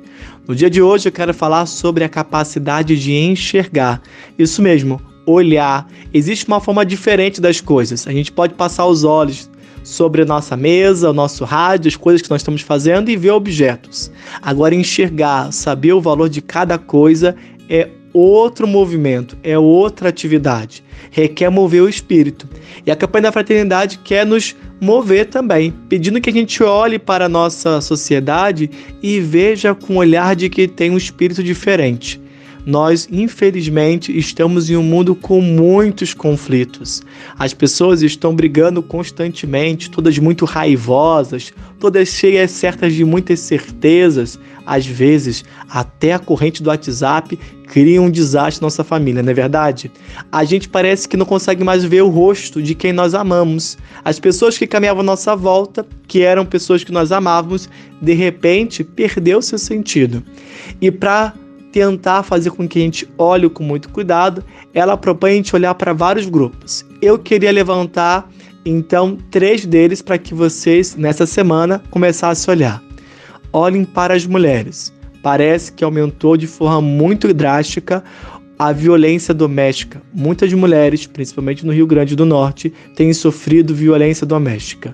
No 0.47 0.53
dia 0.53 0.69
de 0.69 0.79
hoje 0.79 1.09
eu 1.09 1.11
quero 1.11 1.33
falar 1.33 1.65
sobre 1.65 2.03
a 2.03 2.09
capacidade 2.09 2.95
de 2.99 3.13
enxergar. 3.13 3.99
Isso 4.37 4.61
mesmo, 4.61 5.01
olhar. 5.25 5.87
Existe 6.13 6.47
uma 6.47 6.59
forma 6.59 6.85
diferente 6.85 7.41
das 7.41 7.59
coisas. 7.59 8.05
A 8.05 8.11
gente 8.11 8.31
pode 8.31 8.53
passar 8.53 8.85
os 8.85 9.03
olhos 9.03 9.49
sobre 9.83 10.21
a 10.21 10.25
nossa 10.25 10.55
mesa, 10.55 11.09
o 11.09 11.13
nosso 11.13 11.43
rádio, 11.43 11.89
as 11.89 11.95
coisas 11.95 12.21
que 12.21 12.29
nós 12.29 12.41
estamos 12.41 12.61
fazendo 12.61 13.09
e 13.09 13.17
ver 13.17 13.31
objetos. 13.31 14.11
Agora, 14.41 14.75
enxergar, 14.75 15.51
saber 15.51 15.93
o 15.93 16.01
valor 16.01 16.29
de 16.29 16.41
cada 16.41 16.77
coisa 16.77 17.35
é 17.69 17.89
outro 18.13 18.67
movimento, 18.67 19.37
é 19.43 19.57
outra 19.57 20.09
atividade. 20.09 20.83
Requer 21.09 21.49
mover 21.49 21.81
o 21.81 21.89
espírito. 21.89 22.47
E 22.85 22.91
a 22.91 22.95
campanha 22.95 23.23
da 23.23 23.31
fraternidade 23.31 23.99
quer 24.03 24.25
nos 24.25 24.55
mover 24.79 25.27
também, 25.27 25.73
pedindo 25.87 26.19
que 26.19 26.29
a 26.29 26.33
gente 26.33 26.63
olhe 26.63 26.97
para 26.97 27.25
a 27.25 27.29
nossa 27.29 27.81
sociedade 27.81 28.69
e 29.01 29.19
veja 29.19 29.73
com 29.75 29.95
o 29.95 29.99
olhar 29.99 30.35
de 30.35 30.49
que 30.49 30.67
tem 30.67 30.91
um 30.91 30.97
espírito 30.97 31.43
diferente. 31.43 32.21
Nós, 32.65 33.07
infelizmente, 33.11 34.15
estamos 34.15 34.69
em 34.69 34.77
um 34.77 34.83
mundo 34.83 35.15
com 35.15 35.41
muitos 35.41 36.13
conflitos. 36.13 37.01
As 37.37 37.53
pessoas 37.53 38.01
estão 38.03 38.35
brigando 38.35 38.83
constantemente, 38.83 39.89
todas 39.89 40.17
muito 40.19 40.45
raivosas, 40.45 41.51
todas 41.79 42.09
cheias 42.09 42.51
certas 42.51 42.93
de 42.93 43.03
muitas 43.03 43.39
certezas. 43.39 44.39
Às 44.65 44.85
vezes, 44.85 45.43
até 45.69 46.13
a 46.13 46.19
corrente 46.19 46.61
do 46.61 46.69
WhatsApp 46.69 47.37
cria 47.67 48.01
um 48.01 48.11
desastre 48.11 48.61
na 48.61 48.65
nossa 48.65 48.83
família, 48.83 49.23
não 49.23 49.31
é 49.31 49.33
verdade? 49.33 49.89
A 50.31 50.43
gente 50.43 50.69
parece 50.69 51.07
que 51.07 51.17
não 51.17 51.25
consegue 51.25 51.63
mais 51.63 51.83
ver 51.83 52.01
o 52.01 52.09
rosto 52.09 52.61
de 52.61 52.75
quem 52.75 52.93
nós 52.93 53.15
amamos. 53.15 53.77
As 54.03 54.19
pessoas 54.19 54.57
que 54.57 54.67
caminhavam 54.67 55.01
à 55.01 55.05
nossa 55.05 55.35
volta, 55.35 55.85
que 56.07 56.21
eram 56.21 56.45
pessoas 56.45 56.83
que 56.83 56.91
nós 56.91 57.11
amávamos, 57.11 57.69
de 58.01 58.13
repente 58.13 58.83
perdeu 58.83 59.41
seu 59.41 59.57
sentido. 59.57 60.21
E 60.79 60.91
para 60.91 61.33
tentar 61.71 62.23
fazer 62.23 62.51
com 62.51 62.67
que 62.67 62.79
a 62.79 62.81
gente 62.81 63.09
olhe 63.17 63.49
com 63.49 63.63
muito 63.63 63.89
cuidado, 63.89 64.43
ela 64.73 64.97
propõe 64.97 65.31
a 65.31 65.35
gente 65.35 65.55
olhar 65.55 65.73
para 65.75 65.93
vários 65.93 66.27
grupos. 66.27 66.85
Eu 67.01 67.17
queria 67.17 67.51
levantar 67.51 68.29
então 68.65 69.17
três 69.31 69.65
deles 69.65 70.01
para 70.01 70.17
que 70.17 70.33
vocês 70.33 70.95
nessa 70.95 71.25
semana 71.25 71.81
começassem 71.89 72.51
a 72.51 72.55
olhar. 72.55 72.83
Olhem 73.53 73.85
para 73.85 74.13
as 74.13 74.25
mulheres. 74.25 74.93
Parece 75.23 75.71
que 75.71 75.83
aumentou 75.83 76.35
de 76.35 76.47
forma 76.47 76.81
muito 76.81 77.33
drástica 77.33 78.03
a 78.57 78.71
violência 78.71 79.33
doméstica. 79.33 80.01
Muitas 80.13 80.53
mulheres, 80.53 81.07
principalmente 81.07 81.65
no 81.65 81.73
Rio 81.73 81.87
Grande 81.87 82.15
do 82.15 82.25
Norte, 82.25 82.71
têm 82.95 83.13
sofrido 83.13 83.73
violência 83.73 84.25
doméstica 84.25 84.93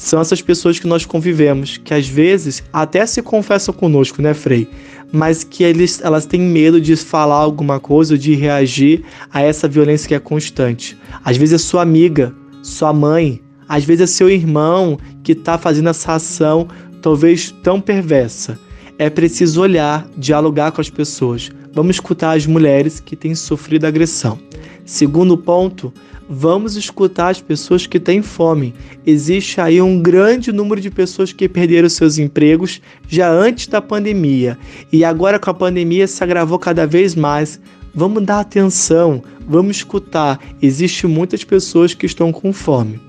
são 0.00 0.18
essas 0.18 0.40
pessoas 0.40 0.78
que 0.78 0.86
nós 0.86 1.04
convivemos, 1.04 1.76
que 1.76 1.92
às 1.92 2.08
vezes 2.08 2.64
até 2.72 3.04
se 3.04 3.20
confessam 3.20 3.74
conosco, 3.74 4.22
né, 4.22 4.32
Frei? 4.32 4.66
Mas 5.12 5.42
que 5.42 5.64
eles, 5.64 6.00
elas 6.02 6.26
têm 6.26 6.40
medo 6.40 6.80
de 6.80 6.94
falar 6.96 7.36
alguma 7.36 7.80
coisa, 7.80 8.16
de 8.16 8.34
reagir 8.34 9.04
a 9.32 9.42
essa 9.42 9.66
violência 9.66 10.08
que 10.08 10.14
é 10.14 10.20
constante. 10.20 10.96
Às 11.24 11.36
vezes 11.36 11.54
é 11.54 11.58
sua 11.58 11.82
amiga, 11.82 12.34
sua 12.62 12.92
mãe, 12.92 13.40
às 13.68 13.84
vezes 13.84 14.02
é 14.02 14.06
seu 14.06 14.28
irmão 14.28 14.98
que 15.22 15.32
está 15.32 15.56
fazendo 15.56 15.88
essa 15.88 16.14
ação, 16.14 16.68
talvez 17.00 17.54
tão 17.62 17.80
perversa. 17.80 18.58
É 19.00 19.08
preciso 19.08 19.62
olhar, 19.62 20.06
dialogar 20.14 20.72
com 20.72 20.80
as 20.82 20.90
pessoas. 20.90 21.50
Vamos 21.72 21.96
escutar 21.96 22.36
as 22.36 22.44
mulheres 22.44 23.00
que 23.00 23.16
têm 23.16 23.34
sofrido 23.34 23.86
agressão. 23.86 24.38
Segundo 24.84 25.38
ponto, 25.38 25.90
vamos 26.28 26.76
escutar 26.76 27.30
as 27.30 27.40
pessoas 27.40 27.86
que 27.86 27.98
têm 27.98 28.20
fome. 28.20 28.74
Existe 29.06 29.58
aí 29.58 29.80
um 29.80 30.02
grande 30.02 30.52
número 30.52 30.82
de 30.82 30.90
pessoas 30.90 31.32
que 31.32 31.48
perderam 31.48 31.88
seus 31.88 32.18
empregos 32.18 32.82
já 33.08 33.32
antes 33.32 33.68
da 33.68 33.80
pandemia 33.80 34.58
e 34.92 35.02
agora 35.02 35.38
com 35.38 35.48
a 35.48 35.54
pandemia 35.54 36.06
se 36.06 36.22
agravou 36.22 36.58
cada 36.58 36.86
vez 36.86 37.14
mais. 37.14 37.58
Vamos 37.94 38.22
dar 38.22 38.40
atenção, 38.40 39.22
vamos 39.48 39.78
escutar. 39.78 40.38
Existem 40.60 41.08
muitas 41.08 41.42
pessoas 41.42 41.94
que 41.94 42.04
estão 42.04 42.30
com 42.30 42.52
fome. 42.52 43.00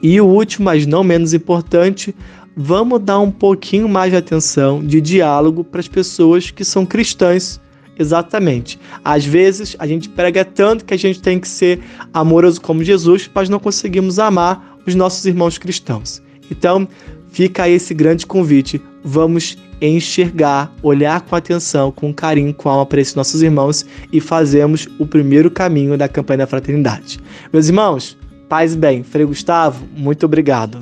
E 0.00 0.20
o 0.20 0.26
último, 0.26 0.66
mas 0.66 0.86
não 0.86 1.04
menos 1.04 1.34
importante, 1.34 2.14
vamos 2.56 3.00
dar 3.00 3.20
um 3.20 3.30
pouquinho 3.30 3.88
mais 3.88 4.10
de 4.10 4.16
atenção, 4.16 4.84
de 4.84 5.00
diálogo 5.00 5.64
para 5.64 5.80
as 5.80 5.88
pessoas 5.88 6.50
que 6.50 6.64
são 6.64 6.84
cristãs 6.86 7.60
Exatamente. 7.98 8.78
Às 9.04 9.24
vezes 9.24 9.76
a 9.78 9.86
gente 9.86 10.08
prega 10.08 10.44
tanto 10.44 10.84
que 10.84 10.94
a 10.94 10.96
gente 10.96 11.20
tem 11.20 11.38
que 11.38 11.48
ser 11.48 11.80
amoroso 12.12 12.60
como 12.60 12.82
Jesus, 12.82 13.30
mas 13.32 13.48
não 13.48 13.58
conseguimos 13.58 14.18
amar 14.18 14.78
os 14.86 14.94
nossos 14.94 15.24
irmãos 15.26 15.58
cristãos. 15.58 16.22
Então, 16.50 16.88
fica 17.30 17.64
aí 17.64 17.74
esse 17.74 17.94
grande 17.94 18.26
convite. 18.26 18.80
Vamos 19.04 19.58
enxergar, 19.80 20.72
olhar 20.82 21.20
com 21.22 21.34
atenção, 21.34 21.90
com 21.90 22.12
carinho, 22.12 22.54
com 22.54 22.68
alma 22.68 22.86
para 22.86 23.00
esses 23.00 23.14
nossos 23.14 23.42
irmãos 23.42 23.84
e 24.12 24.20
fazemos 24.20 24.88
o 24.98 25.06
primeiro 25.06 25.50
caminho 25.50 25.98
da 25.98 26.08
campanha 26.08 26.38
da 26.38 26.46
fraternidade. 26.46 27.18
Meus 27.52 27.68
irmãos, 27.68 28.16
paz 28.48 28.74
e 28.74 28.76
bem. 28.76 29.02
Frei 29.02 29.26
Gustavo, 29.26 29.84
muito 29.96 30.24
obrigado. 30.24 30.81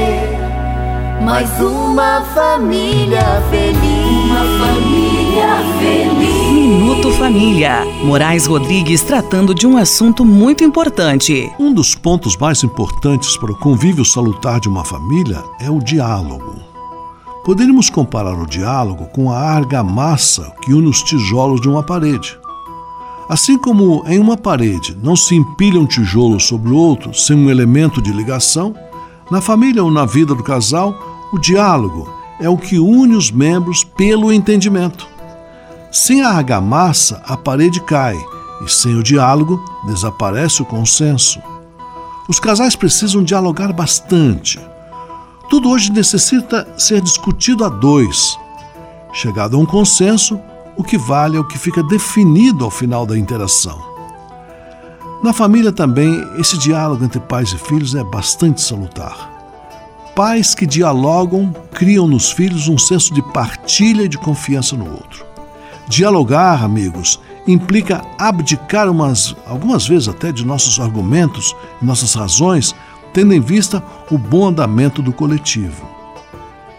mais 1.21 1.49
uma 1.61 2.21
família 2.33 3.41
feliz. 3.51 4.25
Uma 4.25 4.43
família 4.65 5.57
feliz. 5.79 6.51
Minuto 6.51 7.11
Família. 7.11 7.85
Moraes 8.03 8.47
Rodrigues 8.47 9.03
tratando 9.03 9.53
de 9.53 9.67
um 9.67 9.77
assunto 9.77 10.25
muito 10.25 10.63
importante. 10.63 11.51
Um 11.59 11.73
dos 11.73 11.93
pontos 11.93 12.35
mais 12.35 12.63
importantes 12.63 13.37
para 13.37 13.51
o 13.51 13.55
convívio 13.55 14.03
salutar 14.03 14.59
de 14.59 14.67
uma 14.67 14.83
família 14.83 15.43
é 15.59 15.69
o 15.69 15.79
diálogo. 15.79 16.55
Poderíamos 17.45 17.89
comparar 17.89 18.33
o 18.33 18.47
diálogo 18.47 19.05
com 19.13 19.31
a 19.31 19.37
argamassa 19.37 20.51
que 20.61 20.73
une 20.73 20.87
os 20.87 21.03
tijolos 21.03 21.61
de 21.61 21.69
uma 21.69 21.83
parede. 21.83 22.37
Assim 23.29 23.57
como 23.57 24.03
em 24.07 24.19
uma 24.19 24.35
parede 24.35 24.97
não 25.01 25.15
se 25.15 25.35
empilha 25.35 25.79
um 25.79 25.85
tijolo 25.85 26.39
sobre 26.39 26.71
o 26.71 26.75
outro 26.75 27.13
sem 27.13 27.37
um 27.37 27.49
elemento 27.49 28.01
de 28.01 28.11
ligação, 28.11 28.75
na 29.29 29.39
família 29.39 29.81
ou 29.81 29.89
na 29.89 30.05
vida 30.05 30.35
do 30.35 30.43
casal, 30.43 31.10
o 31.31 31.39
diálogo 31.39 32.13
é 32.39 32.49
o 32.49 32.57
que 32.57 32.77
une 32.77 33.15
os 33.15 33.31
membros 33.31 33.83
pelo 33.83 34.31
entendimento. 34.31 35.07
Sem 35.91 36.21
a 36.21 36.29
argamassa, 36.29 37.21
a 37.25 37.37
parede 37.37 37.79
cai, 37.81 38.17
e 38.65 38.69
sem 38.69 38.95
o 38.95 39.03
diálogo, 39.03 39.63
desaparece 39.85 40.61
o 40.61 40.65
consenso. 40.65 41.41
Os 42.27 42.39
casais 42.39 42.75
precisam 42.75 43.23
dialogar 43.23 43.71
bastante. 43.71 44.59
Tudo 45.49 45.69
hoje 45.69 45.91
necessita 45.91 46.67
ser 46.77 47.01
discutido 47.01 47.63
a 47.63 47.69
dois. 47.69 48.37
Chegado 49.13 49.55
a 49.55 49.59
um 49.59 49.65
consenso, 49.65 50.39
o 50.77 50.83
que 50.83 50.97
vale 50.97 51.37
é 51.37 51.39
o 51.39 51.47
que 51.47 51.57
fica 51.57 51.83
definido 51.83 52.63
ao 52.65 52.71
final 52.71 53.05
da 53.05 53.17
interação. 53.17 53.81
Na 55.23 55.33
família 55.33 55.71
também, 55.71 56.25
esse 56.37 56.57
diálogo 56.57 57.03
entre 57.03 57.19
pais 57.19 57.51
e 57.51 57.57
filhos 57.57 57.93
é 57.95 58.03
bastante 58.03 58.61
salutar. 58.61 59.30
Pais 60.15 60.53
que 60.53 60.65
dialogam 60.65 61.53
criam 61.73 62.07
nos 62.07 62.31
filhos 62.31 62.67
um 62.67 62.77
senso 62.77 63.13
de 63.13 63.21
partilha 63.21 64.03
e 64.03 64.09
de 64.09 64.17
confiança 64.17 64.75
no 64.75 64.89
outro. 64.89 65.25
Dialogar, 65.87 66.63
amigos, 66.63 67.19
implica 67.47 68.01
abdicar 68.17 68.89
umas, 68.89 69.35
algumas 69.47 69.87
vezes 69.87 70.07
até 70.07 70.31
de 70.31 70.45
nossos 70.45 70.79
argumentos 70.79 71.55
e 71.81 71.85
nossas 71.85 72.13
razões, 72.13 72.75
tendo 73.13 73.33
em 73.33 73.41
vista 73.41 73.83
o 74.09 74.17
bom 74.17 74.47
andamento 74.47 75.01
do 75.01 75.11
coletivo. 75.11 75.89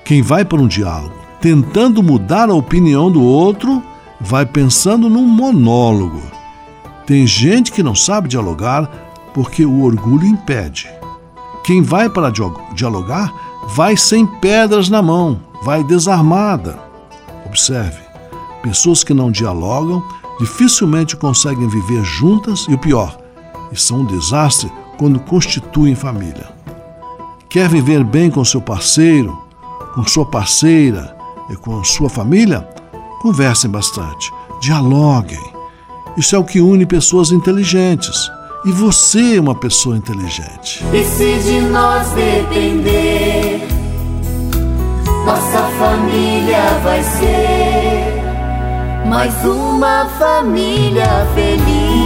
Quem 0.04 0.22
vai 0.22 0.44
para 0.44 0.60
um 0.60 0.68
diálogo 0.68 1.22
tentando 1.42 2.04
mudar 2.04 2.48
a 2.48 2.54
opinião 2.54 3.10
do 3.10 3.20
outro, 3.20 3.82
vai 4.20 4.46
pensando 4.46 5.10
num 5.10 5.26
monólogo. 5.26 6.22
Tem 7.04 7.26
gente 7.26 7.72
que 7.72 7.82
não 7.82 7.96
sabe 7.96 8.28
dialogar 8.28 8.88
porque 9.34 9.66
o 9.66 9.82
orgulho 9.82 10.24
impede. 10.24 10.88
Quem 11.64 11.82
vai 11.82 12.08
para 12.08 12.32
dialogar 12.74 13.32
vai 13.68 13.96
sem 13.96 14.26
pedras 14.26 14.88
na 14.88 15.00
mão, 15.00 15.40
vai 15.62 15.84
desarmada. 15.84 16.78
Observe, 17.46 18.00
pessoas 18.62 19.04
que 19.04 19.14
não 19.14 19.30
dialogam 19.30 20.02
dificilmente 20.40 21.16
conseguem 21.16 21.68
viver 21.68 22.02
juntas 22.04 22.66
e 22.68 22.74
o 22.74 22.78
pior, 22.78 23.16
e 23.70 23.76
são 23.78 24.00
um 24.00 24.04
desastre 24.04 24.70
quando 24.98 25.20
constituem 25.20 25.94
família. 25.94 26.50
Quer 27.48 27.68
viver 27.68 28.02
bem 28.02 28.30
com 28.30 28.44
seu 28.44 28.60
parceiro, 28.60 29.38
com 29.94 30.04
sua 30.04 30.26
parceira, 30.26 31.16
e 31.50 31.56
com 31.56 31.84
sua 31.84 32.08
família, 32.08 32.66
conversem 33.20 33.70
bastante, 33.70 34.32
dialoguem. 34.60 35.42
Isso 36.16 36.34
é 36.34 36.38
o 36.38 36.44
que 36.44 36.60
une 36.60 36.86
pessoas 36.86 37.30
inteligentes. 37.30 38.30
E 38.64 38.70
você 38.70 39.36
é 39.38 39.40
uma 39.40 39.56
pessoa 39.56 39.96
inteligente. 39.96 40.84
E 40.92 41.04
se 41.04 41.38
de 41.40 41.60
nós 41.62 42.08
depender, 42.10 43.66
nossa 45.26 45.62
família 45.80 46.78
vai 46.84 47.02
ser 47.02 48.22
mais 49.08 49.34
uma 49.44 50.06
família 50.16 51.26
feliz. 51.34 51.64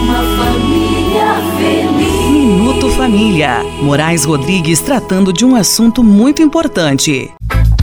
Uma 0.08 0.22
família 0.44 1.34
feliz. 1.58 2.30
Minuto 2.30 2.88
Família. 2.92 3.62
Moraes 3.82 4.24
Rodrigues 4.24 4.80
tratando 4.80 5.34
de 5.34 5.44
um 5.44 5.54
assunto 5.56 6.02
muito 6.02 6.40
importante. 6.40 7.30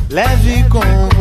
Leve 0.09 0.67
com 0.69 1.12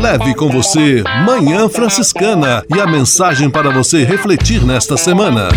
Leve 0.00 0.32
com 0.36 0.48
você 0.48 1.02
Manhã 1.26 1.68
Franciscana 1.68 2.64
e 2.72 2.80
a 2.80 2.86
mensagem 2.86 3.50
para 3.50 3.68
você 3.68 4.04
refletir 4.04 4.64
nesta 4.64 4.96
semana. 4.96 5.48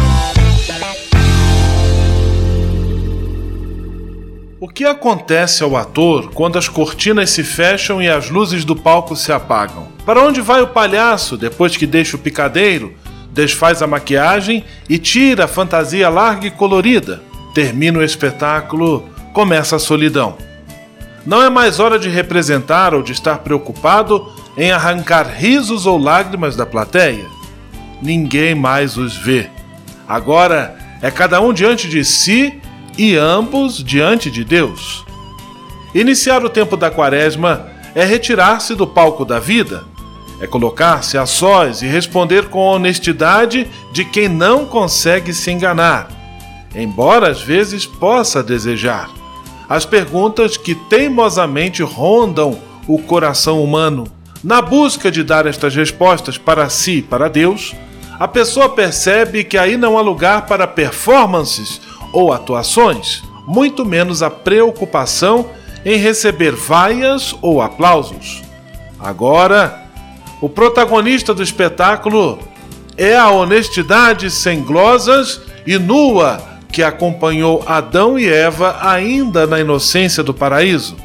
O 4.60 4.68
que 4.68 4.84
acontece 4.84 5.64
ao 5.64 5.78
ator 5.78 6.32
quando 6.34 6.58
as 6.58 6.68
cortinas 6.68 7.30
se 7.30 7.44
fecham 7.44 8.02
e 8.02 8.10
as 8.10 8.32
luzes 8.32 8.66
do 8.66 8.76
palco 8.76 9.16
se 9.16 9.32
apagam? 9.32 9.88
Para 10.08 10.24
onde 10.24 10.42
vai 10.42 10.62
o 10.64 10.68
palhaço 10.68 11.38
depois 11.38 11.78
que 11.78 11.86
deixa 11.86 12.16
o 12.16 12.20
picadeiro, 12.20 12.96
desfaz 13.32 13.84
a 13.84 13.88
maquiagem 13.88 14.66
e 14.90 14.98
tira 14.98 15.46
a 15.46 15.48
fantasia 15.48 16.10
larga 16.10 16.48
e 16.48 16.52
colorida? 16.52 17.22
Termina 17.54 18.00
o 18.00 18.04
espetáculo, 18.04 19.08
começa 19.34 19.76
a 19.76 19.80
solidão. 19.80 20.36
Não 21.26 21.42
é 21.42 21.50
mais 21.50 21.80
hora 21.80 22.00
de 22.00 22.10
representar 22.10 22.94
ou 22.94 23.04
de 23.04 23.12
estar 23.12 23.40
preocupado 23.40 24.32
em 24.58 24.72
arrancar 24.72 25.28
risos 25.28 25.86
ou 25.86 25.98
lágrimas 25.98 26.56
da 26.56 26.66
plateia. 26.66 27.26
Ninguém 28.02 28.56
mais 28.56 28.98
os 28.98 29.16
vê. 29.16 29.50
Agora 30.08 30.76
é 31.02 31.12
cada 31.12 31.40
um 31.40 31.54
diante 31.54 31.88
de 31.88 32.04
si 32.04 32.60
e 32.98 33.16
ambos 33.16 33.84
diante 33.84 34.32
de 34.32 34.44
Deus. 34.44 35.06
Iniciar 35.94 36.44
o 36.44 36.50
tempo 36.50 36.76
da 36.76 36.90
quaresma 36.90 37.68
é 37.94 38.04
retirar-se 38.04 38.74
do 38.76 38.88
palco 38.88 39.24
da 39.24 39.40
vida, 39.40 39.84
é 40.40 40.48
colocar-se 40.48 41.18
a 41.18 41.26
sós 41.26 41.82
e 41.82 41.88
responder 41.88 42.48
com 42.50 42.60
honestidade 42.60 43.70
de 43.92 44.04
quem 44.06 44.28
não 44.28 44.66
consegue 44.66 45.34
se 45.34 45.52
enganar, 45.52 46.10
embora 46.74 47.30
às 47.30 47.42
vezes 47.42 47.86
possa 47.86 48.42
desejar. 48.42 49.21
As 49.72 49.86
perguntas 49.86 50.58
que 50.58 50.76
teimosamente 50.76 51.82
rondam 51.82 52.60
o 52.90 53.00
coração 53.00 53.64
humano. 53.64 54.06
Na 54.44 54.62
busca 54.62 55.10
de 55.10 55.24
dar 55.24 55.46
estas 55.46 55.74
respostas 55.74 56.38
para 56.38 56.68
si 56.68 56.98
e 56.98 57.02
para 57.02 57.30
Deus, 57.30 57.74
a 58.20 58.28
pessoa 58.28 58.68
percebe 58.68 59.46
que 59.46 59.58
aí 59.58 59.78
não 59.78 59.98
há 59.98 60.02
lugar 60.02 60.46
para 60.46 60.68
performances 60.68 61.80
ou 62.12 62.34
atuações, 62.34 63.24
muito 63.48 63.86
menos 63.86 64.22
a 64.22 64.30
preocupação 64.30 65.50
em 65.86 65.96
receber 65.96 66.52
vaias 66.52 67.34
ou 67.42 67.62
aplausos. 67.62 68.42
Agora, 69.00 69.86
o 70.42 70.50
protagonista 70.50 71.34
do 71.34 71.42
espetáculo 71.42 72.40
é 72.98 73.16
a 73.16 73.30
honestidade 73.30 74.30
sem 74.32 74.62
glosas 74.64 75.40
e 75.66 75.78
nua 75.80 76.51
que 76.72 76.82
acompanhou 76.82 77.64
Adão 77.68 78.18
e 78.18 78.28
Eva 78.28 78.78
ainda 78.82 79.46
na 79.46 79.60
inocência 79.60 80.24
do 80.24 80.34
paraíso. 80.34 80.96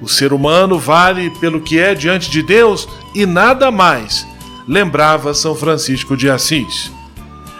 O 0.00 0.08
ser 0.08 0.32
humano 0.32 0.78
vale 0.78 1.30
pelo 1.40 1.60
que 1.60 1.78
é 1.78 1.94
diante 1.94 2.30
de 2.30 2.42
Deus 2.42 2.88
e 3.14 3.26
nada 3.26 3.70
mais, 3.70 4.26
lembrava 4.68 5.34
São 5.34 5.54
Francisco 5.54 6.16
de 6.16 6.28
Assis. 6.28 6.92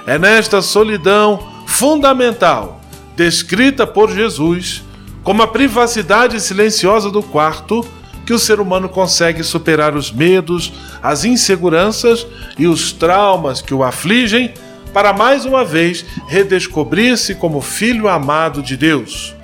É 0.07 0.19
nesta 0.19 0.61
solidão 0.61 1.41
fundamental, 1.67 2.81
descrita 3.17 3.87
por 3.87 4.11
Jesus 4.11 4.83
como 5.23 5.43
a 5.43 5.47
privacidade 5.47 6.39
silenciosa 6.39 7.11
do 7.11 7.23
quarto, 7.23 7.85
que 8.27 8.33
o 8.35 8.39
ser 8.39 8.61
humano 8.61 8.89
consegue 8.89 9.43
superar 9.43 9.97
os 9.97 10.13
medos, 10.13 10.73
as 11.03 11.25
inseguranças 11.25 12.27
e 12.59 12.67
os 12.67 12.93
traumas 12.93 13.63
que 13.63 13.73
o 13.73 13.83
afligem, 13.83 14.53
para 14.95 15.13
mais 15.13 15.45
uma 15.45 15.65
vez 15.65 16.07
redescobrir-se 16.29 17.35
como 17.35 17.61
filho 17.61 18.09
amado 18.09 18.63
de 18.63 18.77
Deus. 18.77 19.35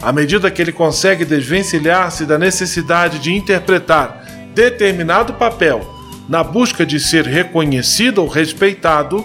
À 0.00 0.10
medida 0.10 0.50
que 0.50 0.62
ele 0.62 0.72
consegue 0.72 1.26
desvencilhar-se 1.26 2.24
da 2.24 2.38
necessidade 2.38 3.18
de 3.18 3.34
interpretar 3.34 4.24
determinado 4.54 5.34
papel 5.34 5.86
na 6.26 6.42
busca 6.42 6.86
de 6.86 6.98
ser 6.98 7.26
reconhecido 7.26 8.22
ou 8.22 8.28
respeitado, 8.28 9.24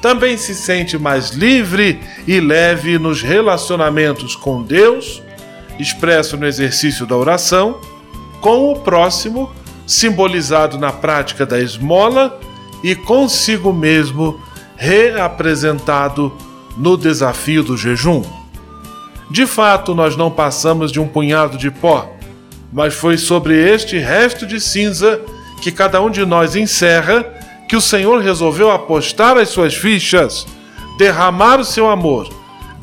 também 0.00 0.38
se 0.38 0.54
sente 0.54 0.96
mais 0.96 1.30
livre 1.30 2.00
e 2.26 2.40
leve 2.40 2.98
nos 2.98 3.20
relacionamentos 3.20 4.34
com 4.34 4.62
Deus, 4.62 5.22
expresso 5.78 6.36
no 6.36 6.46
exercício 6.46 7.04
da 7.04 7.16
oração, 7.16 7.80
com 8.40 8.72
o 8.72 8.80
próximo, 8.80 9.52
simbolizado 9.86 10.78
na 10.78 10.92
prática 10.92 11.44
da 11.44 11.60
esmola, 11.60 12.38
e 12.82 12.94
consigo 12.94 13.72
mesmo, 13.72 14.40
reapresentado 14.76 16.36
no 16.76 16.96
desafio 16.96 17.62
do 17.62 17.76
jejum. 17.76 18.22
De 19.30 19.46
fato, 19.46 19.94
nós 19.94 20.16
não 20.16 20.30
passamos 20.30 20.92
de 20.92 21.00
um 21.00 21.08
punhado 21.08 21.58
de 21.58 21.70
pó, 21.70 22.10
mas 22.72 22.94
foi 22.94 23.16
sobre 23.16 23.54
este 23.54 23.98
resto 23.98 24.46
de 24.46 24.60
cinza 24.60 25.20
que 25.60 25.72
cada 25.72 26.00
um 26.00 26.10
de 26.10 26.24
nós 26.24 26.54
encerra 26.54 27.24
que 27.68 27.76
o 27.76 27.80
Senhor 27.80 28.20
resolveu 28.20 28.70
apostar 28.70 29.36
as 29.36 29.48
suas 29.48 29.74
fichas, 29.74 30.46
derramar 30.98 31.58
o 31.58 31.64
seu 31.64 31.90
amor, 31.90 32.28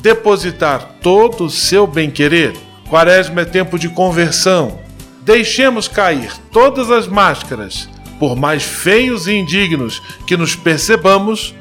depositar 0.00 0.96
todo 1.00 1.44
o 1.44 1.50
seu 1.50 1.86
bem-querer. 1.86 2.52
Quaresma 2.90 3.40
é 3.40 3.44
tempo 3.44 3.78
de 3.78 3.88
conversão. 3.88 4.78
Deixemos 5.22 5.88
cair 5.88 6.30
todas 6.52 6.90
as 6.90 7.06
máscaras, 7.06 7.88
por 8.18 8.36
mais 8.36 8.62
feios 8.62 9.26
e 9.26 9.32
indignos 9.32 10.02
que 10.26 10.36
nos 10.36 10.54
percebamos, 10.54 11.54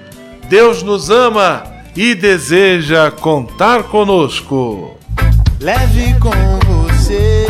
Deus 0.54 0.84
nos 0.84 1.10
ama 1.10 1.64
e 1.95 2.14
deseja 2.14 3.10
contar 3.10 3.82
conosco. 3.86 4.95
Leve 5.60 6.14
com 6.20 6.30
você 6.68 7.47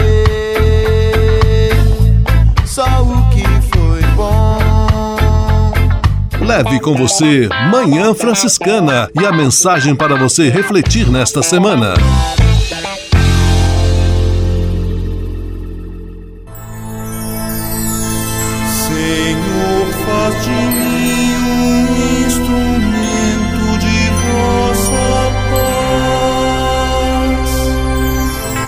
só 2.65 2.85
o 3.03 3.29
que 3.29 3.43
foi 3.75 4.01
bom. 4.15 5.73
Leve 6.47 6.79
com 6.79 6.95
você 6.95 7.49
Manhã 7.69 8.13
Franciscana 8.13 9.09
e 9.19 9.25
a 9.25 9.33
mensagem 9.33 9.93
para 9.93 10.15
você 10.15 10.47
refletir 10.47 11.09
nesta 11.09 11.43
semana. 11.43 11.95